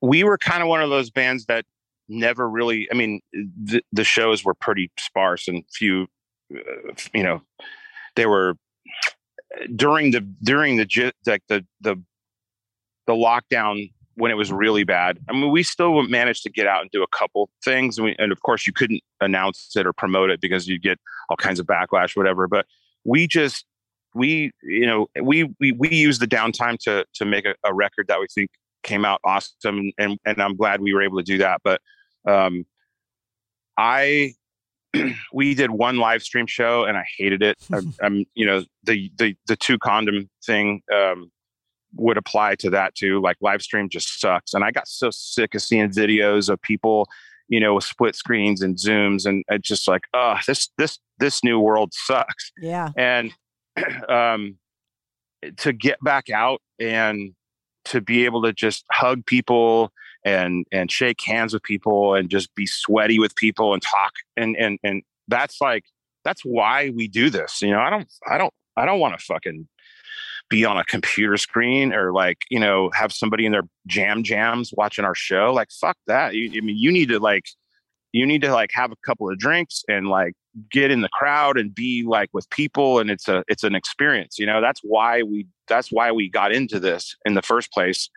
we 0.00 0.24
were 0.24 0.38
kind 0.38 0.62
of 0.62 0.68
one 0.68 0.82
of 0.82 0.90
those 0.90 1.10
bands 1.10 1.46
that 1.46 1.64
never 2.08 2.48
really 2.48 2.88
i 2.92 2.94
mean 2.94 3.20
the, 3.32 3.82
the 3.92 4.04
shows 4.04 4.44
were 4.44 4.54
pretty 4.54 4.90
sparse 4.98 5.48
and 5.48 5.64
few 5.72 6.06
uh, 6.54 6.92
you 7.12 7.22
know 7.22 7.40
they 8.16 8.26
were 8.26 8.54
during 9.74 10.10
the 10.10 10.20
during 10.42 10.76
the 10.76 11.12
like 11.26 11.42
the 11.48 11.64
the 11.80 11.96
the 13.06 13.12
lockdown 13.12 13.90
when 14.16 14.30
it 14.30 14.34
was 14.34 14.52
really 14.52 14.84
bad. 14.84 15.18
I 15.28 15.32
mean, 15.32 15.50
we 15.50 15.62
still 15.62 16.02
managed 16.02 16.42
to 16.44 16.50
get 16.50 16.66
out 16.66 16.82
and 16.82 16.90
do 16.90 17.02
a 17.02 17.08
couple 17.08 17.50
things, 17.64 17.98
and, 17.98 18.06
we, 18.06 18.16
and 18.18 18.32
of 18.32 18.42
course, 18.42 18.66
you 18.66 18.72
couldn't 18.72 19.00
announce 19.20 19.72
it 19.76 19.86
or 19.86 19.92
promote 19.92 20.30
it 20.30 20.40
because 20.40 20.68
you 20.68 20.78
get 20.78 20.98
all 21.28 21.36
kinds 21.36 21.58
of 21.60 21.66
backlash, 21.66 22.16
whatever. 22.16 22.48
But 22.48 22.66
we 23.04 23.26
just 23.26 23.64
we 24.14 24.52
you 24.62 24.86
know 24.86 25.08
we 25.20 25.54
we 25.60 25.72
we 25.72 25.88
use 25.88 26.18
the 26.18 26.26
downtime 26.26 26.78
to 26.80 27.04
to 27.14 27.24
make 27.24 27.44
a, 27.44 27.54
a 27.64 27.74
record 27.74 28.06
that 28.08 28.20
we 28.20 28.26
think 28.34 28.50
came 28.84 29.04
out 29.04 29.20
awesome, 29.24 29.90
and, 29.98 30.18
and 30.24 30.40
I'm 30.40 30.56
glad 30.56 30.80
we 30.80 30.94
were 30.94 31.02
able 31.02 31.18
to 31.18 31.24
do 31.24 31.38
that. 31.38 31.60
But 31.64 31.80
um, 32.28 32.64
I 33.76 34.34
we 35.32 35.54
did 35.54 35.70
one 35.70 35.96
live 35.96 36.22
stream 36.22 36.46
show 36.46 36.84
and 36.84 36.96
I 36.96 37.04
hated 37.18 37.42
it. 37.42 37.56
I, 37.72 37.80
I'm, 38.02 38.24
you 38.34 38.46
know, 38.46 38.64
the 38.84 39.10
the 39.16 39.34
the 39.48 39.56
two 39.56 39.78
condom 39.78 40.30
thing 40.46 40.82
um, 40.94 41.32
would 41.96 42.16
apply 42.16 42.56
to 42.56 42.70
that 42.70 42.94
too. 42.94 43.20
Like 43.20 43.36
live 43.40 43.62
stream 43.62 43.88
just 43.88 44.20
sucks, 44.20 44.54
and 44.54 44.64
I 44.64 44.70
got 44.70 44.88
so 44.88 45.10
sick 45.10 45.54
of 45.54 45.62
seeing 45.62 45.90
videos 45.90 46.48
of 46.48 46.60
people, 46.62 47.08
you 47.48 47.60
know, 47.60 47.74
with 47.74 47.84
split 47.84 48.16
screens 48.16 48.62
and 48.62 48.76
zooms, 48.76 49.26
and 49.26 49.44
it's 49.48 49.68
just 49.68 49.88
like, 49.88 50.02
oh, 50.14 50.36
this 50.46 50.68
this 50.78 50.98
this 51.18 51.42
new 51.44 51.58
world 51.58 51.92
sucks. 51.92 52.52
Yeah, 52.60 52.90
and 52.96 53.32
um, 54.08 54.58
to 55.58 55.72
get 55.72 55.98
back 56.02 56.30
out 56.30 56.60
and 56.78 57.34
to 57.86 58.00
be 58.00 58.24
able 58.24 58.42
to 58.42 58.52
just 58.52 58.84
hug 58.90 59.24
people 59.26 59.92
and 60.24 60.66
and 60.72 60.90
shake 60.90 61.20
hands 61.22 61.52
with 61.52 61.62
people 61.62 62.14
and 62.14 62.30
just 62.30 62.54
be 62.54 62.66
sweaty 62.66 63.18
with 63.18 63.36
people 63.36 63.74
and 63.74 63.82
talk 63.82 64.12
and 64.36 64.56
and 64.56 64.78
and 64.82 65.02
that's 65.28 65.60
like 65.60 65.84
that's 66.24 66.42
why 66.44 66.90
we 66.90 67.06
do 67.06 67.28
this 67.28 67.60
you 67.60 67.70
know 67.70 67.78
i 67.78 67.90
don't 67.90 68.08
i 68.26 68.38
don't 68.38 68.54
i 68.76 68.86
don't 68.86 69.00
want 69.00 69.18
to 69.18 69.24
fucking 69.24 69.68
be 70.50 70.64
on 70.64 70.76
a 70.76 70.84
computer 70.84 71.36
screen 71.36 71.92
or 71.92 72.12
like 72.12 72.38
you 72.50 72.60
know 72.60 72.90
have 72.94 73.12
somebody 73.12 73.46
in 73.46 73.52
their 73.52 73.64
jam 73.86 74.22
jams 74.22 74.72
watching 74.76 75.04
our 75.04 75.14
show 75.14 75.52
like 75.52 75.68
fuck 75.70 75.96
that 76.06 76.34
you, 76.34 76.50
i 76.56 76.60
mean 76.64 76.76
you 76.76 76.92
need 76.92 77.08
to 77.08 77.18
like 77.18 77.46
you 78.12 78.26
need 78.26 78.42
to 78.42 78.52
like 78.52 78.70
have 78.72 78.92
a 78.92 78.96
couple 79.04 79.28
of 79.28 79.38
drinks 79.38 79.82
and 79.88 80.08
like 80.08 80.34
get 80.70 80.90
in 80.90 81.00
the 81.00 81.08
crowd 81.08 81.58
and 81.58 81.74
be 81.74 82.04
like 82.06 82.28
with 82.32 82.48
people 82.50 82.98
and 82.98 83.10
it's 83.10 83.26
a 83.26 83.42
it's 83.48 83.64
an 83.64 83.74
experience 83.74 84.38
you 84.38 84.46
know 84.46 84.60
that's 84.60 84.80
why 84.84 85.22
we 85.22 85.46
that's 85.66 85.90
why 85.90 86.12
we 86.12 86.28
got 86.28 86.52
into 86.52 86.78
this 86.78 87.16
in 87.24 87.34
the 87.34 87.42
first 87.42 87.72
place 87.72 88.08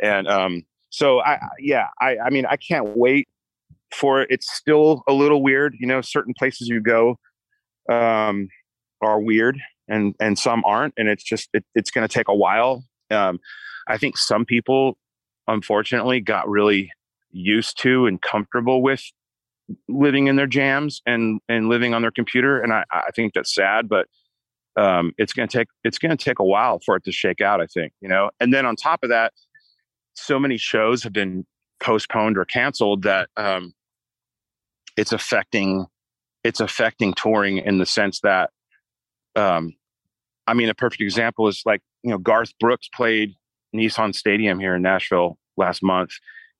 and 0.00 0.28
um 0.28 0.64
so 0.96 1.20
I, 1.20 1.38
yeah, 1.58 1.88
I, 2.00 2.16
I 2.18 2.30
mean, 2.30 2.46
I 2.46 2.56
can't 2.56 2.96
wait 2.96 3.28
for 3.94 4.22
it. 4.22 4.28
It's 4.30 4.50
still 4.50 5.02
a 5.06 5.12
little 5.12 5.42
weird, 5.42 5.76
you 5.78 5.86
know. 5.86 6.00
Certain 6.00 6.32
places 6.32 6.68
you 6.68 6.80
go 6.80 7.18
um, 7.90 8.48
are 9.02 9.20
weird, 9.20 9.58
and 9.88 10.14
and 10.20 10.38
some 10.38 10.62
aren't, 10.64 10.94
and 10.96 11.08
it's 11.08 11.24
just 11.24 11.48
it, 11.52 11.64
it's 11.74 11.90
going 11.90 12.06
to 12.06 12.12
take 12.12 12.28
a 12.28 12.34
while. 12.34 12.84
Um, 13.10 13.40
I 13.88 13.98
think 13.98 14.16
some 14.16 14.44
people, 14.44 14.98
unfortunately, 15.46 16.20
got 16.20 16.48
really 16.48 16.90
used 17.30 17.80
to 17.82 18.06
and 18.06 18.20
comfortable 18.20 18.82
with 18.82 19.02
living 19.88 20.28
in 20.28 20.36
their 20.36 20.46
jams 20.46 21.02
and 21.06 21.40
and 21.48 21.68
living 21.68 21.94
on 21.94 22.02
their 22.02 22.10
computer, 22.10 22.60
and 22.60 22.72
I, 22.72 22.84
I 22.92 23.10
think 23.14 23.34
that's 23.34 23.54
sad, 23.54 23.88
but 23.88 24.06
um, 24.76 25.12
it's 25.18 25.32
going 25.32 25.48
to 25.48 25.58
take 25.58 25.68
it's 25.84 25.98
going 25.98 26.16
to 26.16 26.22
take 26.22 26.38
a 26.38 26.44
while 26.44 26.80
for 26.84 26.96
it 26.96 27.04
to 27.04 27.12
shake 27.12 27.40
out. 27.40 27.60
I 27.60 27.66
think 27.66 27.92
you 28.00 28.08
know, 28.08 28.30
and 28.40 28.52
then 28.52 28.66
on 28.66 28.76
top 28.76 29.00
of 29.02 29.10
that 29.10 29.32
so 30.16 30.38
many 30.38 30.56
shows 30.56 31.02
have 31.02 31.12
been 31.12 31.46
postponed 31.80 32.38
or 32.38 32.44
canceled 32.44 33.02
that 33.02 33.28
um, 33.36 33.72
it's 34.96 35.12
affecting 35.12 35.86
it's 36.42 36.60
affecting 36.60 37.12
touring 37.14 37.58
in 37.58 37.78
the 37.78 37.86
sense 37.86 38.20
that 38.20 38.50
um, 39.36 39.74
I 40.46 40.54
mean 40.54 40.68
a 40.68 40.74
perfect 40.74 41.02
example 41.02 41.48
is 41.48 41.62
like 41.64 41.80
you 42.02 42.10
know 42.10 42.18
Garth 42.18 42.52
Brooks 42.58 42.88
played 42.94 43.34
Nissan 43.74 44.14
Stadium 44.14 44.58
here 44.58 44.74
in 44.74 44.82
Nashville 44.82 45.38
last 45.56 45.82
month 45.82 46.12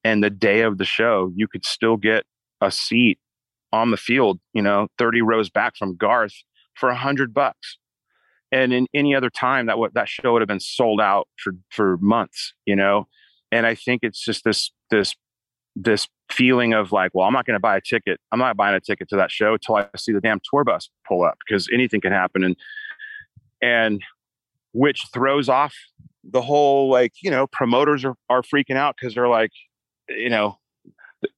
and 0.04 0.22
the 0.22 0.30
day 0.30 0.60
of 0.60 0.78
the 0.78 0.84
show 0.84 1.32
you 1.34 1.48
could 1.48 1.64
still 1.64 1.96
get 1.96 2.24
a 2.60 2.70
seat 2.70 3.18
on 3.72 3.90
the 3.90 3.96
field 3.96 4.38
you 4.52 4.62
know 4.62 4.88
30 4.98 5.22
rows 5.22 5.50
back 5.50 5.76
from 5.76 5.96
Garth 5.96 6.34
for 6.74 6.90
a 6.90 6.96
hundred 6.96 7.32
bucks. 7.34 7.78
And 8.52 8.72
in 8.72 8.86
any 8.94 9.14
other 9.14 9.30
time 9.30 9.66
that 9.66 9.78
what 9.78 9.94
that 9.94 10.08
show 10.08 10.32
would 10.32 10.42
have 10.42 10.48
been 10.48 10.60
sold 10.60 11.00
out 11.00 11.28
for 11.36 11.52
for 11.70 11.96
months 11.98 12.54
you 12.66 12.76
know? 12.76 13.08
And 13.52 13.66
I 13.66 13.74
think 13.74 14.00
it's 14.02 14.22
just 14.22 14.44
this 14.44 14.70
this 14.90 15.14
this 15.76 16.08
feeling 16.30 16.72
of 16.72 16.90
like, 16.90 17.10
well, 17.14 17.26
I'm 17.26 17.34
not 17.34 17.44
going 17.44 17.54
to 17.54 17.60
buy 17.60 17.76
a 17.76 17.80
ticket. 17.80 18.18
I'm 18.32 18.38
not 18.38 18.56
buying 18.56 18.74
a 18.74 18.80
ticket 18.80 19.08
to 19.10 19.16
that 19.16 19.30
show 19.30 19.52
until 19.52 19.76
I 19.76 19.86
see 19.96 20.12
the 20.12 20.20
damn 20.20 20.40
tour 20.50 20.64
bus 20.64 20.88
pull 21.06 21.22
up 21.22 21.38
because 21.46 21.68
anything 21.72 22.00
can 22.00 22.12
happen, 22.12 22.42
and 22.42 22.56
and 23.62 24.02
which 24.72 25.06
throws 25.12 25.48
off 25.48 25.74
the 26.24 26.42
whole 26.42 26.90
like 26.90 27.12
you 27.22 27.30
know 27.30 27.46
promoters 27.46 28.04
are 28.04 28.14
are 28.28 28.42
freaking 28.42 28.76
out 28.76 28.96
because 28.98 29.14
they're 29.14 29.28
like, 29.28 29.52
you 30.08 30.30
know, 30.30 30.58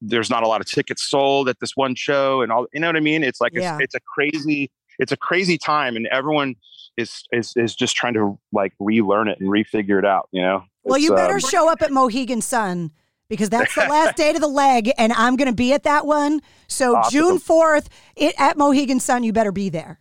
there's 0.00 0.30
not 0.30 0.44
a 0.44 0.48
lot 0.48 0.60
of 0.60 0.66
tickets 0.68 1.02
sold 1.02 1.48
at 1.48 1.58
this 1.60 1.72
one 1.74 1.96
show 1.96 2.40
and 2.40 2.52
all. 2.52 2.66
You 2.72 2.80
know 2.80 2.86
what 2.86 2.96
I 2.96 3.00
mean? 3.00 3.24
It's 3.24 3.40
like 3.40 3.52
yeah. 3.54 3.74
it's, 3.74 3.84
it's 3.84 3.94
a 3.96 4.00
crazy 4.00 4.70
it's 5.00 5.12
a 5.12 5.16
crazy 5.16 5.58
time, 5.58 5.96
and 5.96 6.06
everyone 6.08 6.54
is 6.96 7.24
is 7.32 7.52
is 7.56 7.74
just 7.74 7.96
trying 7.96 8.14
to 8.14 8.38
like 8.52 8.72
relearn 8.78 9.28
it 9.28 9.40
and 9.40 9.50
refigure 9.50 9.98
it 9.98 10.04
out. 10.04 10.28
You 10.30 10.42
know. 10.42 10.64
Well, 10.84 10.98
you 10.98 11.14
better 11.14 11.34
um, 11.34 11.40
show 11.40 11.68
up 11.68 11.82
at 11.82 11.90
Mohegan 11.90 12.40
Sun 12.40 12.92
because 13.28 13.50
that's 13.50 13.74
the 13.74 13.82
last 13.82 14.16
date 14.16 14.34
of 14.34 14.40
the 14.40 14.48
leg, 14.48 14.90
and 14.96 15.12
I'm 15.12 15.36
going 15.36 15.48
to 15.48 15.54
be 15.54 15.72
at 15.72 15.82
that 15.84 16.06
one. 16.06 16.40
So 16.66 16.96
awesome. 16.96 17.10
June 17.10 17.38
fourth, 17.38 17.88
it 18.16 18.34
at 18.38 18.56
Mohegan 18.56 19.00
Sun, 19.00 19.22
you 19.22 19.32
better 19.32 19.52
be 19.52 19.68
there. 19.68 20.00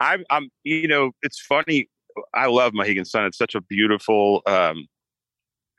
I'm, 0.00 0.24
I'm, 0.30 0.50
you 0.62 0.88
know, 0.88 1.12
it's 1.22 1.40
funny. 1.40 1.88
I 2.32 2.46
love 2.46 2.74
Mohegan 2.74 3.04
Sun. 3.04 3.26
It's 3.26 3.38
such 3.38 3.54
a 3.54 3.60
beautiful 3.60 4.42
um, 4.46 4.86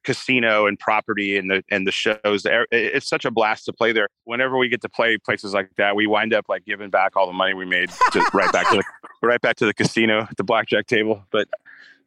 casino 0.03 0.67
and 0.67 0.77
property, 0.79 1.37
and 1.37 1.49
the 1.49 1.63
and 1.69 1.87
the 1.87 1.91
shows. 1.91 2.45
It's 2.71 3.07
such 3.07 3.25
a 3.25 3.31
blast 3.31 3.65
to 3.65 3.73
play 3.73 3.93
there. 3.93 4.07
Whenever 4.25 4.57
we 4.57 4.67
get 4.67 4.81
to 4.81 4.89
play 4.89 5.17
places 5.17 5.53
like 5.53 5.69
that, 5.77 5.95
we 5.95 6.07
wind 6.07 6.33
up 6.33 6.45
like 6.49 6.65
giving 6.65 6.89
back 6.89 7.15
all 7.15 7.27
the 7.27 7.33
money 7.33 7.53
we 7.53 7.65
made 7.65 7.89
just 8.13 8.33
right 8.33 8.51
back 8.51 8.69
to 8.69 8.77
the 8.77 8.83
right 9.27 9.41
back 9.41 9.55
to 9.57 9.65
the 9.65 9.73
casino, 9.73 10.27
the 10.37 10.43
blackjack 10.43 10.87
table. 10.87 11.23
But 11.31 11.47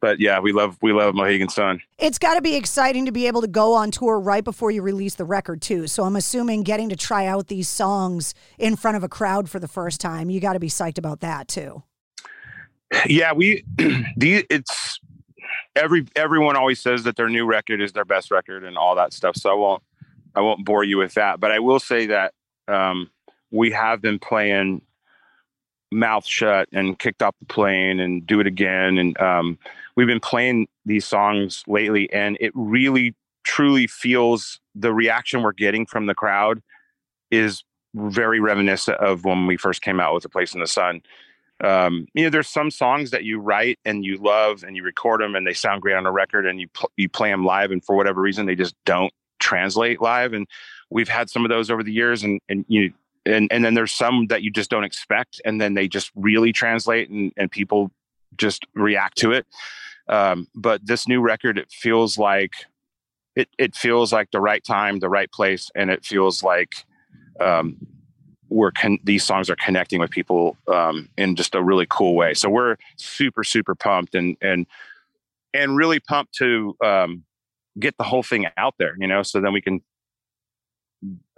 but 0.01 0.19
yeah, 0.19 0.39
we 0.39 0.51
love 0.51 0.77
we 0.81 0.93
love 0.93 1.15
Mohegan 1.15 1.49
Sun. 1.49 1.81
It's 1.97 2.17
got 2.17 2.35
to 2.35 2.41
be 2.41 2.55
exciting 2.55 3.05
to 3.05 3.11
be 3.11 3.27
able 3.27 3.41
to 3.41 3.47
go 3.47 3.73
on 3.73 3.91
tour 3.91 4.19
right 4.19 4.43
before 4.43 4.71
you 4.71 4.81
release 4.81 5.15
the 5.15 5.25
record 5.25 5.61
too. 5.61 5.87
So 5.87 6.03
I'm 6.03 6.15
assuming 6.15 6.63
getting 6.63 6.89
to 6.89 6.95
try 6.95 7.25
out 7.25 7.47
these 7.47 7.67
songs 7.67 8.33
in 8.57 8.75
front 8.75 8.97
of 8.97 9.03
a 9.03 9.09
crowd 9.09 9.49
for 9.49 9.59
the 9.59 9.67
first 9.67 10.01
time, 10.01 10.29
you 10.29 10.39
got 10.39 10.53
to 10.53 10.59
be 10.59 10.69
psyched 10.69 10.97
about 10.97 11.19
that 11.21 11.47
too. 11.47 11.83
Yeah, 13.05 13.33
we 13.33 13.63
the 13.77 14.45
it's 14.49 14.99
every 15.75 16.05
everyone 16.15 16.55
always 16.55 16.79
says 16.79 17.03
that 17.03 17.15
their 17.15 17.29
new 17.29 17.45
record 17.45 17.81
is 17.81 17.93
their 17.93 18.05
best 18.05 18.31
record 18.31 18.63
and 18.63 18.77
all 18.77 18.95
that 18.95 19.13
stuff. 19.13 19.35
So 19.35 19.51
I 19.51 19.55
won't 19.55 19.83
I 20.35 20.41
won't 20.41 20.65
bore 20.65 20.83
you 20.83 20.97
with 20.97 21.15
that, 21.15 21.39
but 21.39 21.51
I 21.51 21.59
will 21.59 21.79
say 21.79 22.07
that 22.07 22.33
um, 22.67 23.09
we 23.51 23.71
have 23.71 24.01
been 24.01 24.19
playing 24.19 24.81
mouth 25.91 26.25
shut 26.25 26.69
and 26.71 26.97
kicked 26.99 27.23
off 27.23 27.35
the 27.39 27.45
plane 27.45 27.99
and 27.99 28.25
do 28.25 28.39
it 28.39 28.47
again. 28.47 28.97
And 28.97 29.19
um, 29.19 29.57
we've 29.95 30.07
been 30.07 30.19
playing 30.19 30.67
these 30.85 31.05
songs 31.05 31.63
lately 31.67 32.11
and 32.13 32.37
it 32.39 32.51
really 32.53 33.15
truly 33.43 33.87
feels 33.87 34.59
the 34.75 34.93
reaction 34.93 35.41
we're 35.41 35.53
getting 35.53 35.85
from 35.85 36.05
the 36.05 36.13
crowd 36.13 36.61
is 37.31 37.63
very 37.95 38.39
reminiscent 38.39 38.97
of 38.97 39.25
when 39.25 39.47
we 39.47 39.57
first 39.57 39.81
came 39.81 39.99
out 39.99 40.13
with 40.13 40.25
a 40.25 40.29
place 40.29 40.53
in 40.53 40.59
the 40.59 40.67
sun. 40.67 41.01
Um, 41.61 42.07
you 42.13 42.23
know 42.23 42.29
there's 42.29 42.47
some 42.47 42.71
songs 42.71 43.11
that 43.11 43.25
you 43.25 43.39
write 43.39 43.79
and 43.83 44.05
you 44.05 44.17
love 44.17 44.63
and 44.63 44.77
you 44.77 44.83
record 44.83 45.19
them 45.19 45.35
and 45.35 45.45
they 45.45 45.53
sound 45.53 45.81
great 45.81 45.95
on 45.95 46.05
a 46.05 46.11
record 46.11 46.45
and 46.45 46.61
you 46.61 46.69
pl- 46.69 46.91
you 46.95 47.09
play 47.09 47.29
them 47.29 47.43
live 47.43 47.71
and 47.71 47.83
for 47.83 47.97
whatever 47.97 48.21
reason 48.21 48.45
they 48.45 48.55
just 48.55 48.75
don't 48.85 49.11
translate 49.39 50.01
live. 50.01 50.31
And 50.31 50.47
we've 50.89 51.09
had 51.09 51.29
some 51.29 51.43
of 51.43 51.49
those 51.49 51.69
over 51.69 51.83
the 51.83 51.91
years 51.91 52.23
and 52.23 52.39
and 52.47 52.63
you 52.69 52.93
and 53.25 53.51
and 53.51 53.63
then 53.63 53.73
there's 53.73 53.91
some 53.91 54.27
that 54.27 54.43
you 54.43 54.51
just 54.51 54.69
don't 54.69 54.83
expect 54.83 55.41
and 55.45 55.59
then 55.59 55.73
they 55.73 55.87
just 55.87 56.11
really 56.15 56.51
translate 56.51 57.09
and, 57.09 57.31
and 57.37 57.51
people 57.51 57.91
just 58.37 58.65
react 58.73 59.17
to 59.17 59.31
it. 59.31 59.45
Um, 60.07 60.47
but 60.55 60.85
this 60.85 61.07
new 61.07 61.21
record 61.21 61.57
it 61.57 61.71
feels 61.71 62.17
like 62.17 62.53
it, 63.35 63.47
it 63.57 63.75
feels 63.75 64.11
like 64.11 64.31
the 64.31 64.39
right 64.39 64.63
time 64.63 64.99
the 64.99 65.09
right 65.09 65.31
place 65.31 65.69
and 65.75 65.89
it 65.89 66.03
feels 66.03 66.41
like 66.41 66.85
um, 67.39 67.77
we're 68.49 68.71
con- 68.71 68.99
these 69.03 69.23
songs 69.23 69.49
are 69.49 69.55
connecting 69.55 69.99
with 69.99 70.09
people 70.09 70.57
um, 70.67 71.09
in 71.17 71.35
just 71.35 71.53
a 71.53 71.61
really 71.61 71.85
cool 71.89 72.15
way. 72.15 72.33
So 72.33 72.49
we're 72.49 72.77
super 72.97 73.43
super 73.43 73.75
pumped 73.75 74.15
and 74.15 74.37
and 74.41 74.65
and 75.53 75.75
really 75.75 75.99
pumped 75.99 76.33
to 76.35 76.75
um, 76.83 77.23
get 77.79 77.97
the 77.97 78.03
whole 78.03 78.23
thing 78.23 78.47
out 78.57 78.75
there 78.77 78.95
you 78.99 79.07
know 79.07 79.23
so 79.23 79.39
then 79.39 79.53
we 79.53 79.61
can 79.61 79.81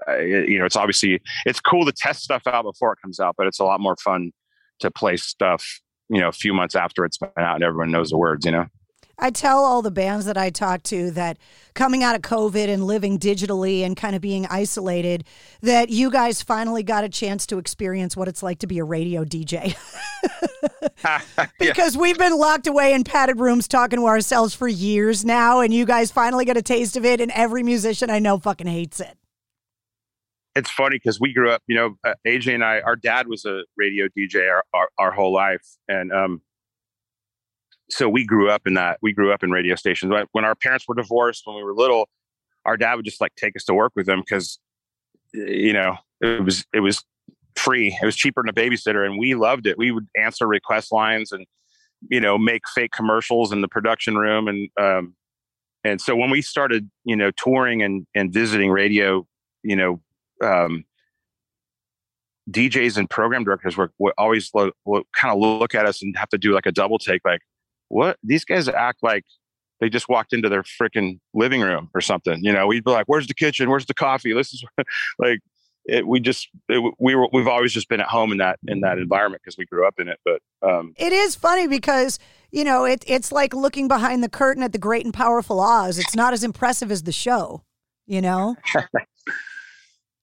uh, 0.07 0.18
you 0.20 0.57
know, 0.57 0.66
it's 0.66 0.76
obviously 0.76 1.22
it's 1.45 1.59
cool 1.59 1.86
to 1.86 1.91
test 1.91 2.24
stuff 2.24 2.47
out 2.47 2.64
before 2.64 2.93
it 2.93 2.99
comes 3.01 3.20
out, 3.20 3.36
but 3.38 3.47
it's 3.47 3.59
a 3.59 3.64
lot 3.64 3.80
more 3.80 3.95
fun 3.97 4.32
to 4.80 4.89
play 4.91 5.18
stuff, 5.18 5.80
you 6.09 6.20
know, 6.20 6.28
a 6.28 6.34
few 6.34 6.53
months 6.53 6.76
after 6.76 7.05
it's 7.05 7.18
been 7.18 7.30
out 7.38 7.55
and 7.55 7.64
everyone 7.64 7.91
knows 7.91 8.09
the 8.09 8.18
words, 8.18 8.45
you 8.45 8.51
know. 8.51 8.66
I 9.24 9.30
tell 9.30 9.64
all 9.64 9.84
the 9.84 9.91
bands 9.91 10.26
that 10.26 10.36
I 10.36 10.49
talk 10.49 10.82
to 10.84 11.12
that 11.12 11.38
coming 11.76 12.03
out 12.03 12.16
of 12.16 12.24
COVID 12.24 12.68
and 12.68 12.86
living 12.86 13.20
digitally 13.20 13.86
and 13.86 13.95
kind 13.95 14.16
of 14.16 14.22
being 14.22 14.47
isolated, 14.47 15.26
that 15.62 15.89
you 15.89 16.09
guys 16.09 16.41
finally 16.41 16.82
got 16.82 17.03
a 17.03 17.09
chance 17.09 17.45
to 17.47 17.59
experience 17.59 18.18
what 18.18 18.28
it's 18.28 18.41
like 18.41 18.57
to 18.59 18.68
be 18.68 18.80
a 18.80 18.84
radio 18.84 19.24
DJ. 19.24 19.78
because 21.59 21.95
we've 21.95 22.18
been 22.18 22.36
locked 22.38 22.66
away 22.66 22.93
in 22.93 23.03
padded 23.03 23.39
rooms 23.39 23.68
talking 23.68 23.99
to 23.99 24.07
ourselves 24.07 24.55
for 24.55 24.68
years 24.68 25.24
now, 25.24 25.59
and 25.59 25.72
you 25.72 25.86
guys 25.86 26.12
finally 26.12 26.43
get 26.43 26.57
a 26.57 26.62
taste 26.62 26.97
of 26.97 27.05
it, 27.05 27.22
and 27.22 27.32
every 27.32 27.62
musician 27.62 28.09
I 28.09 28.18
know 28.18 28.39
fucking 28.39 28.68
hates 28.68 28.99
it. 28.99 29.18
It's 30.56 30.70
funny 30.70 30.97
because 30.97 31.20
we 31.20 31.34
grew 31.34 31.49
up, 31.49 31.62
you 31.68 31.76
know, 31.76 31.95
uh, 32.04 32.14
AJ 32.28 32.56
and 32.56 32.64
I, 32.64 32.82
our 32.82 32.95
dad 32.95 33.28
was 33.28 33.45
a 33.45 33.64
radio 33.78 34.08
DJ 34.18 34.49
our, 34.49 34.64
our, 34.74 34.89
our 34.97 35.12
whole 35.12 35.34
life. 35.34 35.66
And, 35.88 36.12
um, 36.12 36.41
so 37.89 38.08
we 38.08 38.26
grew 38.26 38.49
up 38.49 38.62
in 38.66 38.74
that. 38.76 38.99
We 39.02 39.14
grew 39.14 39.34
up 39.34 39.43
in 39.43 39.52
radio 39.52 39.76
stations. 39.76 40.14
When 40.32 40.45
our 40.45 40.56
parents 40.56 40.88
were 40.88 40.95
divorced 40.95 41.43
when 41.45 41.58
we 41.58 41.64
were 41.64 41.74
little, 41.74 42.08
our 42.66 42.78
dad 42.78 42.95
would 42.95 43.06
just 43.06 43.20
like 43.20 43.36
take 43.36 43.56
us 43.56 43.66
to 43.66 43.74
work 43.74 43.91
with 43.95 44.08
him 44.08 44.22
because, 44.22 44.60
you 45.34 45.74
know, 45.74 45.97
it 46.22 46.43
was 46.43 46.66
it 46.74 46.80
was 46.80 47.04
free. 47.56 47.97
It 48.02 48.06
was 48.06 48.16
cheaper 48.16 48.41
than 48.41 48.49
a 48.49 48.54
babysitter, 48.54 49.06
and 49.06 49.18
we 49.18 49.36
loved 49.36 49.68
it. 49.68 49.78
We 49.78 49.91
would 49.91 50.08
answer 50.18 50.47
request 50.47 50.91
lines 50.91 51.32
and 51.32 51.45
you 52.10 52.20
know 52.20 52.38
make 52.38 52.68
fake 52.74 52.91
commercials 52.91 53.52
in 53.52 53.62
the 53.62 53.68
production 53.68 54.18
room, 54.18 54.47
and 54.47 54.70
um, 54.80 55.16
and 55.84 55.99
so 55.99 56.16
when 56.16 56.30
we 56.30 56.41
started, 56.41 56.89
you 57.04 57.16
know, 57.16 57.32
touring 57.32 57.82
and 57.82 58.06
and 58.16 58.34
visiting 58.34 58.70
radio, 58.70 59.26
you 59.64 59.76
know, 59.76 60.02
um, 60.42 60.86
DJs 62.50 62.98
and 62.98 63.10
program 63.10 63.44
directors 63.44 63.78
were, 63.78 63.92
would 63.98 64.14
always 64.18 64.52
lo- 64.54 64.72
kind 65.16 65.34
of 65.34 65.39
look 65.39 65.76
at 65.76 65.86
us 65.86 66.02
and 66.02 66.16
have 66.18 66.30
to 66.30 66.38
do 66.38 66.54
like 66.54 66.66
a 66.66 66.72
double 66.72 67.00
take, 67.00 67.22
like, 67.26 67.42
what 67.88 68.18
these 68.24 68.46
guys 68.46 68.68
act 68.68 69.04
like 69.04 69.26
they 69.82 69.89
just 69.89 70.08
walked 70.08 70.32
into 70.32 70.48
their 70.48 70.64
freaking 70.64 71.20
living 71.34 71.60
room 71.60 71.89
or 71.94 72.02
something. 72.02 72.42
You 72.44 72.54
know, 72.54 72.68
we'd 72.68 72.84
be 72.84 72.92
like, 72.92 73.08
"Where's 73.08 73.28
the 73.28 73.34
kitchen? 73.34 73.70
Where's 73.70 73.88
the 73.88 73.94
coffee?" 73.94 74.32
This 74.32 74.54
is 74.54 74.64
like 75.20 75.39
it, 75.86 76.08
we 76.08 76.20
just 76.20 76.48
it, 76.70 76.94
we 77.00 77.16
were 77.16 77.28
we've 77.34 77.48
always 77.48 77.74
just 77.74 77.89
been 77.89 78.00
at 78.00 78.08
home 78.08 78.32
in 78.32 78.38
that 78.38 78.60
in 78.68 78.82
that 78.82 79.00
environment 79.00 79.42
because 79.44 79.58
we 79.58 79.66
grew 79.66 79.86
up 79.86 79.96
in 80.00 80.08
it. 80.08 80.20
But 80.24 80.42
um, 80.62 80.94
it 80.98 81.12
is 81.12 81.36
funny 81.36 81.68
because 81.68 82.20
you 82.52 82.64
know 82.64 82.86
it 82.86 83.04
it's 83.08 83.32
like 83.32 83.54
looking 83.54 83.88
behind 83.88 84.24
the 84.24 84.30
curtain 84.30 84.64
at 84.64 84.72
the 84.72 84.78
Great 84.78 85.04
and 85.04 85.14
Powerful 85.14 85.60
Oz. 85.60 85.98
It's 85.98 86.16
not 86.16 86.32
as 86.32 86.44
impressive 86.44 86.92
as 86.92 87.04
the 87.04 87.12
show. 87.12 87.64
You 88.06 88.22
know. 88.22 88.56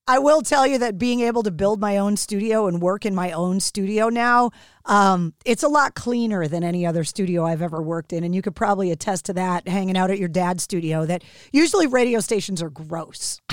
I 0.09 0.18
will 0.18 0.40
tell 0.40 0.66
you 0.66 0.78
that 0.78 0.96
being 0.96 1.20
able 1.20 1.42
to 1.42 1.50
build 1.50 1.80
my 1.80 1.98
own 1.98 2.16
studio 2.16 2.66
and 2.66 2.80
work 2.80 3.04
in 3.04 3.14
my 3.14 3.30
own 3.30 3.61
studio 3.61 4.09
now, 4.09 4.50
um, 4.86 5.34
it's 5.44 5.62
a 5.62 5.68
lot 5.68 5.94
cleaner 5.94 6.48
than 6.48 6.64
any 6.64 6.86
other 6.86 7.04
studio 7.04 7.44
I've 7.44 7.61
ever 7.61 7.82
worked 7.82 8.14
in. 8.14 8.24
And 8.24 8.34
you 8.34 8.40
could 8.40 8.56
probably 8.56 8.90
attest 8.90 9.26
to 9.26 9.34
that 9.34 9.68
hanging 9.68 9.98
out 9.98 10.11
at 10.11 10.18
your 10.18 10.30
dad's 10.30 10.62
studio, 10.62 11.04
that 11.04 11.22
usually 11.52 11.86
radio 11.86 12.20
stations 12.20 12.62
are 12.62 12.70
gross. 12.70 13.42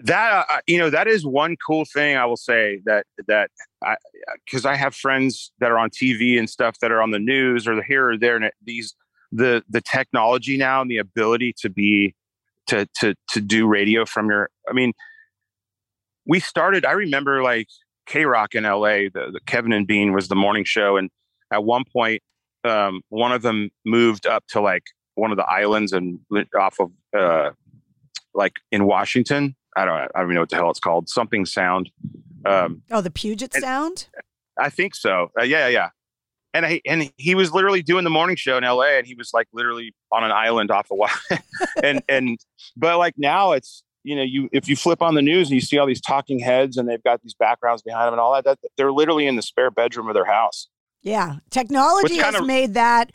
that 0.00 0.32
uh, 0.32 0.44
uh, 0.48 0.60
you 0.66 0.78
know 0.78 0.88
that 0.88 1.06
is 1.06 1.26
one 1.26 1.56
cool 1.64 1.84
thing 1.84 2.16
I 2.16 2.24
will 2.24 2.36
say 2.36 2.80
that 2.86 3.04
that 3.26 3.50
because 4.44 4.64
I, 4.64 4.72
I, 4.72 4.76
have 4.76 4.94
friends 4.94 5.52
that 5.58 5.70
are 5.70 5.78
on 5.78 5.90
TV 5.90 6.38
and 6.38 6.48
stuff 6.48 6.78
that 6.80 6.92
are 6.92 7.02
on 7.02 7.10
the 7.10 7.18
news 7.18 7.66
or 7.66 7.82
here 7.82 8.10
or 8.10 8.16
there 8.16 8.36
and 8.36 8.50
these 8.64 8.94
the 9.32 9.62
the 9.68 9.80
technology 9.80 10.56
now 10.56 10.80
and 10.80 10.90
the 10.90 10.98
ability 10.98 11.52
to 11.58 11.68
be 11.68 12.14
to 12.68 12.86
to 13.00 13.14
to 13.30 13.40
do 13.40 13.66
radio 13.66 14.04
from 14.04 14.28
your 14.28 14.50
I 14.68 14.72
mean 14.72 14.92
we 16.28 16.38
started, 16.38 16.84
I 16.84 16.92
remember 16.92 17.42
like 17.42 17.68
KROQ 18.08 18.54
in 18.54 18.64
LA, 18.64 19.08
the, 19.12 19.32
the, 19.32 19.40
Kevin 19.46 19.72
and 19.72 19.86
Bean 19.86 20.12
was 20.12 20.28
the 20.28 20.36
morning 20.36 20.64
show. 20.64 20.96
And 20.96 21.10
at 21.52 21.64
one 21.64 21.84
point, 21.90 22.22
um, 22.64 23.00
one 23.08 23.32
of 23.32 23.42
them 23.42 23.70
moved 23.84 24.26
up 24.26 24.44
to 24.50 24.60
like 24.60 24.84
one 25.14 25.30
of 25.30 25.38
the 25.38 25.44
islands 25.44 25.92
and 25.92 26.20
off 26.56 26.78
of 26.78 26.90
uh, 27.16 27.50
like 28.34 28.52
in 28.70 28.84
Washington. 28.84 29.56
I 29.76 29.84
don't, 29.84 29.94
I 29.94 30.08
don't 30.14 30.24
even 30.24 30.34
know 30.34 30.40
what 30.40 30.50
the 30.50 30.56
hell 30.56 30.70
it's 30.70 30.80
called. 30.80 31.08
Something 31.08 31.46
Sound. 31.46 31.90
Um, 32.44 32.82
oh, 32.90 33.00
the 33.00 33.10
Puget 33.10 33.54
Sound. 33.54 34.08
I 34.58 34.70
think 34.70 34.94
so. 34.94 35.30
Uh, 35.38 35.44
yeah, 35.44 35.68
yeah. 35.68 35.90
And 36.54 36.66
I, 36.66 36.80
and 36.86 37.12
he 37.16 37.34
was 37.34 37.52
literally 37.52 37.82
doing 37.82 38.04
the 38.04 38.10
morning 38.10 38.36
show 38.36 38.56
in 38.56 38.64
LA, 38.64 38.96
and 38.96 39.06
he 39.06 39.14
was 39.14 39.30
like 39.32 39.46
literally 39.52 39.94
on 40.10 40.24
an 40.24 40.32
island 40.32 40.70
off 40.70 40.88
of 40.90 40.98
and 41.82 42.02
and 42.08 42.38
but 42.76 42.98
like 42.98 43.14
now 43.18 43.52
it's 43.52 43.84
you 44.08 44.16
know, 44.16 44.22
you 44.22 44.48
if 44.52 44.70
you 44.70 44.74
flip 44.74 45.02
on 45.02 45.14
the 45.14 45.20
news 45.20 45.48
and 45.48 45.54
you 45.54 45.60
see 45.60 45.76
all 45.76 45.86
these 45.86 46.00
talking 46.00 46.38
heads 46.38 46.78
and 46.78 46.88
they've 46.88 47.02
got 47.02 47.22
these 47.22 47.34
backgrounds 47.34 47.82
behind 47.82 48.06
them 48.06 48.14
and 48.14 48.20
all 48.20 48.32
that, 48.32 48.44
that 48.46 48.58
they're 48.78 48.90
literally 48.90 49.26
in 49.26 49.36
the 49.36 49.42
spare 49.42 49.70
bedroom 49.70 50.08
of 50.08 50.14
their 50.14 50.24
house. 50.24 50.68
Yeah, 51.02 51.36
technology 51.50 52.16
has 52.16 52.34
of, 52.34 52.46
made 52.46 52.72
that 52.72 53.12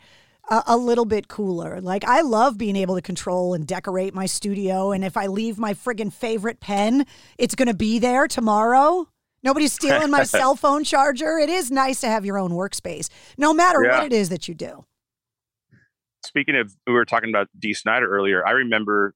a, 0.48 0.62
a, 0.68 0.76
little 0.76 1.04
bit 1.04 1.26
cooler. 1.26 1.80
Like 1.80 2.04
I 2.04 2.20
love 2.20 2.56
being 2.56 2.76
able 2.76 2.94
to 2.94 3.02
control 3.02 3.54
and 3.54 3.66
decorate 3.66 4.14
my 4.14 4.26
studio, 4.26 4.92
and 4.92 5.04
if 5.04 5.16
I 5.16 5.26
leave 5.26 5.58
my 5.58 5.74
friggin' 5.74 6.12
favorite 6.12 6.60
pen, 6.60 7.06
it's 7.38 7.56
going 7.56 7.68
to 7.68 7.74
be 7.74 7.98
there 7.98 8.28
tomorrow. 8.28 9.08
Nobody's 9.42 9.72
stealing 9.72 10.12
my 10.12 10.22
cell 10.24 10.54
phone 10.54 10.84
charger. 10.84 11.38
It 11.38 11.50
is 11.50 11.72
nice 11.72 12.00
to 12.02 12.06
have 12.06 12.24
your 12.24 12.38
own 12.38 12.52
workspace, 12.52 13.08
no 13.36 13.52
matter 13.52 13.82
yeah. 13.84 13.98
what 13.98 14.06
it 14.06 14.12
is 14.12 14.28
that 14.28 14.46
you 14.46 14.54
do. 14.54 14.84
Speaking 16.24 16.54
of, 16.56 16.72
we 16.86 16.92
were 16.92 17.04
talking 17.04 17.30
about 17.30 17.48
Dee 17.58 17.74
Snider 17.74 18.08
earlier. 18.08 18.46
I 18.46 18.52
remember 18.52 19.14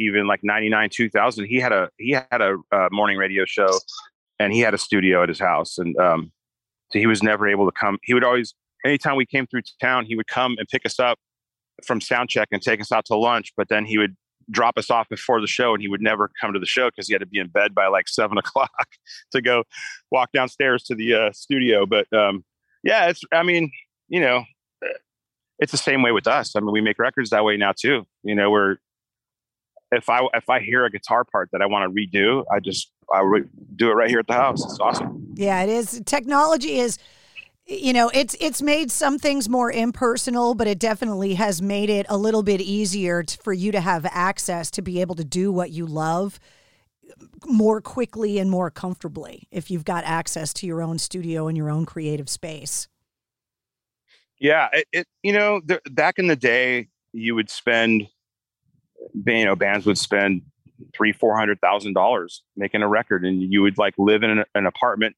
even 0.00 0.26
like 0.26 0.40
99 0.42 0.88
2000 0.90 1.44
he 1.44 1.56
had 1.56 1.72
a 1.72 1.90
he 1.98 2.12
had 2.12 2.40
a 2.40 2.56
uh, 2.72 2.88
morning 2.90 3.16
radio 3.16 3.44
show 3.44 3.68
and 4.38 4.52
he 4.52 4.60
had 4.60 4.74
a 4.74 4.78
studio 4.78 5.22
at 5.22 5.28
his 5.28 5.38
house 5.38 5.78
and 5.78 5.96
um 5.98 6.32
so 6.90 6.98
he 6.98 7.06
was 7.06 7.22
never 7.22 7.46
able 7.46 7.66
to 7.66 7.72
come. 7.78 7.98
He 8.02 8.14
would 8.14 8.24
always 8.24 8.54
anytime 8.84 9.14
we 9.14 9.26
came 9.26 9.46
through 9.46 9.62
town 9.80 10.06
he 10.06 10.16
would 10.16 10.26
come 10.26 10.56
and 10.58 10.66
pick 10.68 10.84
us 10.84 10.98
up 10.98 11.18
from 11.84 12.00
sound 12.00 12.28
check 12.28 12.48
and 12.50 12.60
take 12.60 12.80
us 12.80 12.90
out 12.92 13.04
to 13.06 13.16
lunch 13.16 13.52
but 13.56 13.68
then 13.68 13.84
he 13.84 13.98
would 13.98 14.16
drop 14.50 14.76
us 14.76 14.90
off 14.90 15.08
before 15.08 15.40
the 15.40 15.46
show 15.46 15.72
and 15.72 15.82
he 15.82 15.88
would 15.88 16.00
never 16.00 16.30
come 16.40 16.52
to 16.52 16.58
the 16.58 16.66
show 16.66 16.88
because 16.88 17.06
he 17.06 17.14
had 17.14 17.20
to 17.20 17.26
be 17.26 17.38
in 17.38 17.46
bed 17.46 17.74
by 17.74 17.86
like 17.86 18.08
seven 18.08 18.36
o'clock 18.44 18.88
to 19.30 19.40
go 19.40 19.62
walk 20.10 20.30
downstairs 20.32 20.82
to 20.82 20.94
the 20.94 21.14
uh, 21.14 21.32
studio 21.32 21.86
but 21.86 22.10
um 22.12 22.44
yeah 22.82 23.06
it's 23.06 23.20
i 23.32 23.42
mean 23.42 23.70
you 24.08 24.20
know 24.20 24.44
it's 25.60 25.72
the 25.72 25.78
same 25.78 26.02
way 26.02 26.10
with 26.10 26.26
us. 26.26 26.56
I 26.56 26.60
mean 26.60 26.72
we 26.72 26.80
make 26.80 26.98
records 26.98 27.30
that 27.30 27.44
way 27.44 27.56
now 27.56 27.72
too. 27.78 28.06
You 28.24 28.34
know 28.34 28.50
we're 28.50 28.76
if 29.92 30.08
I 30.08 30.26
if 30.34 30.48
I 30.48 30.60
hear 30.60 30.84
a 30.84 30.90
guitar 30.90 31.24
part 31.24 31.50
that 31.52 31.62
I 31.62 31.66
want 31.66 31.90
to 31.92 31.94
redo, 31.94 32.44
I 32.50 32.60
just 32.60 32.92
I 33.12 33.20
re- 33.20 33.44
do 33.76 33.90
it 33.90 33.94
right 33.94 34.08
here 34.08 34.20
at 34.20 34.26
the 34.26 34.34
house. 34.34 34.64
It's 34.64 34.78
awesome. 34.80 35.34
Yeah, 35.34 35.62
it 35.62 35.68
is. 35.68 36.00
Technology 36.04 36.78
is 36.78 36.98
you 37.66 37.92
know 37.92 38.10
it's 38.12 38.36
it's 38.40 38.60
made 38.60 38.90
some 38.90 39.18
things 39.18 39.48
more 39.48 39.70
impersonal 39.70 40.54
but 40.54 40.66
it 40.66 40.78
definitely 40.78 41.34
has 41.34 41.62
made 41.62 41.88
it 41.88 42.04
a 42.08 42.16
little 42.16 42.42
bit 42.42 42.60
easier 42.60 43.22
to, 43.22 43.38
for 43.38 43.52
you 43.52 43.70
to 43.70 43.80
have 43.80 44.04
access 44.10 44.70
to 44.72 44.82
be 44.82 45.00
able 45.00 45.14
to 45.14 45.24
do 45.24 45.52
what 45.52 45.70
you 45.70 45.86
love 45.86 46.40
more 47.46 47.80
quickly 47.80 48.38
and 48.38 48.50
more 48.50 48.70
comfortably 48.70 49.46
if 49.52 49.70
you've 49.70 49.84
got 49.84 50.02
access 50.04 50.52
to 50.52 50.66
your 50.66 50.82
own 50.82 50.98
studio 50.98 51.46
and 51.46 51.56
your 51.56 51.70
own 51.70 51.86
creative 51.86 52.28
space 52.28 52.88
yeah 54.40 54.68
it, 54.72 54.86
it 54.90 55.06
you 55.22 55.32
know 55.32 55.60
the, 55.64 55.80
back 55.92 56.18
in 56.18 56.26
the 56.26 56.36
day 56.36 56.88
you 57.12 57.36
would 57.36 57.50
spend 57.50 58.08
you 59.26 59.44
know 59.44 59.56
bands 59.56 59.86
would 59.86 59.98
spend 59.98 60.42
three 60.94 61.12
four 61.12 61.38
hundred 61.38 61.60
thousand 61.60 61.94
dollars 61.94 62.42
making 62.56 62.82
a 62.82 62.88
record 62.88 63.24
and 63.24 63.42
you 63.42 63.62
would 63.62 63.78
like 63.78 63.94
live 63.98 64.22
in 64.22 64.30
an, 64.30 64.44
an, 64.54 64.66
apartment 64.66 65.14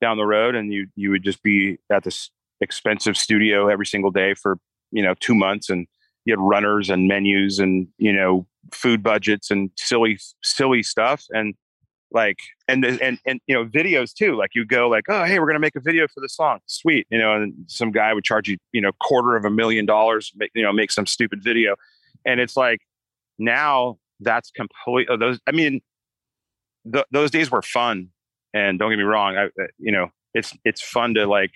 down 0.00 0.16
the 0.16 0.26
road 0.26 0.54
and 0.54 0.72
you 0.72 0.86
you 0.96 1.10
would 1.10 1.22
just 1.22 1.42
be 1.42 1.78
at 1.90 2.02
this 2.02 2.30
expensive 2.60 3.16
studio 3.16 3.68
every 3.68 3.86
single 3.86 4.10
day 4.10 4.34
for 4.34 4.58
you 4.90 5.02
know 5.02 5.14
two 5.20 5.34
months 5.34 5.70
and 5.70 5.86
you 6.24 6.32
had 6.32 6.40
runners 6.40 6.90
and 6.90 7.06
menus 7.06 7.58
and 7.58 7.86
you 7.98 8.12
know 8.12 8.46
food 8.72 9.02
budgets 9.02 9.50
and 9.50 9.70
silly 9.76 10.18
silly 10.42 10.82
stuff 10.82 11.24
and 11.30 11.54
like 12.10 12.38
and 12.68 12.84
and 12.84 13.18
and 13.26 13.40
you 13.46 13.54
know 13.54 13.66
videos 13.66 14.12
too 14.14 14.36
like 14.36 14.50
you 14.54 14.64
go 14.64 14.88
like 14.88 15.04
oh 15.08 15.24
hey 15.24 15.38
we're 15.38 15.46
gonna 15.46 15.58
make 15.58 15.76
a 15.76 15.80
video 15.80 16.06
for 16.06 16.20
the 16.20 16.28
song. 16.28 16.60
Sweet 16.66 17.06
you 17.10 17.18
know 17.18 17.34
and 17.34 17.52
some 17.66 17.90
guy 17.90 18.14
would 18.14 18.24
charge 18.24 18.48
you 18.48 18.56
you 18.72 18.80
know 18.80 18.92
quarter 19.00 19.36
of 19.36 19.44
a 19.44 19.50
million 19.50 19.84
dollars 19.84 20.32
make, 20.36 20.50
you 20.54 20.62
know 20.62 20.72
make 20.72 20.90
some 20.90 21.06
stupid 21.06 21.42
video 21.42 21.74
and 22.24 22.40
it's 22.40 22.56
like 22.56 22.80
now 23.38 23.96
that's 24.20 24.50
complete 24.50 25.08
uh, 25.08 25.16
those 25.16 25.38
i 25.46 25.52
mean 25.52 25.80
th- 26.92 27.06
those 27.10 27.30
days 27.30 27.50
were 27.50 27.62
fun 27.62 28.08
and 28.52 28.78
don't 28.78 28.90
get 28.90 28.96
me 28.96 29.04
wrong 29.04 29.36
I, 29.36 29.44
uh, 29.46 29.66
you 29.78 29.92
know 29.92 30.08
it's 30.34 30.52
it's 30.64 30.82
fun 30.82 31.14
to 31.14 31.26
like 31.26 31.52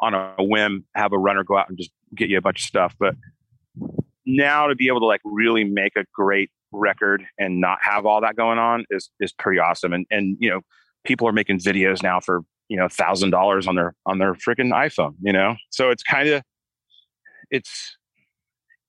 on 0.00 0.14
a 0.14 0.34
whim 0.38 0.84
have 0.94 1.12
a 1.12 1.18
runner 1.18 1.44
go 1.44 1.58
out 1.58 1.68
and 1.68 1.78
just 1.78 1.90
get 2.14 2.28
you 2.28 2.38
a 2.38 2.40
bunch 2.40 2.60
of 2.60 2.64
stuff 2.64 2.94
but 2.98 3.14
now 4.26 4.66
to 4.66 4.74
be 4.74 4.88
able 4.88 5.00
to 5.00 5.06
like 5.06 5.20
really 5.24 5.64
make 5.64 5.96
a 5.96 6.04
great 6.14 6.50
record 6.72 7.24
and 7.38 7.60
not 7.60 7.78
have 7.82 8.06
all 8.06 8.20
that 8.20 8.36
going 8.36 8.58
on 8.58 8.84
is 8.90 9.10
is 9.20 9.32
pretty 9.32 9.58
awesome 9.58 9.92
and 9.92 10.06
and 10.10 10.36
you 10.40 10.50
know 10.50 10.60
people 11.04 11.26
are 11.26 11.32
making 11.32 11.58
videos 11.58 12.02
now 12.02 12.20
for 12.20 12.42
you 12.68 12.76
know 12.76 12.88
thousand 12.88 13.30
dollars 13.30 13.66
on 13.66 13.74
their 13.74 13.94
on 14.06 14.18
their 14.18 14.34
freaking 14.34 14.72
iphone 14.72 15.14
you 15.20 15.32
know? 15.32 15.56
So 15.70 15.90
it's 15.90 16.02
kind 16.02 16.28
of 16.28 16.42
it's 17.50 17.96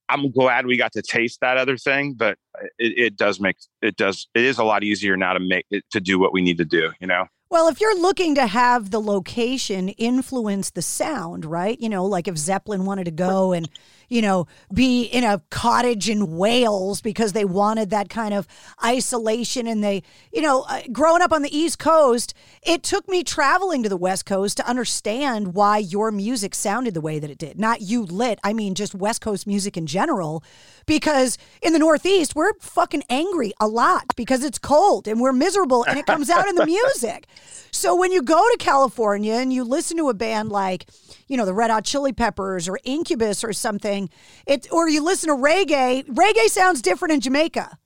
I'm 0.09 0.31
glad 0.31 0.65
we 0.65 0.77
got 0.77 0.91
to 0.93 1.01
taste 1.01 1.39
that 1.41 1.57
other 1.57 1.77
thing, 1.77 2.13
but 2.13 2.37
it, 2.77 2.97
it, 2.97 3.17
does 3.17 3.39
make 3.39 3.57
it 3.81 3.95
does 3.95 4.27
it 4.35 4.43
is 4.43 4.57
a 4.57 4.63
lot 4.63 4.83
easier 4.83 5.15
now 5.15 5.33
to 5.33 5.39
make 5.39 5.65
it 5.71 5.83
to 5.91 5.99
do 5.99 6.19
what 6.19 6.33
we 6.33 6.41
need 6.41 6.57
to 6.57 6.65
do, 6.65 6.91
you 6.99 7.07
know. 7.07 7.25
Well, 7.49 7.67
if 7.67 7.81
you're 7.81 7.99
looking 7.99 8.35
to 8.35 8.47
have 8.47 8.91
the 8.91 9.01
location 9.01 9.89
influence 9.89 10.71
the 10.71 10.81
sound, 10.81 11.43
right? 11.43 11.77
You 11.81 11.89
know, 11.89 12.05
like 12.05 12.29
if 12.29 12.37
Zeppelin 12.37 12.85
wanted 12.85 13.05
to 13.05 13.11
go 13.11 13.51
and 13.51 13.69
you 14.11 14.21
know, 14.21 14.45
be 14.73 15.03
in 15.03 15.23
a 15.23 15.41
cottage 15.49 16.09
in 16.09 16.35
Wales 16.35 16.99
because 16.99 17.31
they 17.31 17.45
wanted 17.45 17.91
that 17.91 18.09
kind 18.09 18.33
of 18.33 18.45
isolation. 18.83 19.67
And 19.67 19.81
they, 19.81 20.03
you 20.33 20.41
know, 20.41 20.65
uh, 20.67 20.81
growing 20.91 21.21
up 21.21 21.31
on 21.31 21.43
the 21.43 21.57
East 21.57 21.79
Coast, 21.79 22.33
it 22.61 22.83
took 22.83 23.07
me 23.07 23.23
traveling 23.23 23.83
to 23.83 23.89
the 23.89 23.95
West 23.95 24.25
Coast 24.25 24.57
to 24.57 24.67
understand 24.67 25.53
why 25.53 25.77
your 25.77 26.11
music 26.11 26.53
sounded 26.53 26.93
the 26.93 26.99
way 26.99 27.19
that 27.19 27.29
it 27.29 27.37
did. 27.37 27.57
Not 27.57 27.79
you 27.79 28.03
lit, 28.03 28.37
I 28.43 28.51
mean, 28.51 28.75
just 28.75 28.93
West 28.93 29.21
Coast 29.21 29.47
music 29.47 29.77
in 29.77 29.87
general. 29.87 30.43
Because 30.85 31.37
in 31.61 31.71
the 31.71 31.79
Northeast, 31.79 32.35
we're 32.35 32.51
fucking 32.59 33.03
angry 33.09 33.53
a 33.61 33.67
lot 33.67 34.13
because 34.17 34.43
it's 34.43 34.57
cold 34.57 35.07
and 35.07 35.21
we're 35.21 35.31
miserable 35.31 35.85
and 35.85 35.97
it 35.97 36.05
comes 36.05 36.29
out 36.29 36.49
in 36.49 36.55
the 36.55 36.65
music. 36.93 37.27
So 37.71 37.95
when 37.95 38.11
you 38.11 38.21
go 38.21 38.45
to 38.51 38.57
California 38.57 39.35
and 39.35 39.53
you 39.53 39.63
listen 39.63 39.95
to 39.97 40.09
a 40.09 40.13
band 40.13 40.49
like, 40.49 40.87
you 41.27 41.37
know, 41.37 41.45
the 41.45 41.53
Red 41.53 41.71
Hot 41.71 41.85
Chili 41.85 42.11
Peppers 42.11 42.67
or 42.67 42.77
Incubus 42.83 43.43
or 43.43 43.53
something, 43.53 44.00
it 44.45 44.67
or 44.71 44.89
you 44.89 45.03
listen 45.03 45.29
to 45.29 45.35
reggae, 45.35 46.05
reggae 46.05 46.47
sounds 46.47 46.81
different 46.81 47.13
in 47.13 47.21
Jamaica. 47.21 47.77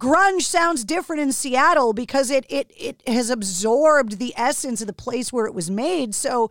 Grunge 0.00 0.42
sounds 0.42 0.84
different 0.84 1.22
in 1.22 1.32
Seattle 1.32 1.92
because 1.92 2.30
it 2.30 2.44
it 2.48 2.70
it 2.76 3.06
has 3.06 3.30
absorbed 3.30 4.18
the 4.18 4.34
essence 4.36 4.80
of 4.80 4.86
the 4.86 4.92
place 4.92 5.32
where 5.32 5.46
it 5.46 5.54
was 5.54 5.70
made. 5.70 6.14
So 6.14 6.50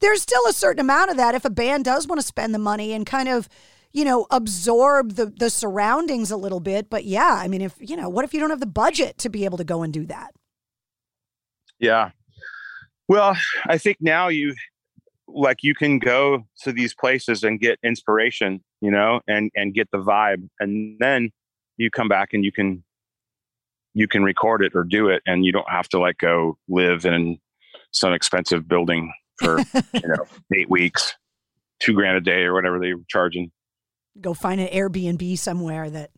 there's 0.00 0.22
still 0.22 0.42
a 0.48 0.52
certain 0.52 0.80
amount 0.80 1.10
of 1.10 1.16
that 1.16 1.34
if 1.34 1.44
a 1.44 1.50
band 1.50 1.84
does 1.84 2.06
want 2.06 2.20
to 2.20 2.26
spend 2.26 2.54
the 2.54 2.58
money 2.58 2.92
and 2.92 3.06
kind 3.06 3.28
of 3.28 3.48
you 3.92 4.04
know 4.04 4.26
absorb 4.30 5.12
the 5.14 5.26
the 5.26 5.50
surroundings 5.50 6.30
a 6.30 6.36
little 6.36 6.60
bit 6.60 6.90
but 6.90 7.04
yeah 7.04 7.40
i 7.40 7.48
mean 7.48 7.62
if 7.62 7.74
you 7.80 7.96
know 7.96 8.06
what 8.08 8.22
if 8.22 8.34
you 8.34 8.38
don't 8.38 8.50
have 8.50 8.60
the 8.60 8.66
budget 8.66 9.16
to 9.16 9.30
be 9.30 9.46
able 9.46 9.56
to 9.56 9.64
go 9.64 9.82
and 9.82 9.94
do 9.94 10.04
that 10.04 10.34
yeah. 11.78 12.10
Well, 13.06 13.36
I 13.66 13.78
think 13.78 13.98
now 14.00 14.28
you 14.28 14.54
like 15.28 15.62
you 15.62 15.74
can 15.74 15.98
go 15.98 16.46
to 16.62 16.72
these 16.72 16.94
places 16.94 17.44
and 17.44 17.60
get 17.60 17.78
inspiration, 17.82 18.62
you 18.80 18.90
know, 18.90 19.20
and 19.28 19.50
and 19.54 19.74
get 19.74 19.88
the 19.92 19.98
vibe 19.98 20.48
and 20.60 20.96
then 21.00 21.30
you 21.76 21.90
come 21.90 22.08
back 22.08 22.32
and 22.32 22.44
you 22.44 22.52
can 22.52 22.82
you 23.94 24.06
can 24.08 24.22
record 24.22 24.62
it 24.62 24.72
or 24.74 24.84
do 24.84 25.08
it 25.08 25.22
and 25.26 25.44
you 25.44 25.52
don't 25.52 25.68
have 25.70 25.88
to 25.88 25.98
like 25.98 26.18
go 26.18 26.56
live 26.68 27.04
in 27.04 27.38
some 27.90 28.12
expensive 28.12 28.68
building 28.68 29.12
for, 29.38 29.58
you 29.58 30.02
know, 30.04 30.24
8 30.54 30.68
weeks, 30.68 31.14
2 31.80 31.94
grand 31.94 32.16
a 32.16 32.20
day 32.20 32.42
or 32.42 32.54
whatever 32.54 32.78
they 32.78 32.94
were 32.94 33.02
charging. 33.08 33.50
Go 34.20 34.34
find 34.34 34.60
an 34.60 34.68
Airbnb 34.68 35.38
somewhere 35.38 35.88
that 35.90 36.10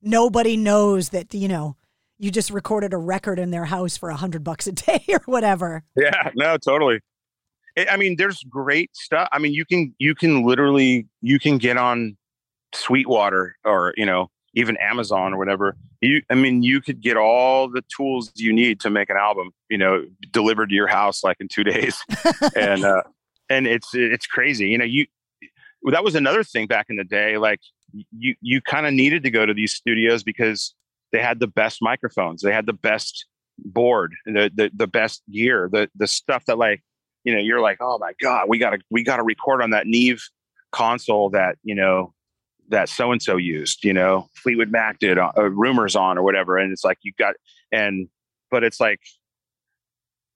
nobody 0.00 0.56
knows 0.56 1.10
that, 1.10 1.34
you 1.34 1.48
know, 1.48 1.76
you 2.18 2.30
just 2.30 2.50
recorded 2.50 2.92
a 2.92 2.98
record 2.98 3.38
in 3.38 3.50
their 3.50 3.64
house 3.64 3.96
for 3.96 4.10
a 4.10 4.16
hundred 4.16 4.44
bucks 4.44 4.66
a 4.66 4.72
day 4.72 5.04
or 5.08 5.20
whatever. 5.26 5.84
Yeah, 5.96 6.30
no, 6.34 6.56
totally. 6.56 7.00
I 7.90 7.96
mean, 7.96 8.16
there's 8.16 8.42
great 8.44 8.94
stuff. 8.96 9.28
I 9.32 9.38
mean, 9.38 9.52
you 9.52 9.64
can 9.64 9.94
you 9.98 10.14
can 10.14 10.44
literally 10.44 11.06
you 11.20 11.38
can 11.38 11.58
get 11.58 11.76
on 11.76 12.16
Sweetwater 12.74 13.56
or 13.64 13.94
you 13.96 14.06
know 14.06 14.30
even 14.54 14.76
Amazon 14.78 15.34
or 15.34 15.38
whatever. 15.38 15.76
You, 16.00 16.22
I 16.30 16.34
mean, 16.34 16.62
you 16.62 16.80
could 16.80 17.00
get 17.00 17.16
all 17.16 17.68
the 17.68 17.82
tools 17.94 18.32
you 18.36 18.52
need 18.52 18.80
to 18.80 18.90
make 18.90 19.10
an 19.10 19.16
album. 19.16 19.50
You 19.68 19.78
know, 19.78 20.04
delivered 20.30 20.70
to 20.70 20.74
your 20.74 20.88
house 20.88 21.22
like 21.22 21.36
in 21.40 21.48
two 21.48 21.64
days, 21.74 21.98
and 22.56 22.84
uh, 22.84 23.02
and 23.48 23.66
it's 23.66 23.90
it's 23.94 24.26
crazy. 24.26 24.68
You 24.68 24.78
know, 24.78 24.84
you 24.84 25.06
that 25.90 26.04
was 26.04 26.14
another 26.14 26.44
thing 26.44 26.66
back 26.66 26.86
in 26.88 26.96
the 26.96 27.04
day. 27.04 27.38
Like 27.38 27.60
you 28.16 28.34
you 28.40 28.60
kind 28.60 28.86
of 28.86 28.92
needed 28.92 29.22
to 29.22 29.30
go 29.30 29.46
to 29.46 29.54
these 29.54 29.72
studios 29.72 30.22
because 30.22 30.74
they 31.12 31.20
had 31.20 31.40
the 31.40 31.46
best 31.46 31.78
microphones 31.80 32.42
they 32.42 32.52
had 32.52 32.66
the 32.66 32.72
best 32.72 33.26
board 33.58 34.14
the 34.26 34.50
the, 34.54 34.70
the 34.74 34.86
best 34.86 35.22
gear 35.30 35.68
the 35.72 35.88
the 35.96 36.06
stuff 36.06 36.44
that 36.46 36.58
like 36.58 36.82
you 37.28 37.34
know 37.34 37.40
you're 37.40 37.60
like 37.60 37.78
oh 37.80 37.98
my 37.98 38.12
god 38.20 38.46
we 38.48 38.58
gotta 38.58 38.78
we 38.90 39.02
gotta 39.02 39.22
record 39.22 39.62
on 39.62 39.70
that 39.70 39.86
neve 39.86 40.22
console 40.72 41.28
that 41.30 41.56
you 41.62 41.74
know 41.74 42.12
that 42.68 42.88
so 42.88 43.12
and 43.12 43.22
so 43.22 43.36
used 43.36 43.84
you 43.84 43.92
know 43.92 44.28
fleetwood 44.34 44.70
mac 44.70 44.98
did 44.98 45.18
uh, 45.18 45.32
rumors 45.50 45.94
on 45.94 46.16
or 46.16 46.22
whatever 46.22 46.56
and 46.56 46.72
it's 46.72 46.84
like 46.84 46.98
you 47.02 47.12
got 47.18 47.34
and 47.70 48.08
but 48.50 48.64
it's 48.64 48.80
like 48.80 49.00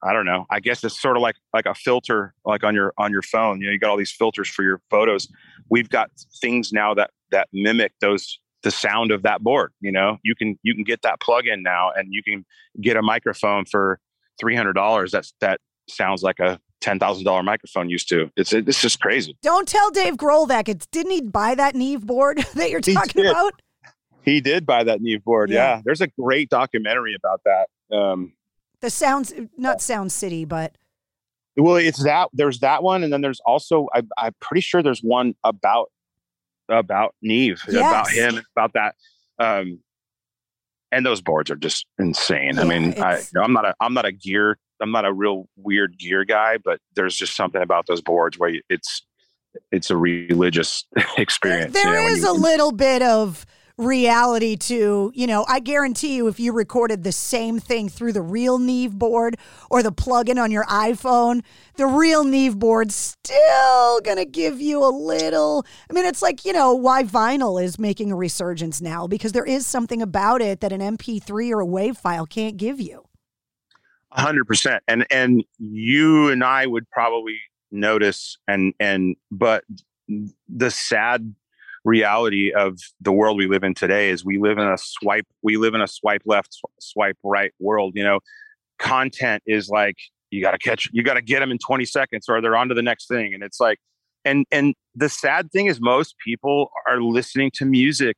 I 0.05 0.13
don't 0.13 0.27
know. 0.27 0.47
I 0.51 0.59
guess 0.59 0.83
it's 0.83 1.01
sort 1.01 1.17
of 1.17 1.23
like 1.23 1.37
like 1.55 1.65
a 1.65 1.77
filter, 1.77 2.35
like 2.45 2.65
on 2.65 2.75
your 2.75 2.93
on 2.99 3.13
your 3.13 3.23
phone. 3.23 3.61
You 3.61 3.67
know, 3.67 3.73
you 3.73 3.79
got 3.79 3.89
all 3.89 3.97
these 3.97 4.11
filters 4.11 4.49
for 4.49 4.65
your 4.65 4.81
photos. 4.91 5.29
We've 5.71 5.89
got 5.89 6.11
things 6.41 6.73
now 6.73 6.93
that 6.95 7.11
that 7.31 7.47
mimic 7.53 7.93
those 8.01 8.41
the 8.63 8.71
sound 8.71 9.11
of 9.11 9.23
that 9.23 9.43
board 9.43 9.73
you 9.81 9.91
know 9.93 10.19
you 10.23 10.35
can 10.35 10.59
you 10.63 10.75
can 10.75 10.85
get 10.85 11.03
that 11.03 11.21
plug 11.21 11.47
in 11.47 11.63
now 11.63 11.91
and 11.95 12.09
you 12.13 12.23
can 12.23 12.45
get 12.81 12.97
a 12.97 13.03
microphone 13.03 13.65
for 13.65 13.99
$300 14.43 15.11
that's 15.11 15.35
that 15.41 15.61
sounds 15.89 16.23
like 16.23 16.39
a 16.39 16.61
$10,000 16.83 17.45
microphone 17.45 17.89
used 17.89 18.09
to. 18.09 18.31
It's 18.37 18.53
it's 18.53 18.81
just 18.81 19.01
crazy. 19.01 19.37
Don't 19.43 19.69
tell 19.69 19.91
Dave 19.91 20.15
Grohl 20.15 20.49
that. 20.49 20.69
It's, 20.69 20.87
didn't 20.87 21.13
he 21.13 21.23
buy 21.23 21.55
that 21.55 21.75
Neve 21.75 22.07
board 22.07 22.39
that 22.55 22.71
you're 22.71 22.81
talking 22.81 23.27
about? 23.27 23.55
He 24.23 24.41
did 24.41 24.67
buy 24.67 24.85
that 24.85 25.01
Neve 25.01 25.25
board. 25.25 25.51
Yeah. 25.51 25.77
yeah. 25.77 25.83
There's 25.85 26.01
a 26.01 26.09
great 26.09 26.49
documentary 26.49 27.15
about 27.15 27.41
that. 27.45 27.97
Um, 27.97 28.33
the 28.81 28.91
sounds, 28.91 29.33
not 29.57 29.81
Sound 29.81 30.13
City, 30.13 30.45
but. 30.45 30.77
Well, 31.57 31.77
it's 31.77 32.03
that. 32.05 32.29
There's 32.33 32.61
that 32.61 32.83
one. 32.83 33.05
And 33.05 33.13
then 33.13 33.21
there's 33.21 33.41
also, 33.41 33.89
I, 33.95 34.03
I'm 34.17 34.35
pretty 34.41 34.63
sure 34.63 34.83
there's 34.83 35.03
one 35.03 35.35
about 35.45 35.91
about 36.69 37.15
Neve, 37.21 37.63
yes. 37.69 37.77
about 37.77 38.11
him, 38.11 38.43
about 38.57 38.73
that. 38.75 38.95
Um, 39.39 39.81
and 40.91 41.05
those 41.05 41.21
boards 41.21 41.51
are 41.51 41.57
just 41.57 41.87
insane. 41.99 42.55
Yeah, 42.55 42.61
I 42.61 42.65
mean, 42.65 43.03
I, 43.03 43.19
you 43.19 43.25
know, 43.35 43.43
I'm 43.43 43.53
not 43.53 43.65
a, 43.65 43.75
I'm 43.81 43.95
not 43.95 44.05
a 44.05 44.13
gear, 44.13 44.59
I'm 44.83 44.91
not 44.91 45.05
a 45.05 45.13
real 45.13 45.49
weird 45.57 45.99
gear 45.99 46.25
guy, 46.25 46.59
but 46.59 46.81
there's 46.95 47.17
just 47.17 47.35
something 47.37 47.63
about 47.63 47.87
those 47.87 48.01
boards 48.01 48.39
where 48.39 48.53
it's, 48.69 49.03
it's 49.71 49.91
a 49.91 49.97
religious 49.97 50.85
experience. 51.17 51.73
There 51.73 52.01
you 52.01 52.09
know, 52.09 52.15
is 52.15 52.23
you, 52.23 52.33
a 52.33 52.35
little 52.35 52.73
bit 52.73 53.03
of 53.03 53.47
reality 53.79 54.57
to, 54.57 55.13
you 55.15 55.27
know, 55.27 55.45
I 55.49 55.61
guarantee 55.61 56.17
you 56.17 56.29
if 56.29 56.39
you 56.39 56.53
recorded 56.53 57.05
the 57.05 57.13
same 57.13 57.59
thing 57.59 57.89
through 57.89 58.13
the 58.13 58.23
real 58.23 58.59
Neve 58.59 58.99
board 58.99 59.37
or 59.71 59.83
the 59.83 59.93
plug-in 59.93 60.39
on 60.39 60.51
your 60.51 60.65
iPhone, 60.67 61.43
the 61.77 61.87
real 61.87 62.25
Neve 62.25 62.59
board's 62.59 62.95
still 62.95 64.01
going 64.01 64.19
to 64.19 64.25
give 64.25 64.61
you 64.61 64.85
a 64.85 64.91
little 64.91 65.65
I 65.91 65.93
mean, 65.93 66.05
it's 66.05 66.23
like, 66.23 66.45
you 66.45 66.53
know, 66.53 66.75
why 66.75 67.03
vinyl 67.03 67.63
is 67.63 67.79
making 67.79 68.13
a 68.13 68.17
resurgence 68.17 68.81
now 68.81 69.07
because 69.07 69.33
there 69.33 69.45
is 69.45 69.67
something 69.67 70.03
about 70.03 70.43
it 70.43 70.61
that 70.61 70.73
an 70.73 70.81
MP3 70.81 71.51
or 71.51 71.61
a 71.61 71.67
WAV 71.67 71.97
file 71.97 72.27
can't 72.27 72.57
give 72.57 72.81
you. 72.81 73.05
100%. 74.17 74.81
And 74.89 75.07
and 75.11 75.45
you 75.59 76.29
and 76.29 76.45
I 76.45 76.67
would 76.67 76.89
probably 76.91 77.39
notice 77.71 78.37
and 78.47 78.75
and 78.79 79.17
but 79.31 79.65
the 80.49 80.71
sad 80.71 81.35
reality 81.85 82.53
of 82.53 82.79
the 83.01 83.11
world 83.11 83.37
we 83.37 83.47
live 83.47 83.65
in 83.65 83.75
today 83.75 84.11
is 84.11 84.25
we 84.25 84.39
live 84.39 84.59
in 84.59 84.69
a 84.69 84.79
swipe 84.79 85.27
we 85.43 85.57
live 85.57 85.75
in 85.75 85.81
a 85.81 85.89
swipe 85.89 86.23
left 86.27 86.57
swipe 86.79 87.17
right 87.25 87.53
world 87.59 87.93
you 87.97 88.05
know 88.05 88.21
content 88.79 89.43
is 89.47 89.69
like 89.69 89.97
you 90.31 90.41
got 90.41 90.53
to 90.53 90.59
catch 90.59 90.89
you 90.93 91.03
got 91.03 91.15
to 91.15 91.23
get 91.23 91.41
them 91.41 91.51
in 91.51 91.59
20 91.59 91.85
seconds 91.85 92.27
or 92.29 92.41
they're 92.41 92.57
on 92.57 92.69
to 92.69 92.75
the 92.75 92.83
next 92.83 93.09
thing 93.09 93.35
and 93.35 93.43
it's 93.43 93.59
like 93.59 93.79
and 94.25 94.47
and 94.53 94.75
the 94.95 95.09
sad 95.09 95.51
thing 95.51 95.67
is 95.67 95.81
most 95.81 96.15
people 96.25 96.71
are 96.87 97.01
listening 97.01 97.51
to 97.55 97.65
music 97.65 98.17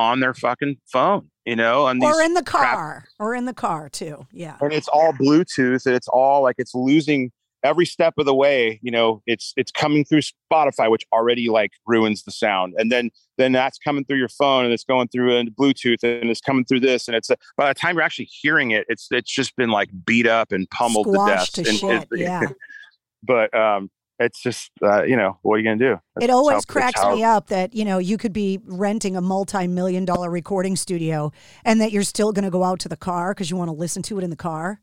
on 0.00 0.20
their 0.20 0.34
fucking 0.34 0.76
phone 0.90 1.30
you 1.44 1.54
know 1.54 1.84
or 1.84 2.22
in 2.22 2.34
the 2.34 2.42
car 2.42 3.00
crap. 3.00 3.04
or 3.18 3.34
in 3.34 3.44
the 3.44 3.54
car 3.54 3.88
too 3.88 4.26
yeah 4.32 4.56
and 4.60 4.72
it's 4.72 4.88
all 4.88 5.12
bluetooth 5.12 5.84
and 5.84 5.94
it's 5.94 6.08
all 6.08 6.42
like 6.42 6.56
it's 6.58 6.74
losing 6.74 7.30
every 7.62 7.84
step 7.84 8.14
of 8.16 8.24
the 8.24 8.34
way 8.34 8.80
you 8.82 8.90
know 8.90 9.22
it's 9.26 9.52
it's 9.56 9.70
coming 9.70 10.04
through 10.04 10.20
spotify 10.20 10.90
which 10.90 11.04
already 11.12 11.48
like 11.48 11.72
ruins 11.86 12.22
the 12.22 12.30
sound 12.30 12.74
and 12.78 12.90
then 12.90 13.10
then 13.36 13.52
that's 13.52 13.78
coming 13.78 14.04
through 14.04 14.16
your 14.16 14.28
phone 14.28 14.64
and 14.64 14.72
it's 14.72 14.84
going 14.84 15.08
through 15.08 15.36
and 15.36 15.50
bluetooth 15.56 16.02
and 16.02 16.30
it's 16.30 16.40
coming 16.40 16.64
through 16.64 16.80
this 16.80 17.06
and 17.06 17.14
it's 17.14 17.28
a, 17.28 17.36
by 17.58 17.68
the 17.68 17.74
time 17.74 17.96
you're 17.96 18.02
actually 18.02 18.28
hearing 18.30 18.70
it 18.70 18.86
it's 18.88 19.08
it's 19.10 19.30
just 19.30 19.54
been 19.56 19.70
like 19.70 19.90
beat 20.06 20.26
up 20.26 20.52
and 20.52 20.68
pummeled 20.70 21.06
Squashed 21.06 21.54
to 21.56 21.62
death 21.62 21.78
to 21.78 21.86
and, 21.88 22.00
shit, 22.00 22.08
yeah. 22.18 22.46
but 23.22 23.52
um 23.54 23.90
it's 24.20 24.40
just 24.40 24.70
uh, 24.82 25.02
you 25.02 25.16
know 25.16 25.38
what 25.42 25.54
are 25.54 25.58
you 25.58 25.64
gonna 25.64 25.76
do 25.76 25.96
that's, 26.14 26.24
it 26.24 26.30
always 26.30 26.56
how, 26.56 26.72
cracks 26.72 27.00
how, 27.00 27.14
me 27.14 27.24
up 27.24 27.48
that 27.48 27.74
you 27.74 27.84
know 27.84 27.98
you 27.98 28.16
could 28.16 28.32
be 28.32 28.60
renting 28.64 29.16
a 29.16 29.20
multi-million 29.20 30.04
dollar 30.04 30.30
recording 30.30 30.76
studio 30.76 31.32
and 31.64 31.80
that 31.80 31.90
you're 31.90 32.02
still 32.02 32.30
gonna 32.30 32.50
go 32.50 32.62
out 32.62 32.78
to 32.78 32.88
the 32.88 32.96
car 32.96 33.34
because 33.34 33.50
you 33.50 33.56
want 33.56 33.68
to 33.68 33.74
listen 33.74 34.02
to 34.02 34.18
it 34.18 34.24
in 34.24 34.30
the 34.30 34.36
car 34.36 34.80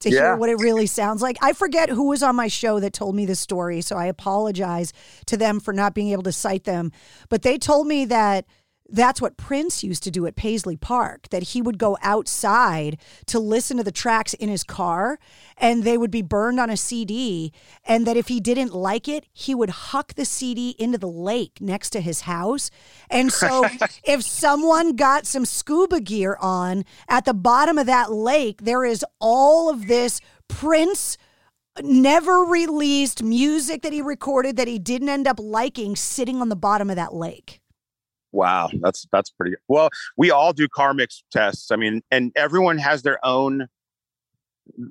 to 0.00 0.10
yeah. 0.10 0.20
hear 0.20 0.36
what 0.36 0.50
it 0.50 0.56
really 0.56 0.86
sounds 0.86 1.22
like. 1.22 1.38
I 1.42 1.52
forget 1.52 1.88
who 1.88 2.08
was 2.08 2.22
on 2.22 2.36
my 2.36 2.48
show 2.48 2.78
that 2.80 2.92
told 2.92 3.14
me 3.14 3.26
this 3.26 3.40
story, 3.40 3.80
so 3.80 3.96
I 3.96 4.06
apologize 4.06 4.92
to 5.26 5.36
them 5.36 5.60
for 5.60 5.72
not 5.72 5.94
being 5.94 6.10
able 6.10 6.22
to 6.24 6.32
cite 6.32 6.64
them. 6.64 6.92
But 7.28 7.42
they 7.42 7.58
told 7.58 7.86
me 7.86 8.04
that 8.06 8.44
that's 8.88 9.20
what 9.20 9.36
Prince 9.36 9.82
used 9.82 10.02
to 10.04 10.10
do 10.10 10.26
at 10.26 10.36
Paisley 10.36 10.76
Park, 10.76 11.28
that 11.30 11.42
he 11.42 11.62
would 11.62 11.78
go 11.78 11.96
outside 12.02 12.98
to 13.26 13.38
listen 13.38 13.78
to 13.78 13.84
the 13.84 13.90
tracks 13.90 14.34
in 14.34 14.48
his 14.48 14.62
car 14.62 15.18
and 15.56 15.82
they 15.82 15.96
would 15.96 16.10
be 16.10 16.22
burned 16.22 16.60
on 16.60 16.70
a 16.70 16.76
CD. 16.76 17.52
And 17.84 18.06
that 18.06 18.16
if 18.16 18.28
he 18.28 18.40
didn't 18.40 18.74
like 18.74 19.08
it, 19.08 19.26
he 19.32 19.54
would 19.54 19.70
huck 19.70 20.14
the 20.14 20.24
CD 20.24 20.76
into 20.78 20.98
the 20.98 21.08
lake 21.08 21.58
next 21.60 21.90
to 21.90 22.00
his 22.00 22.22
house. 22.22 22.70
And 23.08 23.32
so 23.32 23.66
if 24.04 24.22
someone 24.22 24.96
got 24.96 25.26
some 25.26 25.44
scuba 25.44 26.00
gear 26.00 26.36
on 26.40 26.84
at 27.08 27.24
the 27.24 27.34
bottom 27.34 27.78
of 27.78 27.86
that 27.86 28.12
lake, 28.12 28.62
there 28.62 28.84
is 28.84 29.04
all 29.18 29.70
of 29.70 29.88
this 29.88 30.20
Prince 30.48 31.16
never 31.82 32.44
released 32.44 33.22
music 33.22 33.82
that 33.82 33.92
he 33.92 34.00
recorded 34.00 34.56
that 34.56 34.68
he 34.68 34.78
didn't 34.78 35.08
end 35.08 35.26
up 35.26 35.40
liking 35.40 35.96
sitting 35.96 36.40
on 36.40 36.48
the 36.48 36.56
bottom 36.56 36.90
of 36.90 36.96
that 36.96 37.14
lake. 37.14 37.60
Wow, 38.34 38.68
that's 38.80 39.06
that's 39.12 39.30
pretty 39.30 39.52
good. 39.52 39.60
Well, 39.68 39.90
we 40.16 40.32
all 40.32 40.52
do 40.52 40.66
car 40.68 40.92
mix 40.92 41.22
tests. 41.30 41.70
I 41.70 41.76
mean, 41.76 42.02
and 42.10 42.32
everyone 42.34 42.78
has 42.78 43.02
their 43.02 43.24
own 43.24 43.68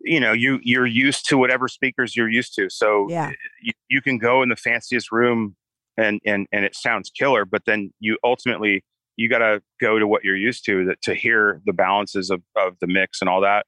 you 0.03 0.19
know, 0.19 0.33
you 0.33 0.59
you're 0.63 0.85
used 0.85 1.27
to 1.27 1.37
whatever 1.37 1.67
speakers 1.67 2.15
you're 2.15 2.29
used 2.29 2.55
to. 2.55 2.69
So 2.69 3.07
yeah. 3.09 3.31
you, 3.61 3.73
you 3.89 4.01
can 4.01 4.17
go 4.17 4.41
in 4.43 4.49
the 4.49 4.55
fanciest 4.55 5.11
room 5.11 5.55
and 5.97 6.21
and 6.25 6.47
and 6.51 6.63
it 6.63 6.75
sounds 6.75 7.09
killer, 7.09 7.45
but 7.45 7.63
then 7.65 7.91
you 7.99 8.17
ultimately 8.23 8.83
you 9.15 9.29
got 9.29 9.39
to 9.39 9.61
go 9.79 9.99
to 9.99 10.07
what 10.07 10.23
you're 10.23 10.35
used 10.35 10.65
to 10.65 10.85
that 10.85 11.01
to 11.03 11.13
hear 11.13 11.61
the 11.65 11.73
balances 11.73 12.29
of 12.29 12.41
of 12.55 12.77
the 12.79 12.87
mix 12.87 13.19
and 13.21 13.29
all 13.29 13.41
that. 13.41 13.65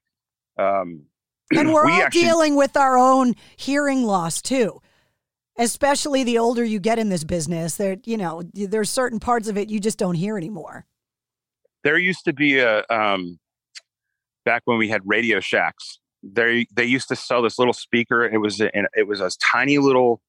Um 0.58 1.02
and 1.54 1.72
we're 1.72 1.86
we 1.86 1.92
all 1.92 2.02
actually- 2.02 2.22
dealing 2.22 2.56
with 2.56 2.76
our 2.76 2.96
own 2.96 3.34
hearing 3.56 4.04
loss 4.04 4.40
too. 4.40 4.80
Especially 5.58 6.22
the 6.24 6.38
older 6.38 6.64
you 6.64 6.78
get 6.78 6.98
in 6.98 7.08
this 7.08 7.24
business, 7.24 7.76
there 7.76 7.96
you 8.04 8.16
know, 8.16 8.42
there's 8.52 8.90
certain 8.90 9.18
parts 9.20 9.48
of 9.48 9.56
it 9.56 9.70
you 9.70 9.80
just 9.80 9.98
don't 9.98 10.14
hear 10.16 10.36
anymore. 10.36 10.86
there 11.84 11.98
used 11.98 12.24
to 12.24 12.32
be 12.32 12.58
a 12.58 12.84
um 12.90 13.38
back 14.44 14.62
when 14.64 14.78
we 14.78 14.88
had 14.88 15.02
radio 15.04 15.40
shacks 15.40 15.98
they 16.22 16.66
they 16.74 16.84
used 16.84 17.08
to 17.08 17.16
sell 17.16 17.42
this 17.42 17.58
little 17.58 17.72
speaker. 17.74 18.24
It 18.24 18.38
was 18.38 18.60
a, 18.60 18.70
it 18.94 19.06
was 19.06 19.20
a 19.20 19.30
tiny 19.38 19.78
little 19.78 20.20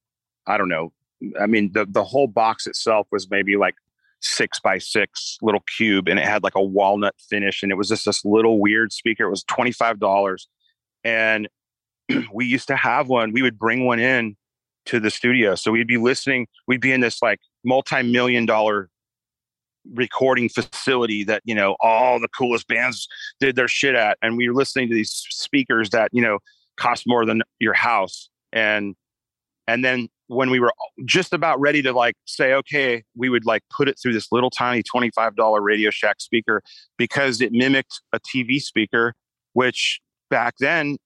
i 0.46 0.58
don't 0.58 0.70
know 0.70 0.92
i 1.40 1.46
mean 1.48 1.72
the 1.74 1.86
the 1.90 2.04
whole 2.04 2.28
box 2.28 2.68
itself 2.68 3.08
was 3.12 3.30
maybe 3.30 3.58
like 3.58 3.76
six 4.22 4.60
by 4.60 4.78
six 4.78 5.38
little 5.42 5.62
cube 5.78 6.08
and 6.08 6.20
it 6.20 6.26
had 6.26 6.44
like 6.44 6.56
a 6.56 6.64
walnut 6.64 7.16
finish 7.30 7.64
and 7.64 7.72
it 7.72 7.76
was 7.76 7.90
just 7.90 8.06
this 8.06 8.26
little 8.26 8.60
weird 8.60 8.92
speaker. 8.92 9.26
It 9.26 9.30
was 9.30 9.44
$25 9.46 10.48
and 11.04 11.48
we 12.34 12.46
used 12.46 12.68
to 12.70 12.76
have 12.76 13.08
one. 13.10 13.32
We 13.32 13.42
would 13.44 13.60
bring 13.60 13.86
one 13.86 14.00
in 14.00 14.36
to 14.88 15.00
the 15.00 15.12
studio. 15.12 15.56
So 15.56 15.72
we'd 15.72 15.88
be 15.88 15.98
listening 15.98 16.48
we'd 16.68 16.82
be 16.82 16.92
in 16.92 17.02
this 17.02 17.22
like 17.22 17.40
multi-million 17.64 18.46
dollar 18.46 18.90
recording 19.94 20.50
facility 20.50 21.24
that 21.24 21.42
you 21.46 21.56
know 21.56 21.78
all 21.80 22.20
the 22.20 22.28
coolest 22.30 22.68
bands 22.68 23.08
did 23.40 23.56
their 23.56 23.68
shit 23.68 23.96
at. 23.96 24.18
And 24.22 24.38
we 24.38 24.50
were 24.50 24.56
listening 24.56 24.90
to 24.90 24.96
these 24.96 25.12
speakers 25.30 25.92
that 25.92 26.10
you 26.14 26.22
know 26.22 26.40
cost 26.78 27.04
more 27.06 27.26
than 27.26 27.42
your 27.60 27.74
house. 27.74 28.30
And 28.52 28.96
and 29.68 29.84
then 29.84 30.10
when 30.28 30.50
we 30.50 30.60
were 30.60 30.74
just 31.06 31.34
about 31.34 31.60
ready 31.60 31.82
to 31.82 31.94
like 31.94 32.16
say 32.26 32.54
okay 32.54 33.04
we 33.16 33.30
would 33.30 33.46
like 33.46 33.64
put 33.76 33.88
it 33.88 33.98
through 34.02 34.14
this 34.14 34.28
little 34.32 34.50
tiny 34.50 34.84
$25 34.84 35.62
radio 35.62 35.90
shack 35.90 36.20
speaker 36.20 36.62
because 36.98 37.40
it 37.42 37.52
mimicked 37.54 38.02
a 38.14 38.20
tv 38.20 38.62
speaker 38.62 39.14
which 39.54 40.02
back 40.30 40.56
then 40.60 40.98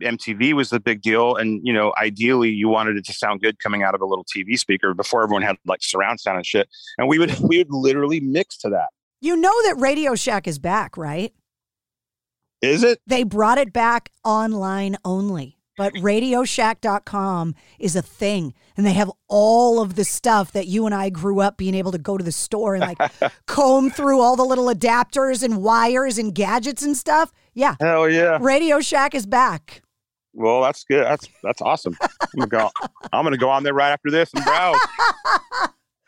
MTV 0.00 0.52
was 0.52 0.70
the 0.70 0.80
big 0.80 1.02
deal. 1.02 1.36
And, 1.36 1.60
you 1.64 1.72
know, 1.72 1.92
ideally 2.00 2.50
you 2.50 2.68
wanted 2.68 2.96
it 2.96 3.04
to 3.06 3.12
sound 3.12 3.40
good 3.40 3.58
coming 3.58 3.82
out 3.82 3.94
of 3.94 4.00
a 4.00 4.06
little 4.06 4.24
TV 4.24 4.58
speaker 4.58 4.94
before 4.94 5.22
everyone 5.22 5.42
had 5.42 5.56
like 5.66 5.80
surround 5.82 6.20
sound 6.20 6.36
and 6.36 6.46
shit. 6.46 6.68
And 6.98 7.08
we 7.08 7.18
would, 7.18 7.36
we 7.40 7.58
would 7.58 7.70
literally 7.70 8.20
mix 8.20 8.56
to 8.58 8.70
that. 8.70 8.88
You 9.20 9.36
know 9.36 9.62
that 9.64 9.76
Radio 9.78 10.14
Shack 10.14 10.46
is 10.46 10.58
back, 10.58 10.96
right? 10.96 11.32
Is 12.62 12.82
it? 12.82 13.00
They 13.06 13.22
brought 13.22 13.58
it 13.58 13.72
back 13.72 14.10
online 14.24 14.96
only, 15.04 15.58
but 15.76 15.92
radioshack.com 15.94 17.54
is 17.78 17.96
a 17.96 18.02
thing. 18.02 18.54
And 18.76 18.86
they 18.86 18.92
have 18.92 19.10
all 19.28 19.80
of 19.80 19.94
the 19.94 20.04
stuff 20.04 20.52
that 20.52 20.66
you 20.66 20.86
and 20.86 20.94
I 20.94 21.10
grew 21.10 21.40
up 21.40 21.56
being 21.56 21.74
able 21.74 21.92
to 21.92 21.98
go 21.98 22.16
to 22.16 22.24
the 22.24 22.32
store 22.32 22.74
and 22.74 22.82
like 22.82 23.32
comb 23.46 23.90
through 23.90 24.20
all 24.20 24.36
the 24.36 24.44
little 24.44 24.66
adapters 24.66 25.42
and 25.42 25.62
wires 25.62 26.18
and 26.18 26.34
gadgets 26.34 26.82
and 26.82 26.96
stuff. 26.96 27.32
Yeah. 27.54 27.76
Hell 27.80 28.08
yeah. 28.08 28.38
Radio 28.40 28.80
Shack 28.80 29.14
is 29.14 29.26
back. 29.26 29.82
Well, 30.38 30.62
that's 30.62 30.84
good. 30.84 31.04
That's, 31.04 31.28
that's 31.42 31.60
awesome. 31.60 31.96
I'm 32.00 32.08
gonna 32.36 32.46
go, 32.46 32.70
I'm 33.12 33.24
going 33.24 33.32
to 33.32 33.38
go 33.38 33.50
on 33.50 33.64
there 33.64 33.74
right 33.74 33.90
after 33.90 34.08
this 34.10 34.32
and 34.34 34.44
browse. 34.44 34.78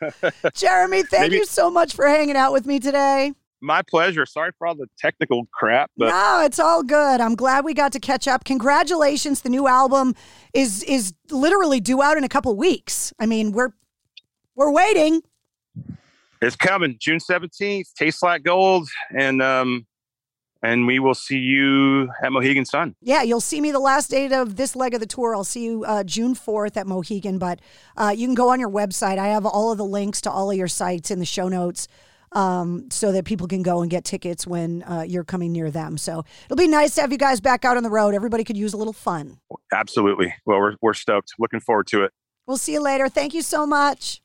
Jeremy, 0.55 1.03
thank 1.03 1.23
Maybe- 1.23 1.35
you 1.35 1.45
so 1.45 1.69
much 1.69 1.93
for 1.93 2.07
hanging 2.07 2.35
out 2.37 2.53
with 2.53 2.65
me 2.65 2.79
today. 2.79 3.33
My 3.63 3.83
pleasure. 3.83 4.25
Sorry 4.25 4.51
for 4.57 4.65
all 4.65 4.73
the 4.73 4.87
technical 4.97 5.45
crap, 5.53 5.91
but 5.95 6.09
no, 6.09 6.41
it's 6.43 6.57
all 6.59 6.81
good. 6.81 7.21
I'm 7.21 7.35
glad 7.35 7.63
we 7.63 7.75
got 7.75 7.91
to 7.91 7.99
catch 7.99 8.27
up. 8.27 8.43
Congratulations. 8.43 9.41
The 9.41 9.49
new 9.49 9.67
album 9.67 10.15
is 10.55 10.81
is 10.83 11.13
literally 11.29 11.79
due 11.79 12.01
out 12.01 12.17
in 12.17 12.23
a 12.23 12.29
couple 12.29 12.55
weeks. 12.55 13.13
I 13.19 13.27
mean, 13.27 13.51
we're 13.51 13.69
we're 14.55 14.71
waiting. 14.71 15.21
it's 16.41 16.55
coming 16.55 16.97
June 16.99 17.19
17th, 17.19 17.93
tastes 17.95 18.23
like 18.23 18.41
gold. 18.43 18.89
And, 19.15 19.43
um, 19.43 19.85
and 20.63 20.85
we 20.85 20.99
will 20.99 21.15
see 21.15 21.37
you 21.37 22.09
at 22.23 22.31
Mohegan 22.31 22.65
Sun. 22.65 22.95
Yeah, 23.01 23.23
you'll 23.23 23.41
see 23.41 23.61
me 23.61 23.71
the 23.71 23.79
last 23.79 24.09
date 24.09 24.31
of 24.31 24.55
this 24.55 24.75
leg 24.75 24.93
of 24.93 24.99
the 24.99 25.05
tour. 25.05 25.35
I'll 25.35 25.43
see 25.43 25.63
you 25.63 25.83
uh, 25.85 26.03
June 26.03 26.35
4th 26.35 26.77
at 26.77 26.87
Mohegan, 26.87 27.37
but 27.37 27.59
uh, 27.97 28.13
you 28.15 28.27
can 28.27 28.35
go 28.35 28.49
on 28.49 28.59
your 28.59 28.69
website. 28.69 29.17
I 29.17 29.27
have 29.27 29.45
all 29.45 29.71
of 29.71 29.77
the 29.77 29.85
links 29.85 30.21
to 30.21 30.31
all 30.31 30.51
of 30.51 30.57
your 30.57 30.67
sites 30.67 31.11
in 31.11 31.19
the 31.19 31.25
show 31.25 31.47
notes 31.47 31.87
um, 32.31 32.89
so 32.89 33.11
that 33.11 33.25
people 33.25 33.47
can 33.47 33.61
go 33.61 33.81
and 33.81 33.89
get 33.89 34.03
tickets 34.03 34.47
when 34.47 34.83
uh, 34.83 35.03
you're 35.07 35.23
coming 35.23 35.51
near 35.51 35.71
them. 35.71 35.97
So 35.97 36.23
it'll 36.45 36.57
be 36.57 36.67
nice 36.67 36.95
to 36.95 37.01
have 37.01 37.11
you 37.11 37.17
guys 37.17 37.41
back 37.41 37.65
out 37.65 37.77
on 37.77 37.83
the 37.83 37.89
road. 37.89 38.13
Everybody 38.13 38.43
could 38.43 38.57
use 38.57 38.73
a 38.73 38.77
little 38.77 38.93
fun. 38.93 39.39
Absolutely. 39.73 40.33
Well, 40.45 40.59
we're, 40.59 40.75
we're 40.81 40.93
stoked. 40.93 41.33
Looking 41.39 41.59
forward 41.59 41.87
to 41.87 42.03
it. 42.03 42.11
We'll 42.47 42.57
see 42.57 42.73
you 42.73 42.81
later. 42.81 43.09
Thank 43.09 43.33
you 43.33 43.41
so 43.41 43.65
much. 43.65 44.21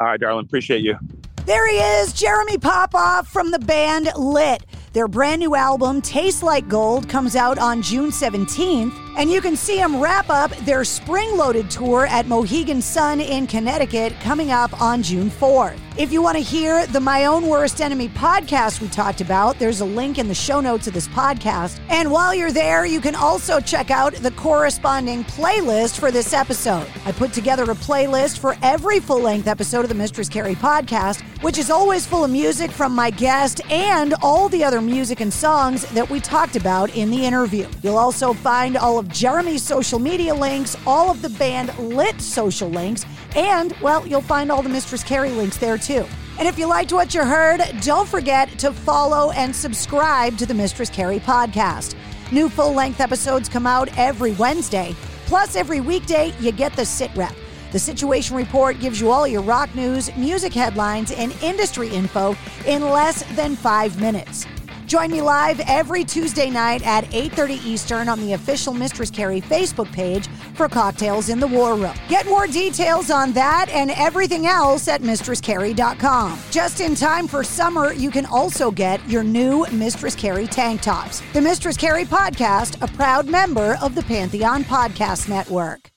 All 0.00 0.08
right, 0.08 0.20
darling. 0.20 0.44
Appreciate 0.44 0.82
you. 0.82 0.98
There 1.46 1.68
he 1.68 1.76
is, 1.76 2.12
Jeremy 2.14 2.56
Popoff 2.56 3.28
from 3.28 3.50
the 3.50 3.58
band 3.58 4.08
Lit. 4.16 4.64
Their 4.94 5.08
brand 5.08 5.40
new 5.40 5.56
album, 5.56 6.00
Tastes 6.00 6.40
Like 6.40 6.68
Gold, 6.68 7.08
comes 7.08 7.34
out 7.34 7.58
on 7.58 7.82
June 7.82 8.10
17th, 8.10 8.92
and 9.16 9.30
you 9.30 9.40
can 9.40 9.56
see 9.56 9.76
them 9.76 10.00
wrap 10.00 10.28
up 10.28 10.50
their 10.58 10.84
spring 10.84 11.36
loaded 11.36 11.70
tour 11.70 12.06
at 12.06 12.26
Mohegan 12.26 12.82
Sun 12.82 13.20
in 13.20 13.46
Connecticut 13.46 14.12
coming 14.20 14.50
up 14.50 14.80
on 14.80 15.02
June 15.02 15.30
4th. 15.30 15.78
If 15.96 16.12
you 16.12 16.20
want 16.22 16.36
to 16.36 16.42
hear 16.42 16.86
the 16.88 16.98
My 16.98 17.26
Own 17.26 17.46
Worst 17.46 17.80
Enemy 17.80 18.08
podcast 18.08 18.80
we 18.80 18.88
talked 18.88 19.20
about, 19.20 19.60
there's 19.60 19.80
a 19.80 19.84
link 19.84 20.18
in 20.18 20.26
the 20.26 20.34
show 20.34 20.60
notes 20.60 20.88
of 20.88 20.92
this 20.92 21.06
podcast. 21.06 21.78
And 21.88 22.10
while 22.10 22.34
you're 22.34 22.50
there, 22.50 22.84
you 22.84 23.00
can 23.00 23.14
also 23.14 23.60
check 23.60 23.92
out 23.92 24.12
the 24.14 24.32
corresponding 24.32 25.22
playlist 25.22 26.00
for 26.00 26.10
this 26.10 26.32
episode. 26.32 26.88
I 27.06 27.12
put 27.12 27.32
together 27.32 27.62
a 27.62 27.76
playlist 27.76 28.38
for 28.38 28.56
every 28.60 28.98
full 28.98 29.20
length 29.20 29.46
episode 29.46 29.82
of 29.82 29.88
the 29.88 29.94
Mistress 29.94 30.28
Carrie 30.28 30.56
podcast, 30.56 31.22
which 31.42 31.58
is 31.58 31.70
always 31.70 32.06
full 32.06 32.24
of 32.24 32.30
music 32.32 32.72
from 32.72 32.92
my 32.92 33.10
guest 33.10 33.60
and 33.70 34.14
all 34.20 34.48
the 34.48 34.64
other 34.64 34.80
music 34.80 35.20
and 35.20 35.32
songs 35.32 35.84
that 35.92 36.10
we 36.10 36.18
talked 36.18 36.56
about 36.56 36.92
in 36.96 37.08
the 37.08 37.24
interview. 37.24 37.68
You'll 37.84 37.98
also 37.98 38.32
find 38.32 38.76
all 38.76 38.98
of 38.98 39.03
Jeremy's 39.08 39.62
social 39.62 39.98
media 39.98 40.34
links, 40.34 40.76
all 40.86 41.10
of 41.10 41.22
the 41.22 41.30
band 41.30 41.76
Lit 41.78 42.20
social 42.20 42.68
links, 42.68 43.04
and, 43.36 43.72
well, 43.82 44.06
you'll 44.06 44.20
find 44.20 44.50
all 44.50 44.62
the 44.62 44.68
Mistress 44.68 45.02
Carrie 45.02 45.30
links 45.30 45.56
there 45.56 45.78
too. 45.78 46.04
And 46.38 46.48
if 46.48 46.58
you 46.58 46.66
liked 46.66 46.92
what 46.92 47.14
you 47.14 47.24
heard, 47.24 47.60
don't 47.82 48.08
forget 48.08 48.48
to 48.58 48.72
follow 48.72 49.30
and 49.32 49.54
subscribe 49.54 50.36
to 50.38 50.46
the 50.46 50.54
Mistress 50.54 50.90
Carrie 50.90 51.20
podcast. 51.20 51.94
New 52.32 52.48
full 52.48 52.72
length 52.72 53.00
episodes 53.00 53.48
come 53.48 53.66
out 53.66 53.88
every 53.96 54.32
Wednesday. 54.32 54.94
Plus, 55.26 55.56
every 55.56 55.80
weekday, 55.80 56.34
you 56.40 56.52
get 56.52 56.74
the 56.74 56.84
sit 56.84 57.14
rep. 57.14 57.34
The 57.72 57.78
Situation 57.78 58.36
Report 58.36 58.78
gives 58.78 59.00
you 59.00 59.10
all 59.10 59.26
your 59.26 59.42
rock 59.42 59.74
news, 59.74 60.14
music 60.16 60.52
headlines, 60.52 61.10
and 61.12 61.32
industry 61.42 61.88
info 61.88 62.36
in 62.66 62.82
less 62.82 63.22
than 63.34 63.56
five 63.56 64.00
minutes. 64.00 64.46
Join 64.86 65.10
me 65.10 65.22
live 65.22 65.60
every 65.66 66.04
Tuesday 66.04 66.50
night 66.50 66.86
at 66.86 67.04
8:30 67.12 67.60
Eastern 67.64 68.08
on 68.08 68.20
the 68.20 68.34
official 68.34 68.74
Mistress 68.74 69.10
Carrie 69.10 69.40
Facebook 69.40 69.90
page 69.92 70.28
for 70.54 70.68
Cocktails 70.68 71.28
in 71.28 71.40
the 71.40 71.46
War 71.46 71.74
Room. 71.74 71.94
Get 72.08 72.26
more 72.26 72.46
details 72.46 73.10
on 73.10 73.32
that 73.32 73.68
and 73.70 73.90
everything 73.92 74.46
else 74.46 74.88
at 74.88 75.00
mistresscarrie.com. 75.00 76.38
Just 76.50 76.80
in 76.80 76.94
time 76.94 77.26
for 77.26 77.42
summer, 77.42 77.92
you 77.92 78.10
can 78.10 78.26
also 78.26 78.70
get 78.70 79.06
your 79.08 79.24
new 79.24 79.66
Mistress 79.72 80.14
Carrie 80.14 80.46
tank 80.46 80.82
tops. 80.82 81.22
The 81.32 81.40
Mistress 81.40 81.76
Carrie 81.76 82.04
podcast, 82.04 82.82
a 82.82 82.88
proud 82.96 83.26
member 83.26 83.78
of 83.80 83.94
the 83.94 84.02
Pantheon 84.02 84.64
Podcast 84.64 85.28
Network. 85.28 85.90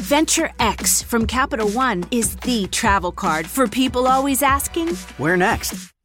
Venture 0.00 0.50
X 0.58 1.02
from 1.02 1.26
Capital 1.26 1.68
One 1.68 2.04
is 2.10 2.36
the 2.36 2.68
travel 2.68 3.12
card 3.12 3.46
for 3.46 3.66
people 3.66 4.06
always 4.06 4.42
asking, 4.42 4.94
Where 5.18 5.36
next? 5.36 5.92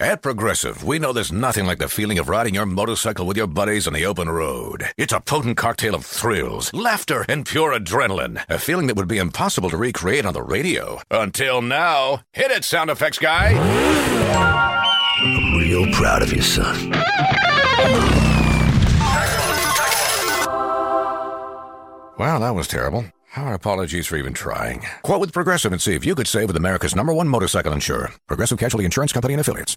At 0.00 0.22
Progressive, 0.22 0.82
we 0.82 0.98
know 0.98 1.12
there's 1.12 1.30
nothing 1.30 1.66
like 1.66 1.78
the 1.78 1.86
feeling 1.86 2.18
of 2.18 2.30
riding 2.30 2.54
your 2.54 2.64
motorcycle 2.64 3.26
with 3.26 3.36
your 3.36 3.46
buddies 3.46 3.86
on 3.86 3.92
the 3.92 4.06
open 4.06 4.30
road. 4.30 4.86
It's 4.96 5.12
a 5.12 5.20
potent 5.20 5.58
cocktail 5.58 5.94
of 5.94 6.06
thrills, 6.06 6.72
laughter, 6.72 7.26
and 7.28 7.44
pure 7.44 7.78
adrenaline. 7.78 8.42
A 8.48 8.58
feeling 8.58 8.86
that 8.86 8.96
would 8.96 9.08
be 9.08 9.18
impossible 9.18 9.68
to 9.68 9.76
recreate 9.76 10.24
on 10.24 10.32
the 10.32 10.42
radio. 10.42 11.02
Until 11.10 11.60
now. 11.60 12.22
Hit 12.32 12.50
it, 12.50 12.64
sound 12.64 12.88
effects 12.88 13.18
guy. 13.18 13.52
I'm 15.18 15.58
real 15.58 15.92
proud 15.92 16.22
of 16.22 16.32
you, 16.32 16.40
son. 16.40 16.92
Wow, 22.18 22.38
that 22.38 22.54
was 22.54 22.68
terrible. 22.68 23.04
Our 23.36 23.52
apologies 23.52 24.06
for 24.06 24.16
even 24.16 24.32
trying. 24.32 24.82
Quote 25.02 25.20
with 25.20 25.34
Progressive 25.34 25.72
and 25.72 25.82
see 25.82 25.92
if 25.94 26.06
you 26.06 26.14
could 26.14 26.26
save 26.26 26.46
with 26.46 26.56
America's 26.56 26.96
number 26.96 27.12
one 27.12 27.28
motorcycle 27.28 27.74
insurer, 27.74 28.12
Progressive 28.26 28.58
Casualty 28.58 28.86
Insurance 28.86 29.12
Company 29.12 29.34
and 29.34 29.42
Affiliates. 29.42 29.76